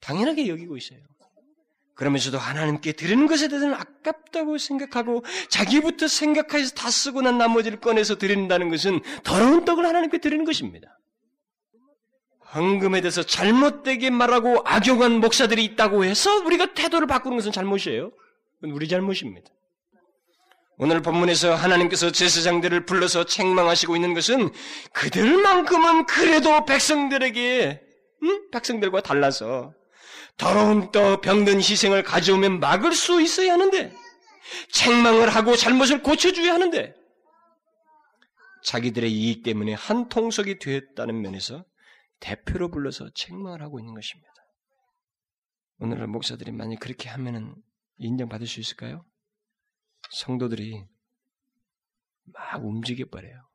당연하게 0.00 0.48
여기고 0.48 0.76
있어요. 0.76 1.00
그러면서도 1.94 2.38
하나님께 2.38 2.92
드리는 2.92 3.26
것에 3.26 3.48
대해서는 3.48 3.74
아깝다고 3.74 4.58
생각하고 4.58 5.24
자기부터 5.48 6.06
생각해서 6.06 6.74
다 6.74 6.90
쓰고 6.90 7.22
난 7.22 7.38
나머지를 7.38 7.80
꺼내서 7.80 8.18
드린다는 8.18 8.68
것은 8.68 9.00
더러운 9.24 9.64
떡을 9.64 9.84
하나님께 9.84 10.18
드리는 10.18 10.44
것입니다. 10.44 10.98
헌금에 12.54 13.00
대해서 13.00 13.22
잘못되게 13.22 14.10
말하고 14.10 14.62
악용한 14.64 15.20
목사들이 15.20 15.64
있다고 15.64 16.04
해서 16.04 16.38
우리가 16.44 16.74
태도를 16.74 17.06
바꾸는 17.06 17.36
것은 17.36 17.52
잘못이에요. 17.52 18.12
그건 18.60 18.74
우리 18.74 18.88
잘못입니다. 18.88 19.50
오늘 20.78 21.00
본문에서 21.00 21.54
하나님께서 21.54 22.12
제사장들을 22.12 22.84
불러서 22.84 23.24
책망하시고 23.24 23.96
있는 23.96 24.12
것은 24.12 24.50
그들만큼은 24.92 26.04
그래도 26.06 26.64
백성들에게 26.66 27.80
음? 28.22 28.50
백성들과 28.50 29.00
달라서 29.00 29.72
더러운 30.36 30.92
떡 30.92 31.22
병든 31.22 31.58
희생을 31.58 32.02
가져오면 32.02 32.60
막을 32.60 32.92
수 32.92 33.22
있어야 33.22 33.54
하는데 33.54 33.92
책망을 34.70 35.30
하고 35.30 35.56
잘못을 35.56 36.02
고쳐줘야 36.02 36.52
하는데 36.52 36.94
자기들의 38.64 39.10
이익 39.10 39.42
때문에 39.44 39.72
한 39.72 40.08
통속이 40.08 40.58
되었다는 40.58 41.22
면에서 41.22 41.64
대표로 42.20 42.70
불러서 42.70 43.10
책망을 43.14 43.62
하고 43.62 43.78
있는 43.78 43.94
것입니다. 43.94 44.32
오늘날 45.78 46.06
목사들이 46.06 46.52
만약 46.52 46.80
그렇게 46.80 47.08
하면은 47.08 47.54
인정받을 47.98 48.46
수 48.46 48.60
있을까요? 48.60 49.04
성도들이 50.10 50.84
막 52.24 52.64
움직여 52.64 53.06
버려요. 53.06 53.46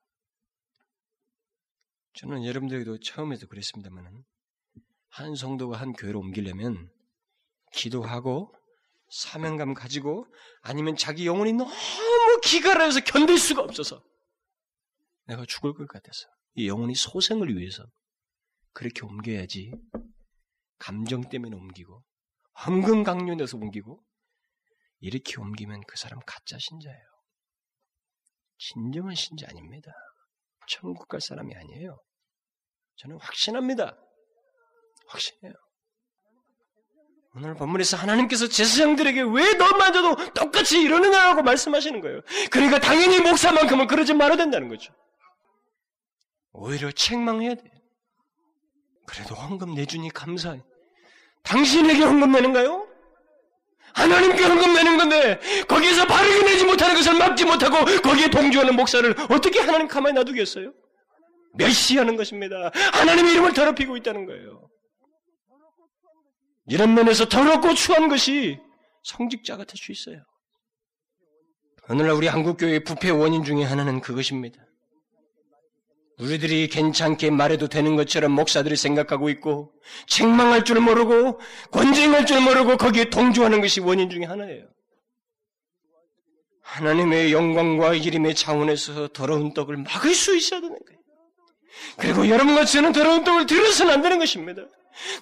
저는 2.13 2.45
여러분들에게도 2.45 2.99
처음에도 2.99 3.47
그랬습니다만은 3.47 4.23
한 5.07 5.35
성도가 5.35 5.79
한 5.79 5.93
교회로 5.93 6.19
옮기려면 6.19 6.91
기도하고 7.73 8.53
사명감 9.09 9.73
가지고 9.73 10.25
아니면 10.61 10.95
자기 10.95 11.25
영혼이 11.25 11.53
너무 11.53 11.71
기갈하여서 12.43 13.01
견딜 13.01 13.37
수가 13.37 13.61
없어서 13.61 14.03
내가 15.25 15.45
죽을 15.45 15.73
것 15.73 15.87
같아서 15.87 16.27
이 16.55 16.67
영혼이 16.67 16.95
소생을 16.95 17.55
위해서 17.57 17.85
그렇게 18.73 19.05
옮겨야지 19.05 19.71
감정 20.79 21.29
때문에 21.29 21.55
옮기고 21.55 22.03
황금 22.53 23.03
강요돼서 23.03 23.57
옮기고 23.57 24.03
이렇게 24.99 25.39
옮기면 25.39 25.81
그 25.87 25.97
사람 25.97 26.19
가짜 26.25 26.57
신자예요. 26.59 27.11
진정한 28.57 29.15
신자 29.15 29.47
아닙니다. 29.49 29.91
천국 30.67 31.07
갈 31.07 31.19
사람이 31.19 31.53
아니에요. 31.55 31.99
저는 32.97 33.17
확신합니다. 33.19 33.97
확신해요. 35.07 35.53
오늘 37.33 37.55
본문에서 37.55 37.97
하나님께서 37.97 38.47
제사장들에게 38.47 39.21
왜 39.21 39.53
너마저도 39.53 40.33
똑같이 40.33 40.81
이러느냐고 40.81 41.41
말씀하시는 41.41 42.01
거예요. 42.01 42.21
그러니까 42.51 42.79
당연히 42.79 43.21
목사만큼은 43.21 43.87
그러지 43.87 44.13
말아야 44.13 44.37
된다는 44.37 44.67
거죠. 44.67 44.93
오히려 46.51 46.91
책망해야 46.91 47.55
돼. 47.55 47.80
그래도 49.11 49.35
헌금 49.35 49.75
내주니 49.75 50.09
감사해. 50.09 50.61
당신에게 51.43 52.01
헌금 52.01 52.31
내는가요? 52.31 52.87
하나님께 53.93 54.41
헌금 54.41 54.73
내는 54.73 54.97
건데 54.97 55.39
거기에서 55.67 56.07
바르게 56.07 56.45
내지 56.45 56.63
못하는 56.63 56.95
것을 56.95 57.17
막지 57.17 57.43
못하고 57.43 57.83
거기에 58.01 58.29
동조하는 58.29 58.73
목사를 58.77 59.13
어떻게 59.29 59.59
하나님 59.59 59.89
가만히 59.89 60.15
놔두겠어요? 60.15 60.71
멸시하는 61.55 62.15
것입니다. 62.15 62.71
하나님의 62.93 63.33
이름을 63.33 63.53
더럽히고 63.53 63.97
있다는 63.97 64.25
거예요. 64.27 64.69
이런 66.67 66.93
면에서 66.93 67.25
더럽고 67.27 67.73
추한 67.73 68.07
것이 68.07 68.59
성직자 69.03 69.57
같을 69.57 69.77
수 69.77 69.91
있어요. 69.91 70.23
오늘날 71.89 72.13
우리 72.13 72.27
한국교회의 72.27 72.85
부패 72.85 73.09
원인 73.09 73.43
중에 73.43 73.63
하나는 73.63 73.99
그것입니다. 73.99 74.63
우리들이 76.21 76.67
괜찮게 76.67 77.31
말해도 77.31 77.67
되는 77.67 77.95
것처럼 77.95 78.31
목사들이 78.33 78.75
생각하고 78.75 79.29
있고 79.29 79.73
책망할 80.07 80.63
줄 80.63 80.79
모르고 80.79 81.39
권쟁할 81.71 82.27
줄 82.27 82.41
모르고 82.41 82.77
거기에 82.77 83.05
동조하는 83.05 83.59
것이 83.59 83.79
원인 83.79 84.09
중에 84.09 84.25
하나예요. 84.25 84.67
하나님의 86.61 87.33
영광과 87.33 87.95
이름의 87.95 88.35
차원에서 88.35 89.09
더러운 89.09 89.53
떡을 89.53 89.77
막을 89.77 90.13
수 90.13 90.37
있어야 90.37 90.61
되는 90.61 90.77
거예요. 90.77 91.01
그리고 91.97 92.29
여러분과 92.29 92.65
저는 92.65 92.91
더러운 92.93 93.23
떡을 93.23 93.47
들어서는 93.47 93.91
안 93.91 94.01
되는 94.03 94.19
것입니다. 94.19 94.61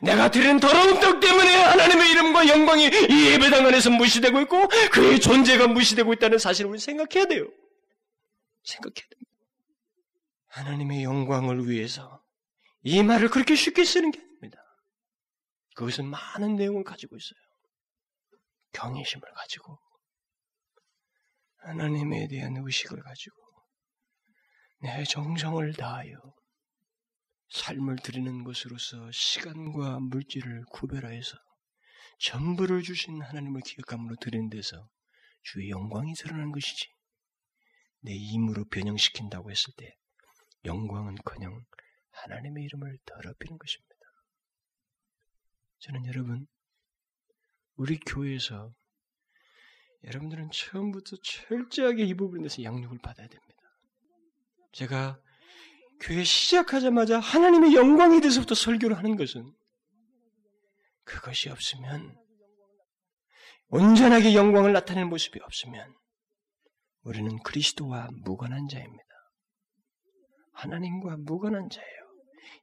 내가 0.02 0.30
드린 0.30 0.60
더러운 0.60 1.00
떡 1.00 1.22
때문에 1.22 1.56
하나님의 1.64 2.12
이름과 2.12 2.48
영광이 2.50 2.86
이 3.10 3.28
예배당 3.32 3.66
안에서 3.66 3.90
무시되고 3.92 4.42
있고 4.42 4.68
그의 4.92 5.22
존재가 5.22 5.68
무시되고 5.68 6.12
있다는 6.14 6.40
사실을 6.40 6.72
우리 6.72 6.80
생각해야 6.80 7.26
돼요. 7.26 7.48
생각해야 8.64 9.08
됩니다. 9.10 9.19
하나님의 10.60 11.04
영광을 11.04 11.70
위해서 11.70 12.22
이 12.82 13.02
말을 13.02 13.30
그렇게 13.30 13.56
쉽게 13.56 13.86
쓰는 13.86 14.12
게 14.12 14.20
아닙니다. 14.20 14.58
그것은 15.76 16.06
많은 16.06 16.56
내용을 16.58 16.84
가지고 16.84 17.16
있어요. 17.16 17.40
경외심을 18.74 19.32
가지고 19.34 19.80
하나님에 21.58 22.28
대한 22.28 22.56
의식을 22.58 23.02
가지고 23.02 23.36
내 24.82 25.04
정성을 25.04 25.74
다하여 25.74 26.18
삶을 27.52 27.98
드리는 27.98 28.44
것으로서 28.44 29.12
시간과 29.12 30.00
물질을 30.00 30.66
구별하여서 30.72 31.38
전부를 32.20 32.84
주신 32.84 33.22
하나님을 33.22 33.62
기억함으로 33.62 34.18
드리는 34.18 34.50
데서 34.50 34.90
주의 35.42 35.70
영광이 35.70 36.14
드러난 36.14 36.52
것이지. 36.52 36.88
내 38.02 38.14
힘으로 38.14 38.66
변형시킨다고 38.66 39.52
했을 39.52 39.74
때 39.78 39.98
영광은커녕 40.66 41.64
하나님의 42.12 42.64
이름을 42.66 42.98
더럽히는 43.06 43.58
것입니다. 43.58 43.96
저는 45.80 46.06
여러분 46.08 46.48
우리 47.76 47.98
교회에서 48.00 48.74
여러분들은 50.04 50.50
처음부터 50.52 51.18
철저하게 51.24 52.04
이 52.04 52.14
부분에 52.14 52.42
대해서 52.42 52.64
양육을 52.64 53.00
받아야 53.02 53.28
됩니다. 53.28 53.62
제가 54.74 55.20
교회 56.02 56.24
시작하자마자 56.24 57.20
하나님의 57.20 57.76
영광에 57.76 58.22
대해서부터 58.22 58.56
설교를 58.56 58.98
하는 58.98 59.18
것은 59.18 59.54
그것이 61.04 61.50
없으면 61.50 62.16
온전하게 63.68 64.36
영광을 64.36 64.74
나타내는 64.74 65.10
모습이 65.10 65.40
없으면 65.42 65.94
우리는 67.02 67.38
그리스도와 67.44 68.10
무관한 68.24 68.68
자입니다. 68.68 69.09
하나님과 70.60 71.18
무관한 71.18 71.70
자예요. 71.70 72.00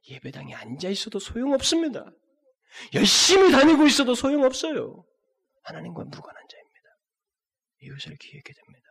예배당에 0.09 0.53
앉아 0.53 0.89
있어도 0.89 1.19
소용없습니다. 1.19 2.05
열심히 2.93 3.51
다니고 3.51 3.85
있어도 3.87 4.13
소용없어요. 4.13 5.03
하나님과 5.63 6.03
무관한 6.03 6.43
자입니다. 6.47 6.89
이것을 7.81 8.15
기억해야 8.17 8.41
됩니다. 8.43 8.87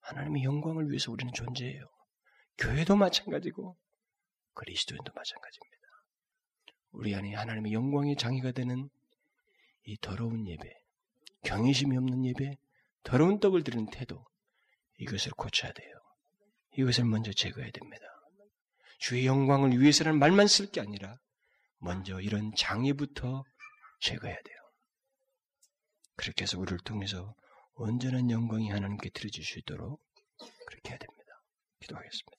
하나님의 0.00 0.42
영광을 0.42 0.88
위해서 0.88 1.12
우리는 1.12 1.32
존재해요. 1.32 1.84
교회도 2.58 2.96
마찬가지고 2.96 3.76
그리스도인도 4.54 5.12
마찬가지입니다. 5.14 5.78
우리 6.90 7.14
안에 7.14 7.34
하나님의 7.34 7.72
영광의 7.72 8.16
장애가 8.16 8.52
되는 8.52 8.88
이 9.84 9.96
더러운 10.00 10.48
예배, 10.48 10.68
경외심이 11.44 11.96
없는 11.96 12.24
예배, 12.24 12.56
더러운 13.04 13.38
떡을 13.38 13.62
드리는 13.62 13.88
태도, 13.90 14.26
이것을 14.96 15.32
고쳐야 15.32 15.72
돼요. 15.72 15.97
이것을 16.76 17.04
먼저 17.04 17.32
제거해야 17.32 17.70
됩니다. 17.70 18.04
주의 18.98 19.26
영광을 19.26 19.78
위해서라는 19.80 20.18
말만 20.18 20.46
쓸 20.46 20.70
게 20.70 20.80
아니라 20.80 21.16
먼저 21.78 22.20
이런 22.20 22.52
장애부터 22.56 23.44
제거해야 24.00 24.36
돼요. 24.42 24.56
그렇게 26.16 26.42
해서 26.42 26.58
우리를 26.58 26.78
통해서 26.84 27.34
온전한 27.74 28.30
영광이 28.30 28.70
하나님께 28.70 29.10
드려질 29.10 29.44
수 29.44 29.58
있도록 29.60 30.02
그렇게 30.66 30.90
해야 30.90 30.98
됩니다. 30.98 31.24
기도하겠습니다. 31.80 32.38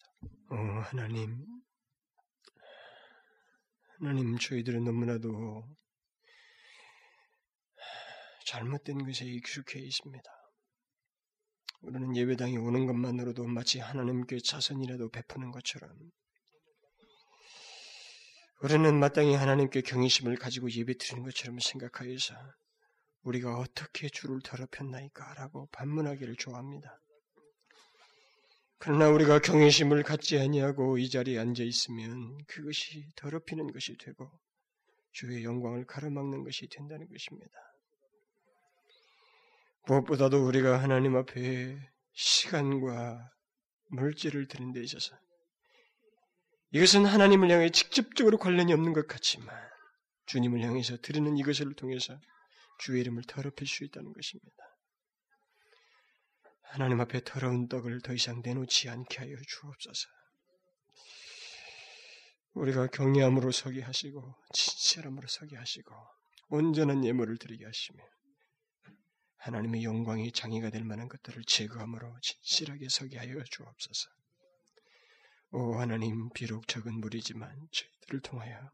어, 0.51 0.55
하나님, 0.89 1.45
하나님 3.99 4.37
저희들은 4.37 4.83
너무나도 4.83 5.63
잘못된 8.47 9.05
것에 9.05 9.25
익숙해 9.25 9.79
있습니다. 9.79 10.38
우리는 11.81 12.15
예배당에 12.15 12.57
오는 12.57 12.85
것만으로도 12.85 13.47
마치 13.47 13.79
하나님께 13.79 14.39
자선이라도 14.39 15.09
베푸는 15.09 15.51
것처럼 15.51 15.89
우리는 18.61 18.99
마땅히 18.99 19.35
하나님께 19.35 19.81
경외심을 19.81 20.35
가지고 20.35 20.69
예배 20.69 20.97
드리는 20.97 21.23
것처럼 21.23 21.59
생각하여서 21.59 22.35
우리가 23.23 23.57
어떻게 23.57 24.09
주를 24.09 24.39
더럽혔나이까 24.43 25.33
라고 25.35 25.67
반문하기를 25.71 26.35
좋아합니다. 26.35 26.99
그러나 28.77 29.09
우리가 29.09 29.39
경외심을 29.39 30.03
갖지 30.03 30.39
아니하고 30.39 30.97
이 30.97 31.09
자리에 31.09 31.37
앉아 31.37 31.63
있으면 31.63 32.37
그것이 32.47 33.09
더럽히는 33.15 33.71
것이 33.71 33.97
되고 33.97 34.29
주의 35.11 35.43
영광을 35.43 35.85
가로막는 35.85 36.43
것이 36.43 36.67
된다는 36.67 37.07
것입니다. 37.09 37.68
무엇보다도 39.87 40.45
우리가 40.45 40.81
하나님 40.81 41.15
앞에 41.15 41.79
시간과 42.13 43.31
물질을 43.87 44.47
드는 44.47 44.73
데 44.73 44.81
있어서 44.83 45.15
이것은 46.71 47.05
하나님을 47.05 47.49
향해 47.49 47.69
직접적으로 47.69 48.37
관련이 48.37 48.71
없는 48.73 48.93
것 48.93 49.07
같지만 49.07 49.55
주님을 50.27 50.61
향해서 50.61 50.97
드리는 50.97 51.35
이것을 51.37 51.73
통해서 51.73 52.19
주의 52.79 53.01
이름을 53.01 53.23
더럽힐 53.27 53.67
수 53.67 53.83
있다는 53.83 54.13
것입니다. 54.13 54.63
하나님 56.61 57.01
앞에 57.01 57.21
더러운 57.25 57.67
떡을 57.67 58.01
더 58.01 58.13
이상 58.13 58.41
내놓지 58.43 58.89
않게 58.89 59.17
하여 59.17 59.35
주옵소서. 59.47 60.07
우리가 62.53 62.87
경외함으로 62.87 63.51
서게 63.51 63.81
하시고 63.81 64.35
진실함으로 64.53 65.27
서게 65.27 65.55
하시고 65.55 65.95
온전한 66.49 67.03
예물을 67.03 67.37
드리게 67.37 67.65
하시며 67.65 68.03
하나님의 69.39 69.83
영광이 69.83 70.31
장애가 70.31 70.69
될 70.69 70.83
만한 70.83 71.07
것들을 71.07 71.43
제거함으로 71.45 72.15
진실하게 72.21 72.87
서게 72.89 73.17
하여 73.17 73.41
주옵소서. 73.43 74.09
오 75.51 75.75
하나님 75.75 76.29
비록 76.33 76.67
적은 76.67 76.99
무리지만 76.99 77.67
저희들을 77.71 78.21
통하여 78.21 78.71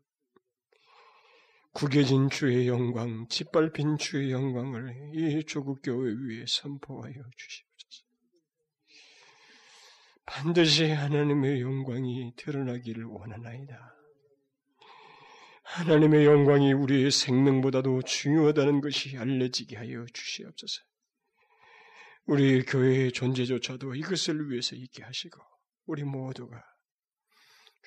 구겨진 1.71 2.29
주의 2.29 2.67
영광, 2.67 3.27
짓밟힌 3.27 3.97
주의 3.97 4.31
영광을 4.31 5.11
이 5.13 5.43
조국 5.45 5.81
교회 5.83 6.11
위에 6.11 6.45
선포하여 6.47 7.13
주시옵소서. 7.13 8.05
반드시 10.25 10.89
하나님의 10.89 11.61
영광이 11.61 12.33
드러나기를 12.37 13.03
원하나이다. 13.05 13.94
하나님의 15.65 16.25
영광이 16.25 16.73
우리의 16.73 17.09
생명보다도 17.09 18.03
중요하다는 18.03 18.81
것이 18.81 19.17
알려지게 19.17 19.75
하여 19.75 20.05
주시옵소서. 20.13 20.81
우리 22.27 22.63
교회의 22.63 23.11
존재조차도 23.11 23.95
이것을 23.95 24.49
위해서 24.49 24.75
있게 24.75 25.03
하시고 25.03 25.41
우리 25.85 26.03
모두가 26.03 26.63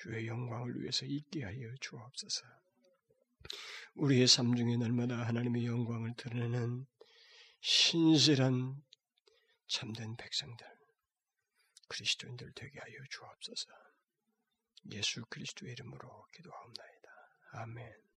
주의 0.01 0.27
영광을 0.27 0.81
위해서 0.81 1.05
있게 1.05 1.43
하여 1.43 1.73
주옵소서. 1.79 2.45
우리의 3.95 4.27
삶 4.27 4.55
중에 4.55 4.77
날마다 4.77 5.25
하나님의 5.25 5.65
영광을 5.65 6.13
드러내는 6.15 6.85
신실한 7.61 8.75
참된 9.67 10.15
백성들, 10.17 10.65
그리스도인들 11.87 12.51
되게 12.55 12.79
하여 12.79 12.97
주옵소서. 13.09 13.67
예수 14.91 15.25
그리스도의 15.29 15.73
이름으로 15.73 16.27
기도하옵나이다. 16.33 16.98
아멘. 17.51 17.99